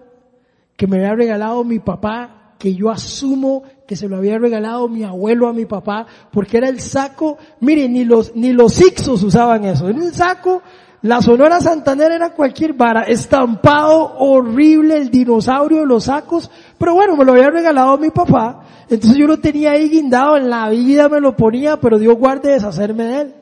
que 0.76 0.86
me 0.86 0.98
había 0.98 1.16
regalado 1.16 1.64
mi 1.64 1.80
papá 1.80 2.41
que 2.63 2.77
yo 2.77 2.91
asumo 2.91 3.65
que 3.89 3.97
se 3.97 4.09
lo 4.09 4.19
había 4.19 4.39
regalado 4.39 4.87
mi 4.87 5.03
abuelo 5.03 5.49
a 5.49 5.53
mi 5.53 5.67
papá, 5.67 6.07
porque 6.31 6.59
era 6.59 6.69
el 6.69 6.79
saco, 6.79 7.37
mire, 7.59 7.89
ni 7.89 8.05
los, 8.05 8.37
ni 8.37 8.53
los 8.53 8.81
Ixos 8.81 9.21
usaban 9.25 9.65
eso, 9.65 9.89
en 9.89 10.01
un 10.01 10.13
saco, 10.13 10.63
la 11.01 11.21
Sonora 11.21 11.61
Santanera 11.61 12.15
era 12.15 12.35
cualquier 12.35 12.75
vara, 12.75 13.03
estampado, 13.03 14.15
horrible, 14.17 14.97
el 14.97 15.11
dinosaurio 15.11 15.81
de 15.81 15.87
los 15.87 16.05
sacos, 16.05 16.53
pero 16.79 16.95
bueno, 16.95 17.17
me 17.17 17.25
lo 17.25 17.33
había 17.33 17.51
regalado 17.51 17.99
mi 17.99 18.11
papá, 18.11 18.61
entonces 18.89 19.19
yo 19.19 19.27
lo 19.27 19.41
tenía 19.41 19.73
ahí 19.73 19.89
guindado, 19.89 20.37
en 20.37 20.49
la 20.49 20.69
vida 20.69 21.09
me 21.09 21.21
lo 21.21 21.35
ponía, 21.35 21.81
pero 21.81 21.99
Dios 21.99 22.17
guarde 22.17 22.53
deshacerme 22.53 23.03
de 23.03 23.21
él. 23.23 23.35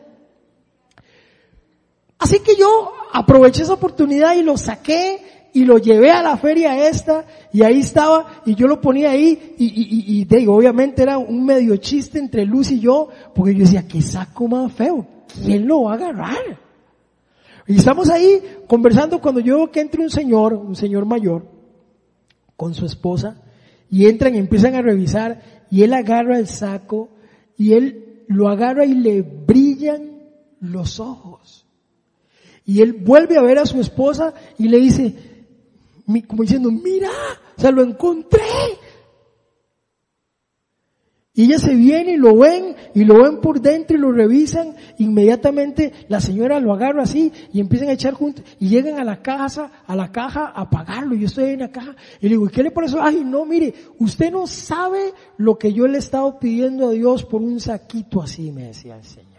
Así 2.18 2.38
que 2.40 2.56
yo 2.56 2.90
aproveché 3.12 3.64
esa 3.64 3.74
oportunidad 3.74 4.34
y 4.34 4.42
lo 4.42 4.56
saqué 4.56 5.39
y 5.52 5.64
lo 5.64 5.78
llevé 5.78 6.10
a 6.10 6.22
la 6.22 6.36
feria 6.36 6.88
esta 6.88 7.24
y 7.52 7.62
ahí 7.62 7.80
estaba 7.80 8.42
y 8.46 8.54
yo 8.54 8.66
lo 8.66 8.80
ponía 8.80 9.10
ahí 9.10 9.54
y, 9.58 10.24
digo, 10.24 10.54
obviamente 10.54 11.02
era 11.02 11.18
un 11.18 11.44
medio 11.44 11.76
chiste 11.76 12.18
entre 12.18 12.44
Luz 12.44 12.70
y 12.70 12.80
yo 12.80 13.08
porque 13.34 13.54
yo 13.54 13.60
decía, 13.60 13.86
qué 13.86 14.00
saco 14.00 14.46
más 14.48 14.72
feo, 14.72 15.06
¿quién 15.44 15.66
lo 15.66 15.82
va 15.82 15.92
a 15.92 15.94
agarrar? 15.96 16.58
Y 17.66 17.76
estamos 17.76 18.10
ahí 18.10 18.42
conversando 18.66 19.20
cuando 19.20 19.40
yo 19.40 19.56
veo 19.56 19.70
que 19.70 19.80
entra 19.80 20.02
un 20.02 20.10
señor, 20.10 20.54
un 20.54 20.76
señor 20.76 21.04
mayor, 21.04 21.46
con 22.56 22.74
su 22.74 22.86
esposa 22.86 23.42
y 23.90 24.06
entran 24.06 24.34
y 24.34 24.38
empiezan 24.38 24.74
a 24.74 24.82
revisar 24.82 25.40
y 25.70 25.82
él 25.82 25.94
agarra 25.94 26.38
el 26.38 26.46
saco 26.46 27.10
y 27.56 27.72
él 27.74 28.24
lo 28.28 28.48
agarra 28.48 28.84
y 28.84 28.94
le 28.94 29.22
brillan 29.22 30.20
los 30.60 31.00
ojos. 31.00 31.66
Y 32.64 32.82
él 32.82 32.92
vuelve 32.92 33.36
a 33.36 33.42
ver 33.42 33.58
a 33.58 33.66
su 33.66 33.80
esposa 33.80 34.34
y 34.58 34.68
le 34.68 34.78
dice, 34.78 35.29
como 36.26 36.42
diciendo, 36.42 36.70
mira, 36.70 37.10
o 37.56 37.60
sea, 37.60 37.70
lo 37.70 37.82
encontré. 37.82 38.40
Y 41.32 41.44
ella 41.44 41.58
se 41.58 41.74
viene 41.74 42.14
y 42.14 42.16
lo 42.16 42.36
ven, 42.36 42.76
y 42.94 43.04
lo 43.04 43.22
ven 43.22 43.40
por 43.40 43.60
dentro 43.60 43.96
y 43.96 44.00
lo 44.00 44.12
revisan. 44.12 44.74
Inmediatamente 44.98 45.92
la 46.08 46.20
señora 46.20 46.58
lo 46.58 46.72
agarra 46.72 47.04
así 47.04 47.32
y 47.52 47.60
empiezan 47.60 47.88
a 47.88 47.92
echar 47.92 48.14
juntos 48.14 48.44
y 48.58 48.68
llegan 48.68 48.98
a 48.98 49.04
la 49.04 49.22
casa, 49.22 49.70
a 49.86 49.96
la 49.96 50.10
caja 50.10 50.46
a 50.48 50.68
pagarlo. 50.68 51.14
Yo 51.14 51.26
estoy 51.26 51.50
en 51.50 51.60
la 51.60 51.70
caja 51.70 51.94
y 52.20 52.24
le 52.24 52.30
digo, 52.30 52.48
¿qué 52.48 52.62
le 52.62 52.72
parece? 52.72 52.96
Ay, 53.00 53.22
no, 53.24 53.46
mire, 53.46 53.72
usted 53.98 54.32
no 54.32 54.46
sabe 54.46 55.14
lo 55.38 55.56
que 55.56 55.72
yo 55.72 55.86
le 55.86 55.96
he 55.96 56.00
estado 56.00 56.38
pidiendo 56.38 56.88
a 56.88 56.92
Dios 56.92 57.24
por 57.24 57.40
un 57.40 57.60
saquito 57.60 58.20
así, 58.20 58.50
me 58.50 58.64
decía 58.64 58.96
el 58.96 59.04
Señor. 59.04 59.30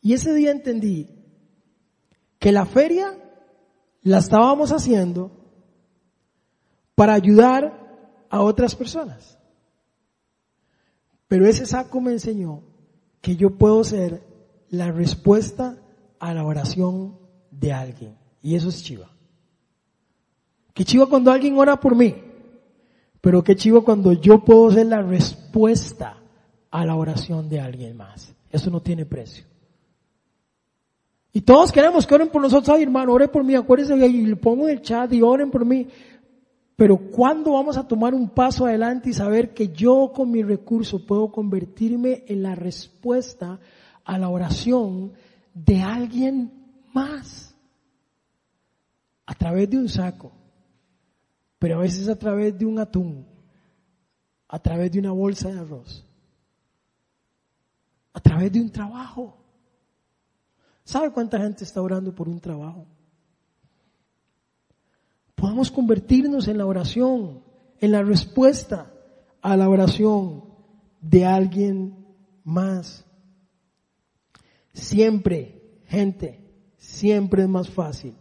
Y 0.00 0.12
ese 0.12 0.32
día 0.32 0.52
entendí 0.52 1.08
que 2.38 2.52
la 2.52 2.66
feria 2.66 3.12
la 4.04 4.18
estábamos 4.18 4.70
haciendo 4.70 5.32
para 6.94 7.14
ayudar 7.14 8.26
a 8.30 8.42
otras 8.42 8.76
personas. 8.76 9.38
Pero 11.26 11.46
ese 11.46 11.66
saco 11.66 12.00
me 12.00 12.12
enseñó 12.12 12.62
que 13.20 13.34
yo 13.34 13.56
puedo 13.56 13.82
ser 13.82 14.22
la 14.68 14.92
respuesta 14.92 15.78
a 16.20 16.34
la 16.34 16.44
oración 16.44 17.18
de 17.50 17.72
alguien. 17.72 18.16
Y 18.42 18.54
eso 18.54 18.68
es 18.68 18.84
chiva. 18.84 19.10
Qué 20.74 20.84
chiva 20.84 21.06
cuando 21.06 21.32
alguien 21.32 21.58
ora 21.58 21.80
por 21.80 21.96
mí. 21.96 22.14
Pero 23.20 23.42
qué 23.42 23.56
chiva 23.56 23.80
cuando 23.80 24.12
yo 24.12 24.44
puedo 24.44 24.70
ser 24.70 24.86
la 24.86 25.00
respuesta 25.00 26.18
a 26.70 26.84
la 26.84 26.94
oración 26.94 27.48
de 27.48 27.60
alguien 27.60 27.96
más. 27.96 28.34
Eso 28.50 28.70
no 28.70 28.82
tiene 28.82 29.06
precio. 29.06 29.46
Y 31.36 31.40
todos 31.40 31.72
queremos 31.72 32.06
que 32.06 32.14
oren 32.14 32.28
por 32.28 32.40
nosotros. 32.40 32.76
Ay, 32.76 32.84
hermano, 32.84 33.12
ore 33.12 33.26
por 33.26 33.42
mí, 33.42 33.56
acuérdense, 33.56 33.96
y 34.06 34.24
le 34.24 34.36
pongo 34.36 34.68
en 34.68 34.76
el 34.76 34.82
chat 34.82 35.12
y 35.12 35.20
oren 35.20 35.50
por 35.50 35.64
mí. 35.64 35.88
Pero 36.76 36.96
¿cuándo 36.96 37.54
vamos 37.54 37.76
a 37.76 37.88
tomar 37.88 38.14
un 38.14 38.30
paso 38.30 38.66
adelante 38.66 39.10
y 39.10 39.12
saber 39.12 39.52
que 39.52 39.68
yo 39.68 40.12
con 40.14 40.30
mi 40.30 40.44
recurso 40.44 41.04
puedo 41.04 41.32
convertirme 41.32 42.22
en 42.28 42.44
la 42.44 42.54
respuesta 42.54 43.58
a 44.04 44.16
la 44.16 44.28
oración 44.28 45.12
de 45.52 45.82
alguien 45.82 46.52
más? 46.92 47.52
A 49.26 49.34
través 49.34 49.68
de 49.68 49.78
un 49.78 49.88
saco, 49.88 50.30
pero 51.58 51.78
a 51.78 51.82
veces 51.82 52.08
a 52.08 52.16
través 52.16 52.56
de 52.56 52.64
un 52.64 52.78
atún, 52.78 53.26
a 54.46 54.60
través 54.60 54.92
de 54.92 55.00
una 55.00 55.10
bolsa 55.10 55.50
de 55.50 55.58
arroz, 55.58 56.06
a 58.12 58.20
través 58.20 58.52
de 58.52 58.60
un 58.60 58.70
trabajo. 58.70 59.43
¿Sabe 60.84 61.10
cuánta 61.10 61.38
gente 61.38 61.64
está 61.64 61.80
orando 61.82 62.14
por 62.14 62.28
un 62.28 62.40
trabajo? 62.40 62.86
podamos 65.44 65.70
convertirnos 65.70 66.48
en 66.48 66.56
la 66.56 66.64
oración, 66.64 67.42
en 67.78 67.92
la 67.92 68.02
respuesta 68.02 68.90
a 69.42 69.58
la 69.58 69.68
oración 69.68 70.44
de 71.02 71.26
alguien 71.26 72.06
más. 72.44 73.04
Siempre, 74.72 75.82
gente, 75.84 76.50
siempre 76.78 77.42
es 77.42 77.48
más 77.50 77.68
fácil 77.68 78.16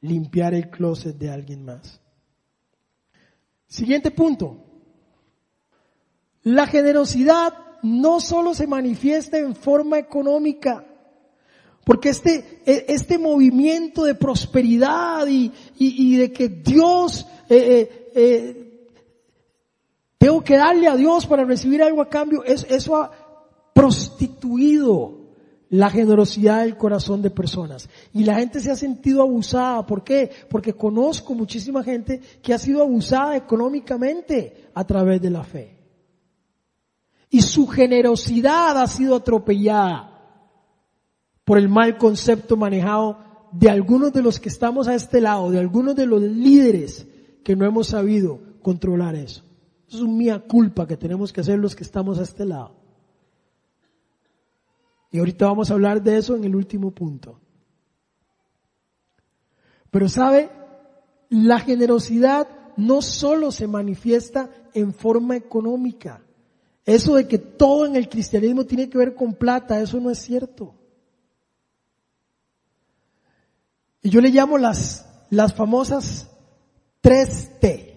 limpiar 0.00 0.54
el 0.54 0.70
closet 0.70 1.18
de 1.18 1.28
alguien 1.28 1.66
más. 1.66 2.00
Siguiente 3.66 4.10
punto. 4.10 4.64
La 6.44 6.66
generosidad 6.66 7.52
no 7.82 8.20
solo 8.20 8.54
se 8.54 8.66
manifiesta 8.66 9.36
en 9.36 9.54
forma 9.54 9.98
económica, 9.98 10.85
porque 11.86 12.08
este, 12.08 12.62
e, 12.66 12.86
este 12.88 13.16
movimiento 13.16 14.02
de 14.02 14.16
prosperidad 14.16 15.24
y, 15.28 15.52
y, 15.78 16.16
de 16.16 16.32
que 16.32 16.48
Dios, 16.48 17.24
eh, 17.48 17.56
eh, 17.56 18.10
eh, 18.16 18.88
tengo 20.18 20.42
que 20.42 20.56
darle 20.56 20.88
a 20.88 20.96
Dios 20.96 21.28
para 21.28 21.44
recibir 21.44 21.80
algo 21.84 22.02
a 22.02 22.08
cambio, 22.08 22.42
eso 22.42 22.96
ha 22.96 23.12
prostituido 23.72 25.28
la 25.68 25.88
generosidad 25.88 26.62
del 26.62 26.76
corazón 26.76 27.22
de 27.22 27.30
personas. 27.30 27.88
Y 28.12 28.24
la 28.24 28.34
gente 28.34 28.58
se 28.58 28.72
ha 28.72 28.76
sentido 28.76 29.22
abusada. 29.22 29.86
¿Por 29.86 30.02
qué? 30.02 30.28
Porque 30.50 30.72
conozco 30.72 31.34
muchísima 31.34 31.84
gente 31.84 32.20
que 32.42 32.52
ha 32.52 32.58
sido 32.58 32.82
abusada 32.82 33.36
económicamente 33.36 34.70
a 34.74 34.84
través 34.84 35.22
de 35.22 35.30
la 35.30 35.44
fe. 35.44 35.76
Y 37.30 37.42
su 37.42 37.68
generosidad 37.68 38.76
ha 38.76 38.88
sido 38.88 39.14
atropellada 39.14 40.15
por 41.46 41.58
el 41.58 41.68
mal 41.68 41.96
concepto 41.96 42.56
manejado 42.56 43.20
de 43.52 43.70
algunos 43.70 44.12
de 44.12 44.20
los 44.20 44.40
que 44.40 44.48
estamos 44.48 44.88
a 44.88 44.96
este 44.96 45.20
lado, 45.20 45.52
de 45.52 45.60
algunos 45.60 45.94
de 45.94 46.04
los 46.04 46.20
líderes 46.20 47.06
que 47.44 47.54
no 47.54 47.64
hemos 47.64 47.86
sabido 47.86 48.40
controlar 48.62 49.14
eso. 49.14 49.44
Es 49.88 50.00
un 50.00 50.18
mía 50.18 50.40
culpa 50.40 50.88
que 50.88 50.96
tenemos 50.96 51.32
que 51.32 51.42
hacer 51.42 51.60
los 51.60 51.76
que 51.76 51.84
estamos 51.84 52.18
a 52.18 52.24
este 52.24 52.44
lado. 52.44 52.74
Y 55.12 55.20
ahorita 55.20 55.46
vamos 55.46 55.70
a 55.70 55.74
hablar 55.74 56.02
de 56.02 56.16
eso 56.16 56.34
en 56.34 56.42
el 56.42 56.56
último 56.56 56.90
punto. 56.90 57.38
Pero 59.92 60.08
sabe, 60.08 60.50
la 61.28 61.60
generosidad 61.60 62.48
no 62.76 63.02
solo 63.02 63.52
se 63.52 63.68
manifiesta 63.68 64.50
en 64.74 64.92
forma 64.92 65.36
económica. 65.36 66.24
Eso 66.84 67.14
de 67.14 67.28
que 67.28 67.38
todo 67.38 67.86
en 67.86 67.94
el 67.94 68.08
cristianismo 68.08 68.66
tiene 68.66 68.90
que 68.90 68.98
ver 68.98 69.14
con 69.14 69.34
plata, 69.34 69.80
eso 69.80 70.00
no 70.00 70.10
es 70.10 70.18
cierto. 70.18 70.75
Y 74.06 74.08
yo 74.08 74.20
le 74.20 74.28
llamo 74.28 74.56
las, 74.56 75.04
las 75.30 75.52
famosas 75.52 76.30
3T. 77.02 77.94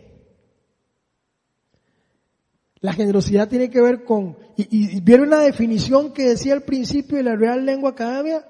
La 2.80 2.94
generosidad 2.94 3.48
tiene 3.48 3.70
que 3.70 3.80
ver 3.80 4.06
con, 4.06 4.36
y, 4.58 5.02
vieron 5.02 5.28
una 5.28 5.42
definición 5.42 6.12
que 6.12 6.30
decía 6.30 6.54
al 6.54 6.64
principio 6.64 7.18
de 7.18 7.26
la 7.26 7.36
Real 7.36 7.64
Lengua 7.64 7.92
Academia, 7.92 8.44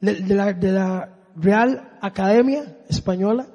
de, 0.00 0.34
la, 0.34 0.54
de 0.54 0.72
la 0.72 1.18
Real 1.36 1.98
Academia 2.00 2.78
Española, 2.88 3.46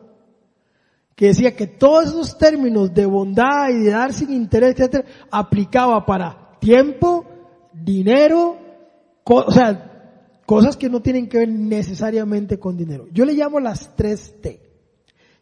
que 1.16 1.26
decía 1.26 1.56
que 1.56 1.66
todos 1.66 2.10
esos 2.10 2.38
términos 2.38 2.94
de 2.94 3.08
bondad 3.08 3.70
y 3.70 3.86
de 3.86 3.90
dar 3.90 4.14
sin 4.14 4.32
interés, 4.34 4.76
etcétera, 4.76 5.06
aplicaba 5.32 6.06
para 6.06 6.60
tiempo, 6.60 7.26
dinero, 7.74 8.60
o 9.24 9.52
sea, 9.52 9.91
Cosas 10.52 10.76
que 10.76 10.90
no 10.90 11.02
tienen 11.02 11.30
que 11.30 11.38
ver 11.38 11.48
necesariamente 11.48 12.60
con 12.60 12.76
dinero. 12.76 13.08
Yo 13.14 13.24
le 13.24 13.32
llamo 13.32 13.62
las 13.62 13.96
tres 13.96 14.42
T. 14.42 14.60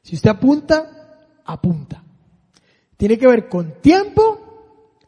Si 0.04 0.16
usted 0.16 0.30
apunta, 0.30 1.42
apunta. 1.46 2.04
Tiene 2.96 3.18
que 3.18 3.26
ver 3.26 3.50
con 3.50 3.82
tiempo, 3.82 5.00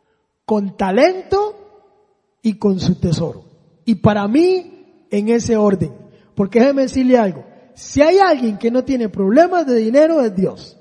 con 0.44 0.76
talento 0.76 2.34
y 2.42 2.56
con 2.56 2.80
su 2.80 2.96
tesoro. 2.96 3.46
Y 3.86 3.94
para 3.94 4.28
mí, 4.28 5.06
en 5.12 5.30
ese 5.30 5.56
orden. 5.56 5.94
Porque 6.34 6.62
déjeme 6.62 6.82
decirle 6.82 7.20
algo. 7.20 7.46
Si 7.76 8.02
hay 8.02 8.18
alguien 8.18 8.58
que 8.58 8.72
no 8.72 8.84
tiene 8.84 9.08
problemas 9.08 9.68
de 9.68 9.76
dinero, 9.76 10.20
es 10.22 10.36
Dios. 10.36 10.80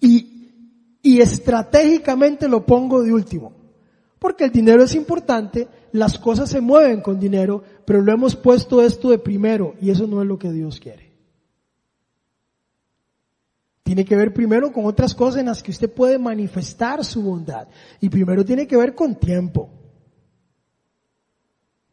Y, 0.00 0.98
y 1.02 1.20
estratégicamente 1.20 2.48
lo 2.48 2.66
pongo 2.66 3.00
de 3.00 3.12
último. 3.12 3.52
Porque 4.18 4.46
el 4.46 4.50
dinero 4.50 4.82
es 4.82 4.96
importante, 4.96 5.68
las 5.92 6.18
cosas 6.18 6.50
se 6.50 6.60
mueven 6.60 7.00
con 7.00 7.18
dinero, 7.18 7.62
pero 7.84 8.00
lo 8.00 8.12
hemos 8.12 8.36
puesto 8.36 8.82
esto 8.82 9.10
de 9.10 9.18
primero 9.18 9.74
y 9.80 9.90
eso 9.90 10.06
no 10.06 10.22
es 10.22 10.28
lo 10.28 10.38
que 10.38 10.52
Dios 10.52 10.78
quiere. 10.80 11.10
Tiene 13.82 14.04
que 14.04 14.14
ver 14.14 14.32
primero 14.32 14.72
con 14.72 14.86
otras 14.86 15.14
cosas 15.14 15.40
en 15.40 15.46
las 15.46 15.62
que 15.62 15.72
usted 15.72 15.92
puede 15.92 16.18
manifestar 16.18 17.04
su 17.04 17.22
bondad. 17.22 17.66
Y 18.00 18.08
primero 18.08 18.44
tiene 18.44 18.66
que 18.66 18.76
ver 18.76 18.94
con 18.94 19.16
tiempo. 19.16 19.68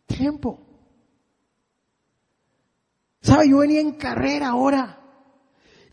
Tiempo. 0.05 0.59
¿Sabe? 3.21 3.49
Yo 3.49 3.57
venía 3.57 3.81
en 3.81 3.93
carrera 3.93 4.49
ahora 4.49 5.07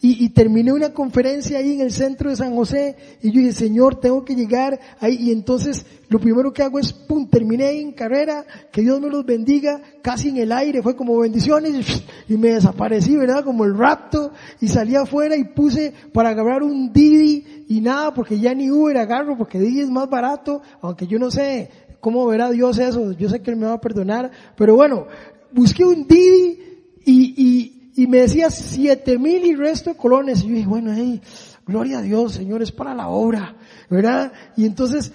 y, 0.07 0.29
terminé 0.29 0.71
una 0.71 0.93
conferencia 0.93 1.57
ahí 1.57 1.73
en 1.73 1.81
el 1.81 1.91
centro 1.91 2.29
de 2.29 2.37
San 2.37 2.55
José. 2.55 2.95
Y 3.23 3.33
yo 3.33 3.41
dije, 3.41 3.53
Señor, 3.53 4.01
tengo 4.01 4.23
que 4.23 4.35
llegar 4.35 4.79
ahí. 5.01 5.17
Y 5.19 5.33
entonces 5.33 5.87
lo 6.11 6.19
primero 6.19 6.53
que 6.53 6.63
hago 6.63 6.79
es, 6.79 6.93
pum, 6.93 7.27
terminé 7.27 7.65
ahí 7.65 7.81
en 7.81 7.93
carrera, 7.93 8.45
que 8.71 8.83
Dios 8.83 9.01
me 9.01 9.09
los 9.09 9.25
bendiga, 9.25 9.81
casi 10.03 10.29
en 10.29 10.37
el 10.37 10.53
aire, 10.53 10.83
fue 10.83 10.95
como 10.95 11.19
bendiciones. 11.19 12.05
Y 12.29 12.37
me 12.37 12.51
desaparecí, 12.51 13.17
¿verdad? 13.17 13.45
Como 13.45 13.65
el 13.65 13.79
rapto. 13.79 14.33
Y 14.61 14.69
salí 14.69 14.95
afuera 14.95 15.37
y 15.37 15.45
puse 15.45 15.95
para 16.13 16.31
agarrar 16.31 16.63
un 16.63 16.93
Didi. 16.93 17.65
Y 17.71 17.81
nada, 17.81 18.13
porque 18.13 18.39
ya 18.39 18.55
ni 18.55 18.71
Uber 18.71 18.99
agarro, 18.99 19.39
porque 19.39 19.59
Didi 19.59 19.81
es 19.81 19.91
más 19.91 20.11
barato, 20.11 20.61
aunque 20.83 21.07
yo 21.07 21.19
no 21.19 21.31
sé 21.31 21.71
cómo 22.01 22.27
verá 22.27 22.51
Dios 22.51 22.79
eso, 22.79 23.13
yo 23.13 23.31
sé 23.31 23.41
que 23.41 23.51
Él 23.51 23.57
me 23.57 23.65
va 23.65 23.73
a 23.73 23.81
perdonar, 23.81 24.31
pero 24.55 24.75
bueno, 24.75 25.07
busqué 25.53 25.83
un 25.83 26.07
Didi 26.07 26.59
y, 27.07 27.35
y, 27.37 27.74
y 27.95 28.07
me 28.07 28.19
decía 28.19 28.51
siete 28.51 29.19
mil 29.19 29.45
y 29.45 29.55
resto 29.55 29.91
de 29.91 29.97
colones. 29.97 30.43
Y 30.43 30.49
yo 30.49 30.55
dije, 30.55 30.69
bueno, 30.69 30.93
hey, 30.95 31.21
gloria 31.67 31.99
a 31.99 32.03
Dios, 32.03 32.35
Señor, 32.35 32.63
es 32.63 32.73
para 32.73 32.95
la 32.95 33.09
obra, 33.09 33.57
¿verdad? 33.89 34.33
Y 34.57 34.67
entonces 34.67 35.13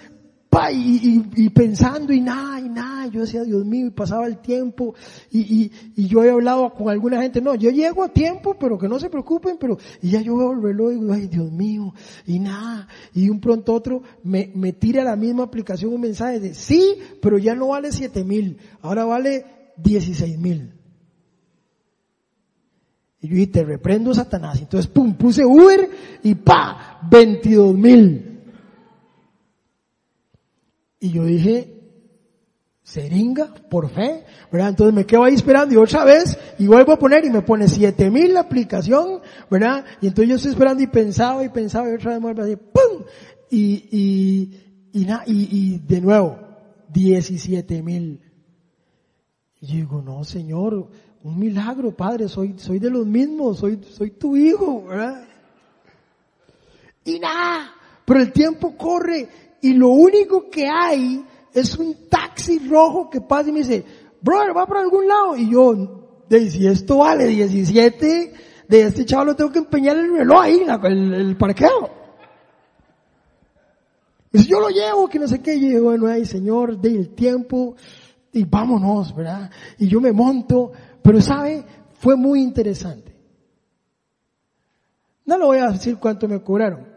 pa, 0.50 0.72
y, 0.72 1.30
y, 1.36 1.48
pensando 1.50 2.12
y 2.12 2.20
nada, 2.20 2.58
y 2.58 2.68
nada, 2.68 3.06
yo 3.06 3.20
decía, 3.20 3.44
Dios 3.44 3.64
mío, 3.64 3.86
y 3.86 3.90
pasaba 3.90 4.26
el 4.26 4.38
tiempo, 4.38 4.96
y, 5.30 5.40
y, 5.40 5.72
y 5.94 6.08
yo 6.08 6.24
he 6.24 6.30
hablado 6.30 6.74
con 6.74 6.88
alguna 6.90 7.22
gente, 7.22 7.40
no, 7.40 7.54
yo 7.54 7.70
llego 7.70 8.02
a 8.02 8.08
tiempo, 8.08 8.56
pero 8.58 8.76
que 8.76 8.88
no 8.88 8.98
se 8.98 9.08
preocupen, 9.08 9.58
pero, 9.60 9.78
y 10.02 10.10
ya 10.10 10.20
yo 10.20 10.36
veo 10.36 10.50
el 10.50 10.60
reloj 10.60 10.90
y 10.90 10.94
digo, 10.96 11.12
ay 11.12 11.28
Dios 11.28 11.52
mío, 11.52 11.94
y 12.26 12.40
nada, 12.40 12.88
y 13.14 13.30
un 13.30 13.40
pronto 13.40 13.72
otro 13.72 14.02
me, 14.24 14.50
me 14.56 14.72
tira 14.72 15.04
la 15.04 15.14
misma 15.14 15.44
aplicación 15.44 15.94
un 15.94 16.00
mensaje 16.00 16.40
de, 16.40 16.52
sí, 16.52 16.96
pero 17.22 17.38
ya 17.38 17.54
no 17.54 17.68
vale 17.68 17.92
siete 17.92 18.24
mil, 18.24 18.58
ahora 18.82 19.04
vale 19.04 19.46
16 19.76 20.36
mil. 20.36 20.79
Y 23.20 23.28
yo 23.28 23.34
dije, 23.34 23.46
te 23.48 23.64
reprendo 23.64 24.14
Satanás. 24.14 24.58
Entonces, 24.60 24.90
pum, 24.90 25.14
puse 25.14 25.44
Uber 25.44 25.90
y 26.22 26.34
pa, 26.34 27.00
22 27.10 27.74
mil. 27.76 28.40
Y 31.00 31.10
yo 31.10 31.24
dije, 31.24 31.80
seringa, 32.82 33.54
por 33.70 33.88
fe, 33.88 34.24
¿verdad? 34.50 34.70
Entonces 34.70 34.94
me 34.94 35.06
quedo 35.06 35.24
ahí 35.24 35.34
esperando 35.34 35.74
y 35.74 35.76
otra 35.76 36.04
vez, 36.04 36.36
y 36.58 36.66
vuelvo 36.66 36.92
a 36.92 36.98
poner 36.98 37.24
y 37.24 37.30
me 37.30 37.42
pone 37.42 37.68
7000 37.68 38.34
la 38.34 38.40
aplicación, 38.40 39.20
¿verdad? 39.50 39.84
Y 40.00 40.08
entonces 40.08 40.28
yo 40.28 40.36
estoy 40.36 40.50
esperando 40.50 40.82
y 40.82 40.88
pensaba 40.88 41.44
y 41.44 41.50
pensaba 41.50 41.88
y 41.88 41.94
otra 41.94 42.12
vez 42.12 42.20
vuelvo 42.20 42.42
así, 42.42 42.56
¡pum! 42.56 43.04
Y, 43.50 43.88
y, 43.90 44.90
y, 44.92 45.02
y, 45.02 45.18
y 45.26 45.78
de 45.78 46.00
nuevo, 46.00 46.38
17 46.88 47.82
mil. 47.82 48.20
Y 49.60 49.76
digo, 49.76 50.02
no 50.02 50.24
señor, 50.24 50.90
un 51.22 51.38
milagro, 51.38 51.94
padre, 51.94 52.28
soy, 52.28 52.54
soy 52.58 52.78
de 52.78 52.90
los 52.90 53.06
mismos, 53.06 53.58
soy, 53.58 53.78
soy 53.90 54.10
tu 54.12 54.36
hijo, 54.36 54.84
¿verdad? 54.86 55.24
Y 57.04 57.18
nada, 57.18 57.72
pero 58.04 58.20
el 58.20 58.32
tiempo 58.32 58.76
corre 58.76 59.28
y 59.60 59.74
lo 59.74 59.88
único 59.90 60.48
que 60.48 60.66
hay 60.68 61.24
es 61.52 61.76
un 61.76 62.08
taxi 62.08 62.58
rojo 62.58 63.10
que 63.10 63.20
pasa 63.20 63.50
y 63.50 63.52
me 63.52 63.58
dice, 63.60 63.84
brother, 64.20 64.56
va 64.56 64.66
para 64.66 64.80
algún 64.80 65.06
lado. 65.06 65.36
Y 65.36 65.50
yo, 65.50 66.24
de, 66.28 66.50
si 66.50 66.66
esto 66.66 66.98
vale 66.98 67.26
17, 67.26 68.32
de 68.68 68.82
este 68.82 69.04
chaval 69.04 69.28
lo 69.28 69.36
tengo 69.36 69.50
que 69.50 69.58
empeñar 69.58 69.96
el 69.98 70.12
reloj 70.12 70.40
ahí, 70.40 70.62
el, 70.84 71.36
parqueo. 71.36 71.90
Y 74.32 74.38
si 74.38 74.48
yo 74.48 74.60
lo 74.60 74.68
llevo, 74.68 75.08
que 75.08 75.18
no 75.18 75.26
sé 75.26 75.42
qué, 75.42 75.58
yo 75.58 75.68
digo, 75.68 75.84
bueno, 75.84 76.06
ay 76.06 76.24
señor, 76.24 76.78
el 76.82 77.14
tiempo, 77.14 77.74
y 78.32 78.44
vámonos, 78.44 79.14
¿verdad? 79.14 79.50
Y 79.78 79.88
yo 79.88 80.00
me 80.00 80.12
monto, 80.12 80.70
pero 81.02 81.20
sabe, 81.20 81.64
fue 81.94 82.16
muy 82.16 82.42
interesante. 82.42 83.14
No 85.24 85.38
le 85.38 85.44
voy 85.44 85.58
a 85.58 85.70
decir 85.70 85.96
cuánto 85.98 86.26
me 86.26 86.42
cobraron. 86.42 86.88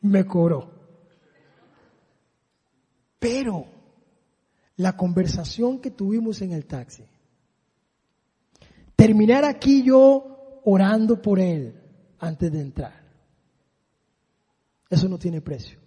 Me 0.00 0.24
cobró. 0.24 0.70
Pero 3.18 3.66
la 4.76 4.96
conversación 4.96 5.80
que 5.80 5.90
tuvimos 5.90 6.40
en 6.40 6.52
el 6.52 6.66
taxi, 6.66 7.02
terminar 8.94 9.44
aquí 9.44 9.82
yo 9.82 10.60
orando 10.64 11.20
por 11.20 11.40
él 11.40 11.74
antes 12.20 12.52
de 12.52 12.60
entrar, 12.60 13.02
eso 14.88 15.08
no 15.08 15.18
tiene 15.18 15.40
precio. 15.40 15.78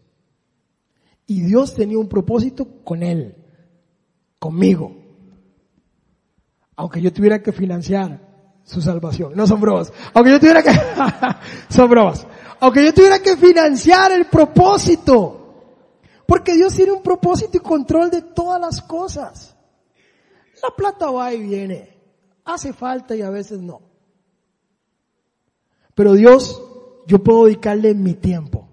Y 1.25 1.41
Dios 1.41 1.73
tenía 1.73 1.97
un 1.97 2.09
propósito 2.09 2.83
con 2.83 3.01
él, 3.01 3.35
conmigo. 4.37 5.00
Aunque 6.81 6.99
yo 6.99 7.13
tuviera 7.13 7.43
que 7.43 7.51
financiar 7.51 8.19
su 8.63 8.81
salvación. 8.81 9.33
No 9.35 9.45
son 9.45 9.61
bromas. 9.61 9.93
Aunque 10.15 10.31
yo 10.31 10.39
tuviera 10.39 10.63
que, 10.63 10.71
son 11.69 11.87
bromas. 11.87 12.25
Aunque 12.59 12.83
yo 12.83 12.91
tuviera 12.91 13.19
que 13.19 13.37
financiar 13.37 14.11
el 14.11 14.25
propósito 14.25 15.37
porque 16.25 16.55
Dios 16.55 16.73
tiene 16.73 16.93
un 16.93 17.03
propósito 17.03 17.57
y 17.57 17.59
control 17.59 18.09
de 18.09 18.23
todas 18.23 18.59
las 18.59 18.81
cosas. 18.81 19.55
La 20.63 20.75
plata 20.75 21.11
va 21.11 21.31
y 21.35 21.41
viene. 21.43 21.95
Hace 22.45 22.73
falta 22.73 23.15
y 23.15 23.21
a 23.21 23.29
veces 23.29 23.59
no. 23.59 23.83
Pero 25.93 26.13
Dios, 26.13 26.63
yo 27.05 27.23
puedo 27.23 27.45
dedicarle 27.45 27.93
mi 27.93 28.15
tiempo. 28.15 28.67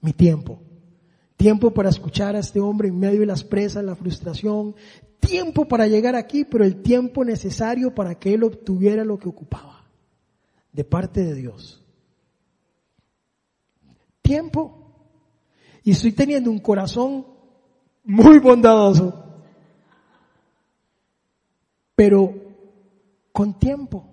Mi 0.00 0.12
tiempo. 0.12 0.60
Tiempo 1.36 1.72
para 1.72 1.88
escuchar 1.88 2.36
a 2.36 2.38
este 2.38 2.60
hombre 2.60 2.86
en 2.86 3.00
medio 3.00 3.18
de 3.18 3.26
las 3.26 3.42
presas, 3.42 3.82
la 3.82 3.96
frustración. 3.96 4.76
Tiempo 5.20 5.66
para 5.66 5.86
llegar 5.86 6.14
aquí, 6.14 6.44
pero 6.44 6.64
el 6.64 6.82
tiempo 6.82 7.24
necesario 7.24 7.94
para 7.94 8.16
que 8.18 8.34
él 8.34 8.44
obtuviera 8.44 9.04
lo 9.04 9.18
que 9.18 9.28
ocupaba. 9.28 9.84
De 10.72 10.84
parte 10.84 11.24
de 11.24 11.34
Dios. 11.34 11.82
Tiempo 14.22 14.86
y 15.86 15.92
estoy 15.92 16.10
teniendo 16.10 16.50
un 16.50 16.58
corazón 16.58 17.24
muy 18.02 18.40
bondadoso, 18.40 19.24
pero 21.94 22.34
con 23.30 23.56
tiempo. 23.56 24.04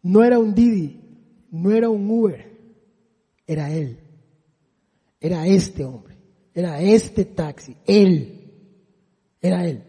No 0.00 0.24
era 0.24 0.38
un 0.38 0.54
Didi, 0.54 1.02
no 1.50 1.70
era 1.70 1.90
un 1.90 2.10
Uber, 2.10 2.50
era 3.46 3.70
él. 3.70 4.00
Era 5.20 5.46
este 5.46 5.84
hombre, 5.84 6.16
era 6.58 6.80
este 6.80 7.24
taxi, 7.24 7.76
él, 7.86 8.52
era 9.40 9.64
él. 9.64 9.84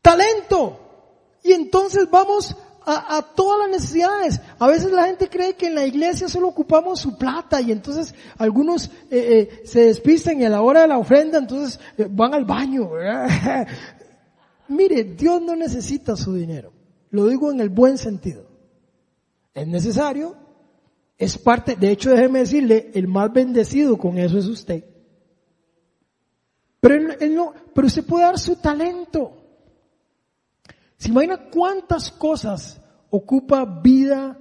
Talento. 0.00 0.80
Y 1.44 1.52
entonces 1.52 2.10
vamos 2.10 2.56
a, 2.84 3.24
todas 3.36 3.60
las 3.60 3.80
necesidades. 3.80 4.40
A 4.58 4.66
veces 4.66 4.90
la 4.90 5.04
gente 5.04 5.28
cree 5.28 5.54
que 5.54 5.68
en 5.68 5.76
la 5.76 5.86
iglesia 5.86 6.28
solo 6.28 6.48
ocupamos 6.48 6.98
su 6.98 7.16
plata 7.16 7.60
y 7.60 7.70
entonces 7.70 8.12
algunos 8.38 8.86
eh, 9.08 9.60
eh, 9.62 9.62
se 9.64 9.84
despistan 9.84 10.40
y 10.40 10.46
a 10.46 10.50
la 10.50 10.62
hora 10.62 10.80
de 10.80 10.88
la 10.88 10.98
ofrenda 10.98 11.38
entonces 11.38 11.78
eh, 11.96 12.08
van 12.10 12.34
al 12.34 12.44
baño. 12.44 12.90
Mire, 14.66 15.04
Dios 15.04 15.40
no 15.42 15.54
necesita 15.54 16.16
su 16.16 16.34
dinero. 16.34 16.72
Lo 17.10 17.26
digo 17.28 17.52
en 17.52 17.60
el 17.60 17.68
buen 17.68 17.98
sentido. 17.98 18.46
Es 19.54 19.68
necesario, 19.68 20.34
es 21.22 21.38
parte, 21.38 21.76
de 21.76 21.92
hecho 21.92 22.10
déjeme 22.10 22.40
decirle, 22.40 22.90
el 22.94 23.06
más 23.06 23.32
bendecido 23.32 23.96
con 23.96 24.18
eso 24.18 24.38
es 24.38 24.46
usted. 24.46 24.84
Pero 26.80 26.96
él 26.96 27.34
no, 27.34 27.54
pero 27.72 27.86
usted 27.86 28.04
puede 28.04 28.24
dar 28.24 28.40
su 28.40 28.56
talento. 28.56 29.36
¿Se 30.96 31.10
imagina 31.10 31.48
cuántas 31.48 32.10
cosas 32.10 32.80
ocupa 33.08 33.64
vida 33.64 34.36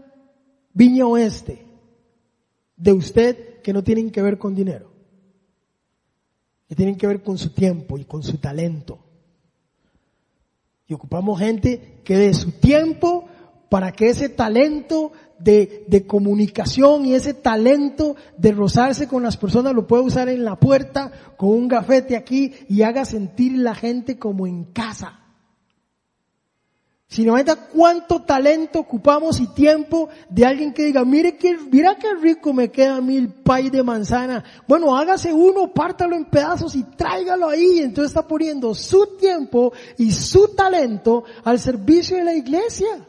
Viña 0.73 1.05
Oeste 1.05 1.63
de 2.75 2.93
usted 2.93 3.61
que 3.61 3.73
no 3.73 3.83
tienen 3.83 4.09
que 4.09 4.23
ver 4.23 4.39
con 4.39 4.55
dinero? 4.55 4.91
Que 6.67 6.73
tienen 6.73 6.97
que 6.97 7.05
ver 7.05 7.21
con 7.21 7.37
su 7.37 7.51
tiempo 7.51 7.99
y 7.99 8.05
con 8.05 8.23
su 8.23 8.39
talento. 8.39 8.97
Y 10.87 10.95
ocupamos 10.95 11.39
gente 11.39 12.01
que 12.03 12.17
dé 12.17 12.33
su 12.33 12.53
tiempo 12.53 13.27
para 13.69 13.91
que 13.91 14.09
ese 14.09 14.29
talento 14.29 15.11
de, 15.43 15.85
de, 15.87 16.05
comunicación 16.05 17.05
y 17.05 17.13
ese 17.13 17.33
talento 17.33 18.15
de 18.37 18.51
rozarse 18.51 19.07
con 19.07 19.23
las 19.23 19.37
personas 19.37 19.73
lo 19.73 19.87
pueda 19.87 20.03
usar 20.03 20.29
en 20.29 20.45
la 20.45 20.55
puerta 20.55 21.11
con 21.37 21.49
un 21.49 21.67
gafete 21.67 22.15
aquí 22.15 22.53
y 22.69 22.83
haga 22.83 23.05
sentir 23.05 23.57
la 23.57 23.75
gente 23.75 24.17
como 24.17 24.47
en 24.47 24.65
casa. 24.65 25.21
Si 27.11 27.25
no 27.25 27.35
cuánto 27.73 28.21
talento 28.21 28.79
ocupamos 28.79 29.41
y 29.41 29.47
tiempo 29.47 30.07
de 30.29 30.45
alguien 30.45 30.73
que 30.73 30.85
diga, 30.85 31.03
mire 31.03 31.35
que, 31.35 31.57
mira 31.69 31.97
qué 31.97 32.07
rico 32.15 32.53
me 32.53 32.71
queda 32.71 32.95
a 32.95 33.01
mí 33.01 33.17
el 33.17 33.27
pay 33.27 33.69
de 33.69 33.83
manzana. 33.83 34.41
Bueno, 34.65 34.95
hágase 34.95 35.33
uno, 35.33 35.73
pártalo 35.73 36.15
en 36.15 36.23
pedazos 36.23 36.73
y 36.73 36.83
tráigalo 36.83 37.49
ahí. 37.49 37.79
Entonces 37.79 38.11
está 38.11 38.25
poniendo 38.25 38.73
su 38.73 39.17
tiempo 39.17 39.73
y 39.97 40.13
su 40.13 40.55
talento 40.55 41.25
al 41.43 41.59
servicio 41.59 42.15
de 42.15 42.23
la 42.23 42.33
iglesia. 42.33 43.05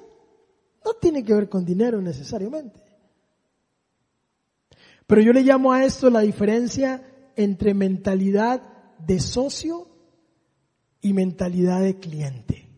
No 0.85 0.95
tiene 0.95 1.25
que 1.25 1.35
ver 1.35 1.49
con 1.49 1.65
dinero 1.65 2.01
necesariamente. 2.01 2.81
Pero 5.07 5.21
yo 5.21 5.33
le 5.33 5.43
llamo 5.43 5.73
a 5.73 5.85
esto 5.85 6.11
la 6.11 6.21
diferencia 6.21 7.03
entre 7.37 7.75
mentalidad 7.75 8.63
de 8.99 9.21
socio 9.21 9.89
y 11.01 11.13
mentalidad 11.13 11.81
de 11.83 11.99
cliente. 11.99 12.69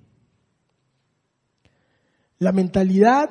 La 2.39 2.53
mentalidad 2.53 3.31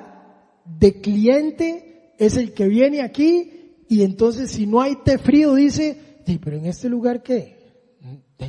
de 0.65 1.01
cliente 1.01 2.13
es 2.17 2.38
el 2.38 2.53
que 2.53 2.67
viene 2.67 3.01
aquí 3.01 3.84
y 3.89 4.03
entonces 4.03 4.51
si 4.51 4.65
no 4.65 4.82
hay 4.82 4.95
té 5.03 5.17
frío 5.17 5.53
dice, 5.55 6.21
pero 6.41 6.57
en 6.57 6.65
este 6.65 6.89
lugar 6.89 7.21
qué? 7.21 7.61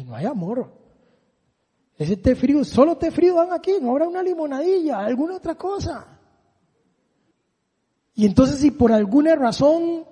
no 0.07 0.15
hay 0.15 0.27
amor. 0.27 0.73
Ese 1.97 2.17
té 2.17 2.35
frío, 2.35 2.65
solo 2.65 2.97
té 2.97 3.11
frío 3.11 3.37
van 3.37 3.53
aquí, 3.53 3.73
no 3.81 3.91
habrá 3.91 4.09
una 4.09 4.23
limonadilla, 4.23 4.99
alguna 4.99 5.37
otra 5.37 5.55
cosa. 5.55 6.14
Y 8.15 8.27
entonces 8.27 8.61
si 8.61 8.71
por 8.71 8.93
alguna 8.93 9.35
razón 9.35 10.05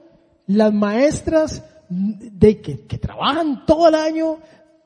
las 0.46 0.72
maestras 0.72 1.64
de 1.88 2.60
que, 2.60 2.98
trabajan 2.98 3.64
todo 3.66 3.88
el 3.88 3.94
año 3.94 4.38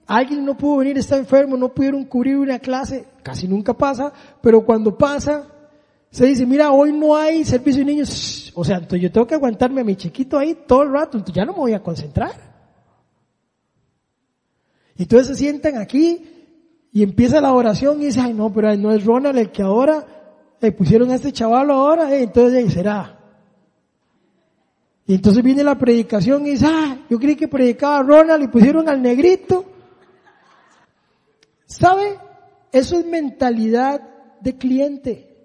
alguien 0.07 0.45
no 0.45 0.57
pudo 0.57 0.79
venir, 0.79 0.99
está 0.99 1.17
enfermo, 1.17 1.57
no 1.57 1.73
pudieron 1.73 2.05
cubrir 2.05 2.37
una 2.37 2.59
clase, 2.59 3.07
casi 3.23 3.49
nunca 3.49 3.75
pasa, 3.75 4.12
pero 4.41 4.64
cuando 4.64 4.97
pasa, 4.97 5.53
Se 6.09 6.25
dice, 6.25 6.47
mira, 6.47 6.71
hoy 6.71 6.93
no 6.93 7.14
hay 7.14 7.45
servicio 7.45 7.85
de 7.85 7.93
niños. 7.93 8.51
O 8.55 8.64
sea, 8.64 8.77
entonces 8.77 9.03
yo 9.03 9.12
tengo 9.12 9.27
que 9.27 9.35
aguantarme 9.35 9.83
a 9.83 9.85
mi 9.85 9.97
chiquito 9.97 10.39
ahí 10.39 10.57
todo 10.67 10.85
el 10.85 10.93
rato, 10.93 11.19
entonces 11.19 11.35
ya 11.35 11.45
no 11.45 11.53
me 11.53 11.59
voy 11.59 11.73
a 11.75 11.83
concentrar. 11.83 12.33
Y 14.97 15.03
entonces 15.03 15.27
se 15.27 15.35
sientan 15.35 15.77
aquí 15.77 16.25
y 16.93 17.03
empieza 17.03 17.41
la 17.41 17.53
oración 17.53 18.01
y 18.01 18.07
dice, 18.07 18.21
ay 18.21 18.33
no, 18.33 18.51
pero 18.51 18.75
no 18.77 18.93
es 18.93 19.05
Ronald 19.05 19.37
el 19.37 19.51
que 19.51 19.62
ahora 19.62 20.16
le 20.61 20.72
pusieron 20.72 21.11
a 21.11 21.16
este 21.16 21.32
chaval 21.32 21.70
ahora, 21.70 22.14
eh, 22.14 22.22
entonces 22.22 22.64
ahí 22.64 22.70
será. 22.70 23.18
Y 25.07 25.14
entonces 25.14 25.42
viene 25.42 25.62
la 25.62 25.78
predicación 25.78 26.46
y 26.46 26.50
dice, 26.50 26.66
ah, 26.68 26.98
yo 27.09 27.18
creí 27.18 27.36
que 27.36 27.46
predicaba 27.46 28.02
Ronald 28.02 28.42
y 28.44 28.48
pusieron 28.48 28.88
al 28.88 29.00
negrito. 29.00 29.64
¿Sabe? 31.66 32.18
Eso 32.72 32.98
es 32.98 33.07
mentalidad 33.07 34.00
de 34.40 34.57
cliente. 34.57 35.36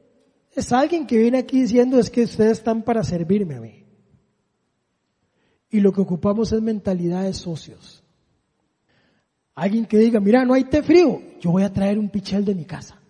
Es 0.54 0.72
alguien 0.72 1.06
que 1.06 1.18
viene 1.18 1.38
aquí 1.38 1.62
diciendo 1.62 2.00
es 2.00 2.10
que 2.10 2.24
ustedes 2.24 2.54
están 2.54 2.82
para 2.82 3.04
servirme 3.04 3.56
a 3.56 3.62
mí. 3.62 3.86
Y 5.70 5.80
lo 5.80 5.94
que 5.94 6.02
ocupamos 6.02 6.52
es 6.52 6.62
mentalidad 6.62 7.24
de 7.24 7.34
socios. 7.34 8.04
Alguien 9.56 9.86
que 9.86 9.98
diga, 9.98 10.20
mira, 10.20 10.44
no 10.44 10.54
hay 10.54 10.64
té 10.64 10.82
frío, 10.82 11.22
yo 11.40 11.52
voy 11.52 11.64
a 11.64 11.72
traer 11.72 12.00
un 12.00 12.10
pichel 12.10 12.44
de 12.44 12.56
mi 12.56 12.66
casa. 12.66 13.01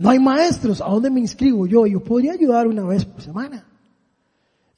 No 0.00 0.08
hay 0.08 0.18
maestros, 0.18 0.80
¿a 0.80 0.86
dónde 0.86 1.10
me 1.10 1.20
inscribo 1.20 1.66
yo? 1.66 1.86
Yo 1.86 2.02
podría 2.02 2.32
ayudar 2.32 2.66
una 2.66 2.84
vez 2.84 3.04
por 3.04 3.20
semana. 3.20 3.66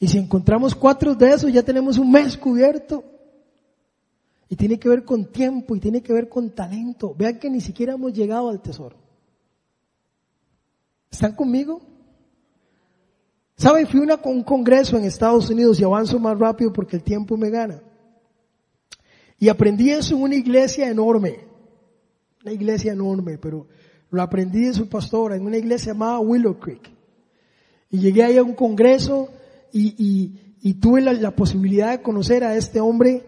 Y 0.01 0.09
si 0.09 0.19
encontramos 0.19 0.75
cuatro 0.75 1.15
de 1.15 1.31
esos, 1.31 1.53
ya 1.53 1.63
tenemos 1.63 1.97
un 1.97 2.11
mes 2.11 2.37
cubierto. 2.37 3.05
Y 4.49 4.57
tiene 4.57 4.81
que 4.81 4.89
ver 4.89 5.05
con 5.05 5.27
tiempo 5.27 5.77
y 5.77 5.81
tiene 5.81 6.03
que 6.03 6.13
ver 6.13 6.29
con 6.29 6.51
talento. 6.51 7.15
Vean 7.17 7.39
que 7.39 7.49
ni 7.49 7.61
siquiera 7.61 7.93
hemos 7.93 8.13
llegado 8.13 8.49
al 8.49 8.61
tesoro. 8.61 8.97
¿Están 11.09 11.37
conmigo? 11.37 11.81
¿Saben? 13.57 13.87
Fui 13.87 14.01
a 14.11 14.29
un 14.29 14.43
congreso 14.43 14.97
en 14.97 15.05
Estados 15.05 15.49
Unidos 15.51 15.79
y 15.79 15.85
avanzo 15.85 16.19
más 16.19 16.37
rápido 16.37 16.73
porque 16.73 16.97
el 16.97 17.05
tiempo 17.05 17.37
me 17.37 17.49
gana. 17.49 17.81
Y 19.39 19.49
aprendí 19.49 19.91
eso 19.91 20.17
en 20.17 20.23
una 20.23 20.35
iglesia 20.35 20.91
enorme. 20.91 21.47
Una 22.43 22.53
iglesia 22.53 22.93
enorme, 22.93 23.39
pero 23.39 23.69
lo 24.13 24.23
aprendí 24.23 24.67
de 24.67 24.75
su 24.75 24.89
pastora 24.89 25.37
en 25.37 25.47
una 25.47 25.57
iglesia 25.57 25.93
llamada 25.93 26.21
Willow 26.21 26.59
Creek. 26.59 26.91
Y 27.91 27.99
llegué 27.99 28.23
ahí 28.23 28.37
a 28.37 28.43
un 28.43 28.55
congreso 28.55 29.29
y, 29.73 30.75
tuve 30.81 31.01
la, 31.01 31.31
posibilidad 31.35 31.91
de 31.91 32.03
conocer 32.03 32.45
a 32.45 32.55
este 32.55 32.81
hombre 32.81 33.25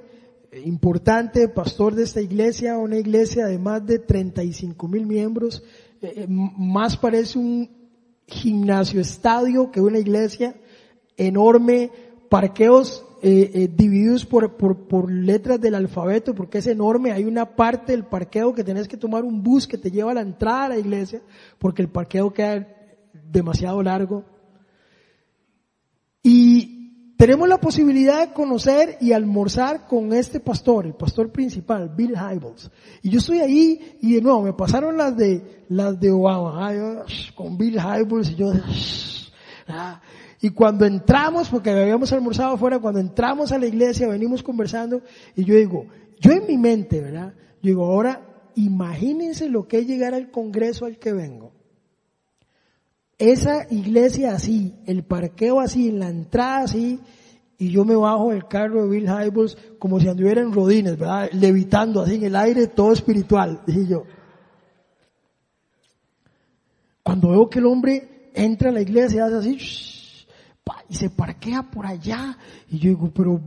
importante, 0.64 1.48
pastor 1.48 1.94
de 1.94 2.04
esta 2.04 2.20
iglesia, 2.20 2.76
una 2.78 2.98
iglesia 2.98 3.46
de 3.46 3.58
más 3.58 3.84
de 3.84 3.98
35 3.98 4.86
mil 4.86 5.06
miembros, 5.06 5.64
eh, 6.00 6.12
eh, 6.16 6.26
más 6.28 6.96
parece 6.96 7.38
un 7.38 7.68
gimnasio 8.26 9.00
estadio 9.00 9.70
que 9.70 9.80
una 9.80 9.98
iglesia 9.98 10.54
enorme, 11.16 11.90
parqueos 12.28 13.04
eh, 13.26 13.70
divididos 13.74 14.26
por, 14.26 14.58
por, 14.58 14.86
por, 14.86 15.10
letras 15.10 15.58
del 15.58 15.74
alfabeto 15.74 16.34
porque 16.34 16.58
es 16.58 16.66
enorme. 16.66 17.10
Hay 17.10 17.24
una 17.24 17.56
parte 17.56 17.92
del 17.92 18.04
parqueo 18.04 18.52
que 18.52 18.62
tenés 18.62 18.86
que 18.86 18.98
tomar 18.98 19.24
un 19.24 19.42
bus 19.42 19.66
que 19.66 19.78
te 19.78 19.90
lleva 19.90 20.10
a 20.10 20.14
la 20.14 20.20
entrada 20.20 20.64
a 20.64 20.68
la 20.68 20.78
iglesia 20.78 21.22
porque 21.58 21.80
el 21.80 21.88
parqueo 21.88 22.34
queda 22.34 22.68
demasiado 23.12 23.82
largo. 23.82 24.24
Y 26.22 27.14
tenemos 27.16 27.48
la 27.48 27.58
posibilidad 27.58 28.26
de 28.26 28.34
conocer 28.34 28.98
y 29.00 29.12
almorzar 29.12 29.86
con 29.86 30.12
este 30.12 30.40
pastor, 30.40 30.84
el 30.84 30.94
pastor 30.94 31.32
principal, 31.32 31.94
Bill 31.96 32.14
Hybels. 32.16 32.70
Y 33.02 33.08
yo 33.08 33.20
estoy 33.20 33.38
ahí 33.38 33.98
y 34.02 34.16
de 34.16 34.20
nuevo 34.20 34.42
me 34.42 34.52
pasaron 34.52 34.98
las 34.98 35.16
de, 35.16 35.64
las 35.70 35.98
de 35.98 36.10
Obama, 36.10 37.04
con 37.34 37.56
Bill 37.56 37.78
Hybels 37.78 38.30
y 38.32 38.34
yo, 38.34 38.52
ah. 39.68 40.02
Y 40.44 40.50
cuando 40.50 40.84
entramos, 40.84 41.48
porque 41.48 41.70
habíamos 41.70 42.12
almorzado 42.12 42.54
afuera, 42.54 42.78
cuando 42.78 43.00
entramos 43.00 43.50
a 43.50 43.58
la 43.58 43.66
iglesia, 43.66 44.06
venimos 44.08 44.42
conversando, 44.42 45.00
y 45.34 45.42
yo 45.44 45.54
digo, 45.54 45.86
yo 46.20 46.32
en 46.32 46.46
mi 46.46 46.58
mente, 46.58 47.00
¿verdad? 47.00 47.32
Yo 47.62 47.70
digo, 47.70 47.86
ahora 47.86 48.50
imagínense 48.54 49.48
lo 49.48 49.66
que 49.66 49.78
es 49.78 49.86
llegar 49.86 50.12
al 50.12 50.30
congreso 50.30 50.84
al 50.84 50.98
que 50.98 51.14
vengo 51.14 51.52
esa 53.16 53.66
iglesia 53.70 54.34
así, 54.34 54.74
el 54.84 55.04
parqueo 55.04 55.60
así, 55.60 55.90
la 55.90 56.10
entrada 56.10 56.64
así, 56.64 57.00
y 57.56 57.70
yo 57.70 57.86
me 57.86 57.96
bajo 57.96 58.30
del 58.30 58.46
carro 58.46 58.82
de 58.82 58.90
Bill 58.90 59.08
Hybels 59.08 59.56
como 59.78 59.98
si 59.98 60.08
anduviera 60.08 60.42
en 60.42 60.52
rodines, 60.52 60.98
¿verdad? 60.98 61.30
Levitando 61.32 62.02
así 62.02 62.16
en 62.16 62.24
el 62.24 62.36
aire, 62.36 62.66
todo 62.66 62.92
espiritual, 62.92 63.62
dije 63.66 63.86
yo. 63.86 64.04
Cuando 67.02 67.30
veo 67.30 67.48
que 67.48 67.60
el 67.60 67.66
hombre 67.66 68.30
entra 68.34 68.68
a 68.68 68.72
la 68.72 68.82
iglesia, 68.82 69.24
hace 69.24 69.36
así, 69.36 69.93
y 70.88 70.94
se 70.94 71.10
parquea 71.10 71.62
por 71.62 71.86
allá, 71.86 72.36
y 72.68 72.78
yo 72.78 72.90
digo, 72.90 73.10
pero 73.14 73.40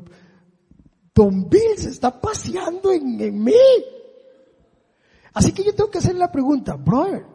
Don 1.13 1.49
Bill 1.49 1.77
se 1.77 1.89
está 1.89 2.19
paseando 2.19 2.91
en, 2.91 3.19
en 3.19 3.43
mí. 3.43 3.53
Así 5.33 5.51
que 5.51 5.63
yo 5.63 5.73
tengo 5.73 5.89
que 5.89 5.97
hacer 5.97 6.15
la 6.15 6.31
pregunta, 6.31 6.75
brother, 6.75 7.25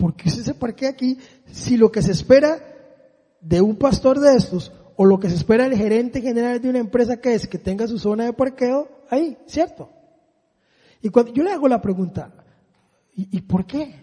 ¿Por 0.00 0.16
qué 0.16 0.30
se 0.30 0.54
parquea 0.54 0.88
aquí 0.88 1.18
si 1.52 1.76
lo 1.76 1.92
que 1.92 2.00
se 2.00 2.12
espera 2.12 2.58
de 3.42 3.60
un 3.60 3.76
pastor 3.76 4.18
de 4.18 4.34
estos 4.34 4.72
o 4.96 5.04
lo 5.04 5.20
que 5.20 5.28
se 5.28 5.34
espera 5.34 5.64
del 5.64 5.76
gerente 5.76 6.22
general 6.22 6.58
de 6.58 6.70
una 6.70 6.78
empresa 6.78 7.20
que 7.20 7.34
es 7.34 7.46
que 7.46 7.58
tenga 7.58 7.86
su 7.86 7.98
zona 7.98 8.24
de 8.24 8.32
parqueo 8.32 8.88
ahí, 9.10 9.36
¿cierto? 9.44 9.90
Y 11.02 11.10
cuando 11.10 11.34
yo 11.34 11.42
le 11.42 11.52
hago 11.52 11.68
la 11.68 11.82
pregunta, 11.82 12.32
¿y, 13.14 13.42
por 13.42 13.66
qué? 13.66 13.94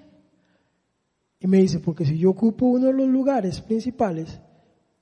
Y 1.39 1.47
me 1.47 1.57
dice, 1.57 1.79
porque 1.79 2.05
si 2.05 2.19
yo 2.19 2.29
ocupo 2.29 2.67
uno 2.67 2.87
de 2.87 2.93
los 2.93 3.07
lugares 3.07 3.59
principales 3.61 4.39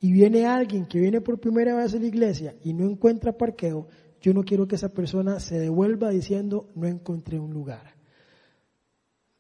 y 0.06 0.12
viene 0.12 0.46
alguien 0.46 0.86
que 0.86 1.00
viene 1.00 1.20
por 1.20 1.40
primera 1.40 1.76
vez 1.76 1.96
a 1.96 1.98
la 1.98 2.06
iglesia 2.06 2.56
y 2.64 2.74
no 2.74 2.86
encuentra 2.86 3.36
parqueo, 3.36 3.88
yo 4.22 4.36
no 4.36 4.44
quiero 4.44 4.68
que 4.68 4.76
esa 4.76 4.90
persona 4.90 5.40
se 5.40 5.58
devuelva 5.58 6.12
diciendo, 6.12 6.70
no 6.76 6.86
encontré 6.86 7.40
un 7.40 7.52
lugar. 7.52 7.96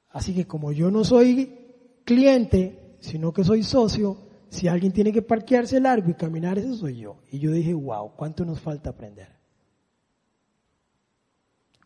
Así 0.09 0.33
que 0.33 0.47
como 0.47 0.71
yo 0.71 0.89
no 0.89 1.03
soy 1.03 1.55
cliente, 2.03 2.97
sino 2.99 3.31
que 3.31 3.43
soy 3.43 3.61
socio, 3.61 4.17
si 4.49 4.67
alguien 4.67 4.91
tiene 4.91 5.13
que 5.13 5.21
parquearse 5.21 5.79
largo 5.79 6.09
y 6.09 6.15
caminar, 6.15 6.57
ese 6.57 6.73
soy 6.73 6.97
yo. 6.97 7.17
Y 7.29 7.37
yo 7.37 7.51
dije, 7.51 7.75
wow, 7.75 8.13
¿cuánto 8.15 8.43
nos 8.43 8.59
falta 8.59 8.89
aprender? 8.89 9.29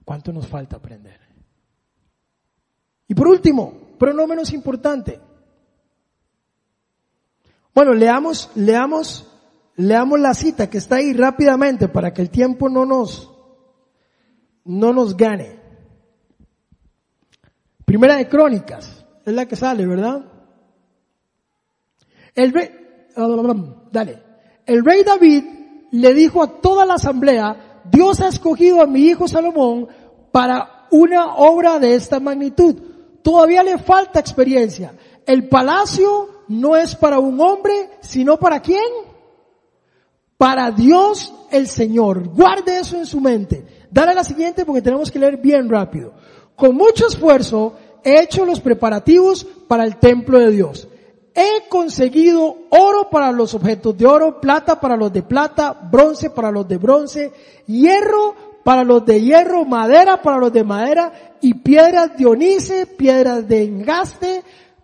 ¿Cuánto 0.06 0.32
nos 0.32 0.48
falta 0.48 0.78
aprender? 0.78 1.20
Y 3.10 3.14
por 3.14 3.28
último, 3.28 3.74
pero 4.00 4.14
no 4.14 4.26
menos 4.26 4.54
importante, 4.54 5.20
bueno, 7.80 7.94
leamos, 7.94 8.50
leamos, 8.56 9.26
leamos 9.78 10.20
la 10.20 10.34
cita 10.34 10.70
que 10.70 10.80
está 10.80 10.98
ahí 10.98 11.14
rápidamente 11.14 11.88
para 11.88 12.14
que 12.14 12.22
el 12.22 12.30
tiempo 12.30 12.68
no 12.68 12.86
nos, 12.86 13.32
no 14.66 14.92
nos 14.92 15.16
gane. 15.16 15.58
Primera 17.86 18.18
de 18.18 18.28
Crónicas, 18.28 19.06
es 19.26 19.34
la 19.34 19.46
que 19.46 19.56
sale, 19.56 19.86
¿verdad? 19.86 20.26
El 22.36 22.52
rey, 22.52 22.70
dale. 23.94 24.24
El 24.66 24.84
rey 24.84 25.06
David 25.06 25.46
le 25.92 26.14
dijo 26.14 26.44
a 26.44 26.60
toda 26.60 26.86
la 26.86 26.96
asamblea, 26.96 27.84
Dios 27.90 28.20
ha 28.20 28.28
escogido 28.28 28.82
a 28.82 28.88
mi 28.88 29.04
hijo 29.04 29.26
Salomón 29.26 29.88
para 30.34 30.86
una 30.92 31.36
obra 31.36 31.80
de 31.80 31.96
esta 31.96 32.20
magnitud. 32.20 32.76
Todavía 33.24 33.64
le 33.64 33.78
falta 33.78 34.20
experiencia. 34.20 34.96
El 35.26 35.48
palacio 35.48 36.39
no 36.50 36.76
es 36.76 36.96
para 36.96 37.20
un 37.20 37.40
hombre, 37.40 37.90
sino 38.02 38.38
para 38.38 38.60
quién? 38.62 38.84
Para 40.38 40.72
Dios 40.72 41.34
el 41.52 41.68
Señor. 41.68 42.28
Guarde 42.30 42.80
eso 42.80 42.98
en 42.98 43.06
su 43.06 43.22
mente. 43.22 43.66
Dale 43.90 44.14
la 44.14 44.24
siguiente 44.24 44.66
porque 44.66 44.82
tenemos 44.82 45.10
que 45.12 45.20
leer 45.20 45.38
bien 45.38 45.70
rápido. 45.70 46.14
Con 46.56 46.76
mucho 46.76 47.08
esfuerzo 47.08 47.76
he 48.04 48.22
hecho 48.22 48.46
los 48.46 48.60
preparativos 48.60 49.46
para 49.68 49.84
el 49.84 49.98
templo 49.98 50.40
de 50.40 50.52
Dios. 50.52 50.88
He 51.36 51.70
conseguido 51.70 52.58
oro 52.70 53.10
para 53.10 53.32
los 53.32 53.54
objetos 53.54 53.98
de 53.98 54.06
oro, 54.06 54.42
plata 54.42 54.80
para 54.80 54.98
los 54.98 55.14
de 55.14 55.24
plata, 55.24 55.72
bronce 55.90 56.32
para 56.32 56.52
los 56.52 56.68
de 56.68 56.78
bronce, 56.78 57.32
hierro 57.68 58.36
para 58.64 58.84
los 58.84 59.06
de 59.06 59.22
hierro, 59.22 59.66
madera 59.66 60.22
para 60.22 60.38
los 60.38 60.52
de 60.52 60.64
madera 60.64 61.38
y 61.42 61.54
piedras 61.54 62.18
de 62.18 62.26
onice, 62.26 62.88
piedras 62.88 63.48
de 63.48 63.64
engaste, 63.64 64.44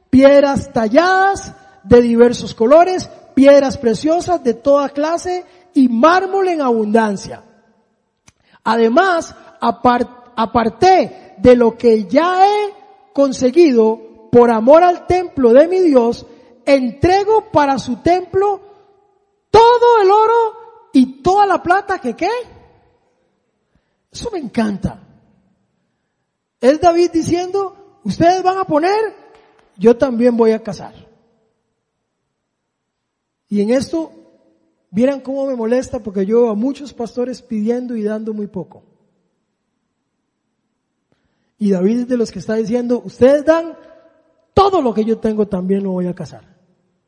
piedras 0.09 0.71
talladas 0.71 1.53
de 1.83 2.01
diversos 2.01 2.55
colores, 2.55 3.09
piedras 3.33 3.77
preciosas 3.77 4.43
de 4.43 4.53
toda 4.53 4.89
clase 4.89 5.45
y 5.73 5.87
mármol 5.89 6.47
en 6.47 6.61
abundancia. 6.61 7.43
Además, 8.63 9.35
aparté 9.61 11.35
de 11.37 11.55
lo 11.55 11.77
que 11.77 12.05
ya 12.05 12.47
he 12.47 12.73
conseguido 13.13 14.29
por 14.31 14.51
amor 14.51 14.83
al 14.83 15.05
templo 15.05 15.53
de 15.53 15.67
mi 15.67 15.79
Dios, 15.79 16.25
entrego 16.65 17.51
para 17.51 17.77
su 17.77 17.97
templo 17.97 18.61
todo 19.51 20.01
el 20.01 20.11
oro 20.11 20.89
y 20.93 21.21
toda 21.21 21.45
la 21.45 21.61
plata 21.61 21.99
que 21.99 22.15
qué. 22.15 22.31
Eso 24.11 24.31
me 24.31 24.39
encanta. 24.39 24.99
Es 26.59 26.81
David 26.81 27.11
diciendo, 27.11 27.99
ustedes 28.03 28.41
van 28.41 28.57
a 28.57 28.63
poner 28.63 29.24
yo 29.77 29.97
también 29.97 30.35
voy 30.37 30.51
a 30.51 30.63
casar. 30.63 30.93
Y 33.49 33.61
en 33.61 33.69
esto, 33.69 34.11
vieran 34.91 35.21
cómo 35.21 35.45
me 35.47 35.55
molesta 35.55 35.99
porque 35.99 36.25
yo 36.25 36.49
a 36.49 36.55
muchos 36.55 36.93
pastores 36.93 37.41
pidiendo 37.41 37.95
y 37.95 38.03
dando 38.03 38.33
muy 38.33 38.47
poco. 38.47 38.83
Y 41.57 41.71
David 41.71 42.01
es 42.01 42.07
de 42.07 42.17
los 42.17 42.31
que 42.31 42.39
está 42.39 42.55
diciendo, 42.55 43.01
ustedes 43.05 43.45
dan 43.45 43.77
todo 44.53 44.81
lo 44.81 44.93
que 44.93 45.05
yo 45.05 45.17
tengo 45.19 45.47
también 45.47 45.83
lo 45.83 45.91
voy 45.91 46.07
a 46.07 46.15
casar. 46.15 46.55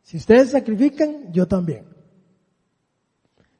Si 0.04 0.18
ustedes 0.18 0.52
sacrifican, 0.52 1.34
yo 1.34 1.48
también. 1.48 1.86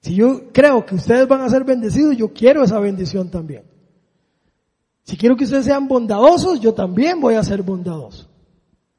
Si 0.02 0.16
yo 0.16 0.52
creo 0.54 0.86
que 0.86 0.96
ustedes 0.96 1.28
van 1.28 1.42
a 1.42 1.50
ser 1.50 1.64
bendecidos, 1.66 2.16
yo 2.16 2.32
quiero 2.32 2.64
esa 2.64 2.80
bendición 2.80 3.30
también. 3.30 3.64
Si 5.04 5.18
quiero 5.18 5.36
que 5.36 5.46
ustedes 5.46 5.66
sean 5.66 5.88
bondadosos, 5.88 6.60
yo 6.60 6.74
también 6.74 7.20
voy 7.20 7.36
a 7.36 7.44
ser 7.44 7.64
bondadoso. 7.64 8.30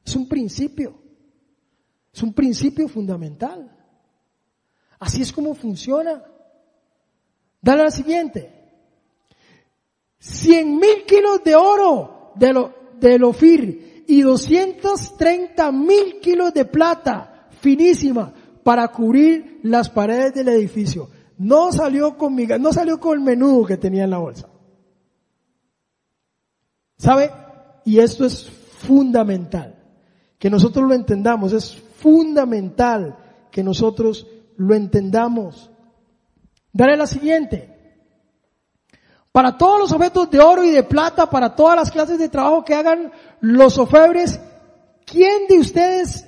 Es 0.09 0.15
un 0.15 0.27
principio. 0.27 0.95
Es 2.11 2.23
un 2.23 2.33
principio 2.33 2.87
fundamental. 2.87 3.71
Así 4.97 5.21
es 5.21 5.31
como 5.31 5.53
funciona. 5.53 6.23
Dale 7.61 7.83
la 7.83 7.91
siguiente. 7.91 8.51
Cien 10.17 10.77
mil 10.77 11.05
kilos 11.05 11.43
de 11.43 11.55
oro 11.55 12.31
de, 12.33 12.53
lo, 12.53 12.73
de 12.99 13.23
Ofir 13.23 14.05
y 14.07 14.21
230 14.23 15.71
mil 15.71 16.19
kilos 16.19 16.55
de 16.55 16.65
plata 16.65 17.47
finísima 17.61 18.33
para 18.63 18.87
cubrir 18.87 19.59
las 19.61 19.91
paredes 19.91 20.33
del 20.33 20.47
edificio. 20.47 21.07
No 21.37 21.71
salió 21.71 22.17
con 22.17 22.35
no 22.35 22.73
salió 22.73 22.99
con 22.99 23.19
el 23.19 23.23
menudo 23.23 23.63
que 23.63 23.77
tenía 23.77 24.05
en 24.05 24.09
la 24.09 24.17
bolsa. 24.17 24.49
¿Sabe? 26.97 27.29
Y 27.85 27.99
esto 27.99 28.25
es 28.25 28.49
fundamental. 28.49 29.78
Que 30.39 30.49
nosotros 30.49 30.87
lo 30.87 30.95
entendamos. 30.95 31.53
Es 31.53 31.75
fundamental 31.75 33.15
que 33.51 33.63
nosotros 33.63 34.25
lo 34.57 34.73
entendamos. 34.73 35.69
Dale 36.73 36.97
la 36.97 37.07
siguiente. 37.07 37.75
Para 39.31 39.57
todos 39.57 39.79
los 39.79 39.91
objetos 39.91 40.29
de 40.31 40.39
oro 40.39 40.63
y 40.63 40.71
de 40.71 40.83
plata, 40.83 41.29
para 41.29 41.55
todas 41.55 41.75
las 41.75 41.91
clases 41.91 42.17
de 42.17 42.29
trabajo 42.29 42.65
que 42.65 42.73
hagan 42.73 43.11
los 43.41 43.77
ofebres, 43.77 44.39
¿quién 45.05 45.47
de 45.47 45.59
ustedes 45.59 46.25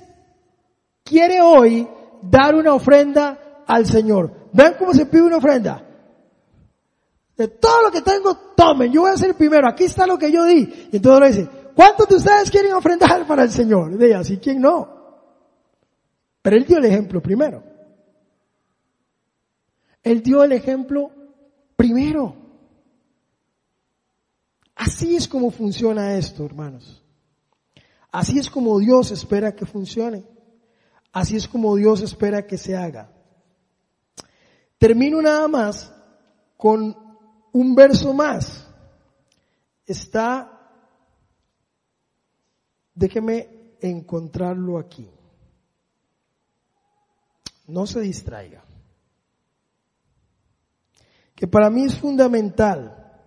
quiere 1.02 1.40
hoy 1.40 1.88
dar 2.22 2.54
una 2.54 2.74
ofrenda 2.74 3.64
al 3.66 3.86
Señor? 3.86 4.48
Vean 4.52 4.76
cómo 4.78 4.94
se 4.94 5.06
pide 5.06 5.22
una 5.22 5.38
ofrenda. 5.38 5.84
De 7.36 7.48
todo 7.48 7.82
lo 7.82 7.90
que 7.90 8.02
tengo, 8.02 8.36
tomen. 8.56 8.92
Yo 8.92 9.02
voy 9.02 9.10
a 9.10 9.16
ser 9.16 9.30
el 9.30 9.34
primero. 9.34 9.66
Aquí 9.66 9.84
está 9.84 10.06
lo 10.06 10.18
que 10.18 10.30
yo 10.30 10.44
di. 10.44 10.88
Y 10.92 10.96
entonces 10.96 11.36
dice, 11.36 11.50
¿cuántos 11.74 12.08
de 12.08 12.16
ustedes 12.16 12.50
quieren 12.50 12.72
ofrendar 12.72 13.26
para 13.26 13.44
el 13.44 13.50
Señor? 13.50 13.96
De 13.96 14.14
así, 14.14 14.38
¿quién 14.38 14.60
no? 14.60 15.02
Pero 16.42 16.56
él 16.56 16.64
dio 16.64 16.78
el 16.78 16.84
ejemplo 16.84 17.22
primero. 17.22 17.62
Él 20.02 20.22
dio 20.22 20.42
el 20.42 20.52
ejemplo 20.52 21.10
primero. 21.76 22.34
Así 24.74 25.14
es 25.14 25.28
como 25.28 25.50
funciona 25.50 26.16
esto, 26.16 26.44
hermanos. 26.44 27.02
Así 28.10 28.38
es 28.38 28.50
como 28.50 28.78
Dios 28.78 29.10
espera 29.10 29.54
que 29.54 29.64
funcione. 29.64 30.24
Así 31.12 31.36
es 31.36 31.46
como 31.46 31.76
Dios 31.76 32.00
espera 32.00 32.46
que 32.46 32.58
se 32.58 32.76
haga. 32.76 33.10
Termino 34.78 35.22
nada 35.22 35.46
más 35.46 35.94
con 36.56 36.96
un 37.52 37.74
verso 37.74 38.12
más. 38.12 38.66
Está, 39.86 40.51
déjeme 42.94 43.76
encontrarlo 43.80 44.78
aquí. 44.78 45.08
No 47.66 47.86
se 47.86 48.00
distraiga. 48.00 48.64
Que 51.34 51.46
para 51.46 51.70
mí 51.70 51.84
es 51.84 51.96
fundamental 51.96 53.20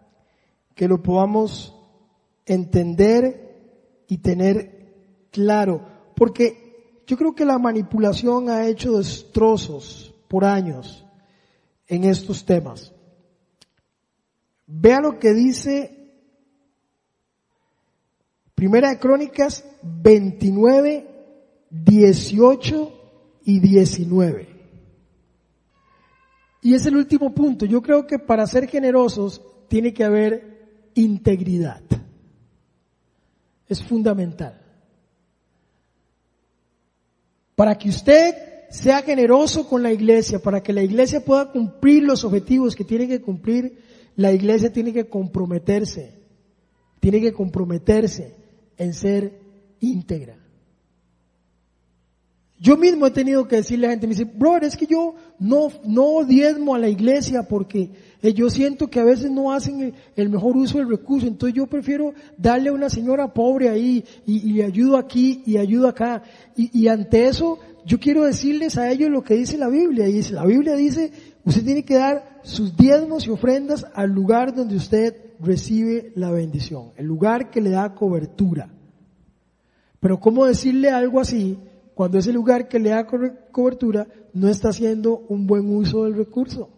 que 0.73 0.87
lo 0.87 1.01
podamos 1.01 1.75
entender 2.45 4.03
y 4.07 4.17
tener 4.19 5.27
claro. 5.31 5.81
Porque 6.15 7.01
yo 7.07 7.17
creo 7.17 7.33
que 7.33 7.45
la 7.45 7.57
manipulación 7.57 8.49
ha 8.49 8.67
hecho 8.67 8.97
destrozos 8.97 10.13
por 10.27 10.45
años 10.45 11.05
en 11.87 12.03
estos 12.03 12.45
temas. 12.45 12.91
Vea 14.67 14.99
lo 14.99 15.19
que 15.19 15.33
dice 15.33 15.94
Primera 18.55 18.89
de 18.89 18.99
Crónicas 18.99 19.65
29, 19.83 21.05
18 21.69 22.93
y 23.43 23.59
19. 23.59 24.47
Y 26.61 26.73
es 26.73 26.85
el 26.85 26.95
último 26.95 27.35
punto. 27.35 27.65
Yo 27.65 27.81
creo 27.81 28.07
que 28.07 28.17
para 28.17 28.47
ser 28.47 28.67
generosos 28.69 29.41
tiene 29.67 29.93
que 29.93 30.05
haber 30.05 30.89
integridad. 30.95 31.81
Es 33.67 33.83
fundamental. 33.83 34.61
Para 37.55 37.77
que 37.77 37.89
usted 37.89 38.35
sea 38.69 39.01
generoso 39.01 39.67
con 39.67 39.83
la 39.83 39.91
iglesia, 39.91 40.39
para 40.39 40.63
que 40.63 40.71
la 40.71 40.81
iglesia 40.81 41.23
pueda 41.23 41.51
cumplir 41.51 42.03
los 42.03 42.23
objetivos 42.23 42.73
que 42.73 42.85
tiene 42.85 43.07
que 43.07 43.21
cumplir, 43.21 43.79
la 44.15 44.31
iglesia 44.31 44.71
tiene 44.71 44.93
que 44.93 45.09
comprometerse, 45.09 46.13
tiene 47.01 47.19
que 47.19 47.33
comprometerse 47.33 48.44
en 48.77 48.93
ser 48.93 49.39
íntegra. 49.79 50.37
Yo 52.57 52.77
mismo 52.77 53.05
he 53.05 53.11
tenido 53.11 53.47
que 53.47 53.57
decirle 53.57 53.85
a 53.85 53.89
la 53.89 53.93
gente, 53.93 54.07
me 54.07 54.13
dice, 54.13 54.23
brother, 54.23 54.63
es 54.63 54.77
que 54.77 54.87
yo 54.87 55.15
no, 55.39 55.67
no 55.83 56.23
diezmo 56.23 56.73
a 56.73 56.79
la 56.79 56.87
iglesia 56.87 57.43
porque 57.43 57.89
eh, 58.21 58.33
yo 58.33 58.49
siento 58.49 58.89
que 58.89 59.01
a 59.01 59.03
veces 59.03 59.29
no 59.29 59.51
hacen 59.51 59.93
el, 60.15 60.29
mejor 60.29 60.55
uso 60.55 60.77
del 60.77 60.89
recurso, 60.89 61.27
entonces 61.27 61.53
yo 61.53 61.67
prefiero 61.67 62.13
darle 62.37 62.69
a 62.69 62.73
una 62.73 62.89
señora 62.89 63.33
pobre 63.33 63.67
ahí 63.67 64.05
y, 64.25 64.53
le 64.53 64.63
ayudo 64.63 64.97
aquí 64.97 65.43
y 65.45 65.57
ayudo 65.57 65.89
acá. 65.89 66.23
Y, 66.55 66.79
y, 66.79 66.87
ante 66.87 67.27
eso, 67.27 67.59
yo 67.85 67.99
quiero 67.99 68.23
decirles 68.23 68.77
a 68.77 68.89
ellos 68.89 69.09
lo 69.09 69.21
que 69.21 69.35
dice 69.35 69.57
la 69.57 69.67
Biblia. 69.67 70.07
Y 70.07 70.13
dice, 70.13 70.33
la 70.33 70.45
Biblia 70.45 70.75
dice, 70.75 71.11
usted 71.43 71.63
tiene 71.65 71.83
que 71.83 71.95
dar 71.95 72.39
sus 72.43 72.75
diezmos 72.77 73.27
y 73.27 73.31
ofrendas 73.31 73.85
al 73.93 74.11
lugar 74.11 74.55
donde 74.55 74.77
usted 74.77 75.24
recibe 75.39 76.11
la 76.15 76.31
bendición, 76.31 76.91
el 76.97 77.05
lugar 77.05 77.49
que 77.49 77.61
le 77.61 77.71
da 77.71 77.93
cobertura. 77.95 78.69
Pero 79.99 80.19
¿cómo 80.19 80.45
decirle 80.45 80.89
algo 80.89 81.19
así? 81.19 81.57
cuando 81.95 82.19
ese 82.19 82.33
lugar 82.33 82.67
que 82.67 82.77
le 82.77 82.89
da 82.89 83.07
cobertura 83.07 84.05
no 84.33 84.49
está 84.49 84.69
haciendo 84.69 85.25
un 85.29 85.47
buen 85.47 85.73
uso 85.73 86.03
del 86.03 86.15
recurso. 86.15 86.69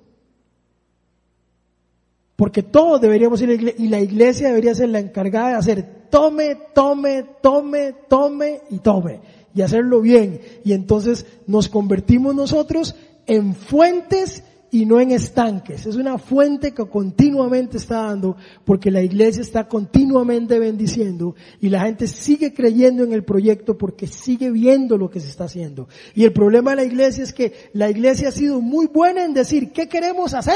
Porque 2.36 2.62
todos 2.62 3.02
deberíamos 3.02 3.42
ir 3.42 3.50
a 3.50 3.54
la 3.54 3.56
iglesia, 3.56 3.84
y 3.84 3.88
la 3.90 4.00
iglesia 4.00 4.48
debería 4.50 4.76
ser 4.76 4.90
la 4.90 5.00
encargada 5.00 5.50
de 5.50 5.56
hacer 5.56 6.08
tome, 6.12 6.56
tome, 6.74 7.26
tome, 7.42 7.96
tome 8.08 8.62
y 8.70 8.78
tome. 8.78 9.20
Y 9.56 9.64
hacerlo 9.64 10.02
bien. 10.02 10.40
Y 10.64 10.74
entonces 10.74 11.26
nos 11.48 11.68
convertimos 11.68 12.36
nosotros 12.36 12.96
en 13.26 13.56
fuentes 13.56 14.44
y 14.78 14.86
no 14.86 15.00
en 15.00 15.10
estanques. 15.10 15.88
Es 15.88 15.96
una 15.96 16.20
fuente 16.20 16.72
que 16.72 16.88
continuamente 16.88 17.78
está 17.78 18.04
dando 18.04 18.38
porque 18.64 18.92
la 18.92 19.02
iglesia 19.02 19.42
está 19.42 19.68
continuamente 19.68 20.60
bendiciendo 20.60 21.34
y 21.60 21.70
la 21.70 21.82
gente 21.82 22.06
sigue 22.06 22.54
creyendo 22.54 23.04
en 23.04 23.12
el 23.12 23.24
proyecto 23.24 23.76
porque 23.76 24.06
sigue 24.06 24.52
viendo 24.52 24.96
lo 24.96 25.10
que 25.10 25.20
se 25.20 25.30
está 25.30 25.46
haciendo. 25.46 25.88
Y 26.14 26.26
el 26.26 26.32
problema 26.32 26.72
de 26.72 26.76
la 26.76 26.84
iglesia 26.84 27.24
es 27.24 27.34
que 27.34 27.72
la 27.74 27.90
iglesia 27.90 28.28
ha 28.28 28.32
sido 28.32 28.62
muy 28.62 28.86
buena 28.86 29.26
en 29.26 29.34
decir 29.34 29.72
qué 29.72 29.90
queremos 29.90 30.36
hacer, 30.36 30.54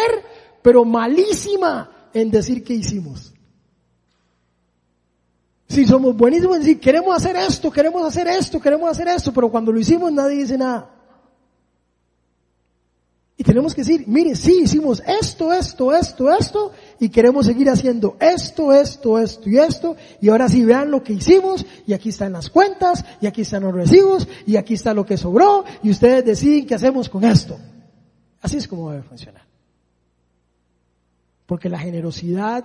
pero 0.62 0.86
malísima 0.86 1.90
en 2.14 2.30
decir 2.30 2.64
qué 2.64 2.76
hicimos. 2.76 3.34
Si 5.68 5.88
somos 5.88 6.16
buenísimos 6.16 6.58
en 6.58 6.62
decir 6.62 6.80
queremos 6.80 7.16
hacer 7.18 7.38
esto, 7.38 7.72
queremos 7.72 8.04
hacer 8.04 8.28
esto, 8.28 8.62
queremos 8.62 8.88
hacer 8.92 9.08
esto, 9.08 9.34
pero 9.34 9.50
cuando 9.50 9.72
lo 9.72 9.80
hicimos 9.80 10.14
nadie 10.14 10.38
dice 10.38 10.60
nada. 10.60 10.91
Y 13.42 13.44
tenemos 13.44 13.74
que 13.74 13.82
decir, 13.82 14.04
mire, 14.06 14.36
sí, 14.36 14.62
hicimos 14.66 15.02
esto, 15.08 15.52
esto, 15.52 15.92
esto, 15.96 16.32
esto, 16.32 16.72
y 17.00 17.10
queremos 17.10 17.48
seguir 17.48 17.72
haciendo 17.72 18.16
esto, 18.20 18.72
esto, 18.72 19.18
esto 19.18 19.50
y 19.50 19.58
esto, 19.58 19.96
y 20.22 20.30
ahora 20.30 20.48
sí 20.48 20.64
vean 20.64 20.92
lo 20.92 21.02
que 21.02 21.14
hicimos, 21.14 21.66
y 21.88 21.94
aquí 21.94 22.10
están 22.10 22.34
las 22.34 22.52
cuentas, 22.52 23.04
y 23.20 23.26
aquí 23.26 23.42
están 23.42 23.64
los 23.64 23.74
recibos, 23.74 24.28
y 24.46 24.58
aquí 24.58 24.76
está 24.76 24.94
lo 24.94 25.08
que 25.08 25.18
sobró, 25.18 25.66
y 25.82 25.90
ustedes 25.90 26.24
deciden 26.24 26.68
qué 26.68 26.76
hacemos 26.76 27.10
con 27.10 27.24
esto. 27.24 27.58
Así 28.44 28.58
es 28.58 28.68
como 28.68 28.92
debe 28.92 29.02
funcionar. 29.02 29.48
Porque 31.48 31.68
la 31.68 31.80
generosidad 31.80 32.64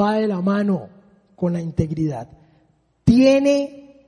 va 0.00 0.14
de 0.14 0.28
la 0.28 0.40
mano 0.40 0.88
con 1.34 1.52
la 1.52 1.60
integridad. 1.60 2.26
Tiene 3.04 4.06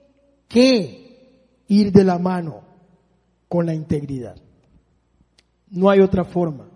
que 0.49 1.61
ir 1.69 1.93
de 1.93 2.05
la 2.05 2.19
mano 2.19 2.63
con 3.47 3.67
la 3.67 3.75
integridad. 3.75 4.48
No 5.71 5.91
hay 5.91 6.01
otra 6.01 6.25
forma. 6.25 6.69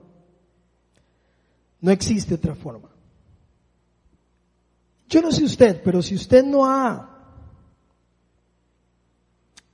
No 1.80 1.90
existe 1.90 2.34
otra 2.34 2.54
forma. 2.54 2.88
Yo 5.08 5.20
no 5.20 5.30
sé 5.30 5.44
usted, 5.44 5.82
pero 5.82 6.00
si 6.00 6.14
usted 6.14 6.44
no 6.44 6.64
ha 6.64 7.08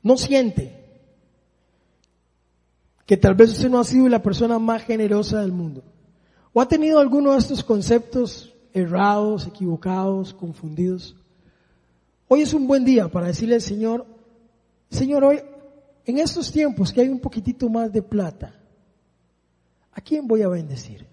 no 0.03 0.17
siente 0.17 0.75
que 3.05 3.17
tal 3.17 3.35
vez 3.35 3.51
usted 3.51 3.71
no 3.71 3.79
ha 3.79 3.85
sido 3.85 4.09
la 4.09 4.23
persona 4.23 4.59
más 4.59 4.83
generosa 4.83 5.41
del 5.41 5.53
mundo, 5.53 5.83
o 6.53 6.61
ha 6.61 6.69
tenido 6.69 6.99
alguno 6.99 7.33
de 7.33 7.39
estos 7.39 7.65
conceptos 7.65 8.55
errados, 8.73 9.47
equivocados, 9.47 10.35
confundidos, 10.35 11.17
hoy 12.29 12.43
es 12.43 12.53
un 12.53 12.67
buen 12.67 12.85
día 12.85 13.09
para 13.09 13.29
decirle 13.29 13.55
al 13.55 13.63
Señor, 13.63 14.07
Señor, 14.91 15.25
hoy, 15.25 15.41
en 16.05 16.19
estos 16.19 16.51
tiempos 16.53 16.93
que 16.93 17.01
hay 17.01 17.09
un 17.09 17.21
poquitito 17.21 17.69
más 17.69 17.93
de 17.93 18.03
plata, 18.03 18.58
¿a 19.99 20.01
quién 20.01 20.29
voy 20.29 20.43
a 20.43 20.49
bendecir? 20.49 21.05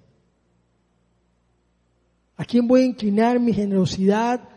¿A 2.37 2.45
quién 2.45 2.67
voy 2.67 2.81
a 2.81 2.85
inclinar 2.85 3.39
mi 3.39 3.51
generosidad 3.51 4.47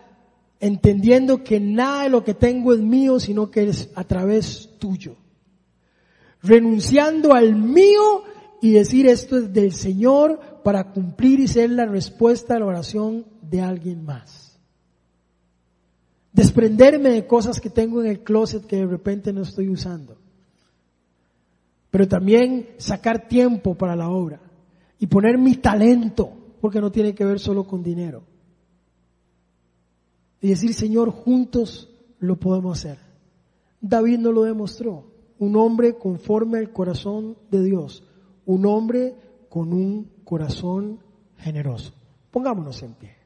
entendiendo 0.60 1.42
que 1.42 1.58
nada 1.60 2.02
de 2.02 2.10
lo 2.10 2.24
que 2.24 2.34
tengo 2.34 2.74
es 2.74 2.80
mío, 2.80 3.20
sino 3.20 3.50
que 3.50 3.70
es 3.70 3.88
a 3.94 4.04
través 4.04 4.68
tuyo? 4.78 5.16
Renunciando 6.42 7.32
al 7.32 7.56
mío 7.56 8.24
y 8.60 8.72
decir 8.72 9.06
esto 9.06 9.38
es 9.38 9.50
del 9.54 9.72
Señor 9.72 10.60
para 10.62 10.92
cumplir 10.92 11.40
y 11.40 11.48
ser 11.48 11.70
la 11.70 11.86
respuesta 11.86 12.54
a 12.54 12.58
la 12.58 12.66
oración 12.66 13.24
de 13.40 13.62
alguien 13.62 14.04
más. 14.04 14.58
Desprenderme 16.34 17.08
de 17.08 17.26
cosas 17.26 17.62
que 17.62 17.70
tengo 17.70 18.02
en 18.02 18.08
el 18.08 18.20
closet 18.20 18.66
que 18.66 18.76
de 18.76 18.86
repente 18.86 19.32
no 19.32 19.40
estoy 19.40 19.70
usando. 19.70 20.17
Pero 21.90 22.06
también 22.06 22.68
sacar 22.78 23.28
tiempo 23.28 23.74
para 23.74 23.96
la 23.96 24.10
obra 24.10 24.40
y 24.98 25.06
poner 25.06 25.38
mi 25.38 25.56
talento 25.56 26.32
porque 26.60 26.80
no 26.80 26.90
tiene 26.90 27.14
que 27.14 27.24
ver 27.24 27.38
solo 27.38 27.64
con 27.64 27.82
dinero. 27.82 28.22
Y 30.40 30.48
decir, 30.48 30.74
Señor, 30.74 31.10
juntos 31.10 31.88
lo 32.18 32.36
podemos 32.36 32.78
hacer. 32.78 32.98
David 33.80 34.18
no 34.18 34.32
lo 34.32 34.42
demostró. 34.42 35.04
Un 35.38 35.56
hombre 35.56 35.96
conforme 35.96 36.58
al 36.58 36.72
corazón 36.72 37.36
de 37.50 37.62
Dios. 37.62 38.04
Un 38.44 38.66
hombre 38.66 39.14
con 39.48 39.72
un 39.72 40.10
corazón 40.24 41.00
generoso. 41.36 41.92
Pongámonos 42.30 42.82
en 42.82 42.94
pie. 42.94 43.17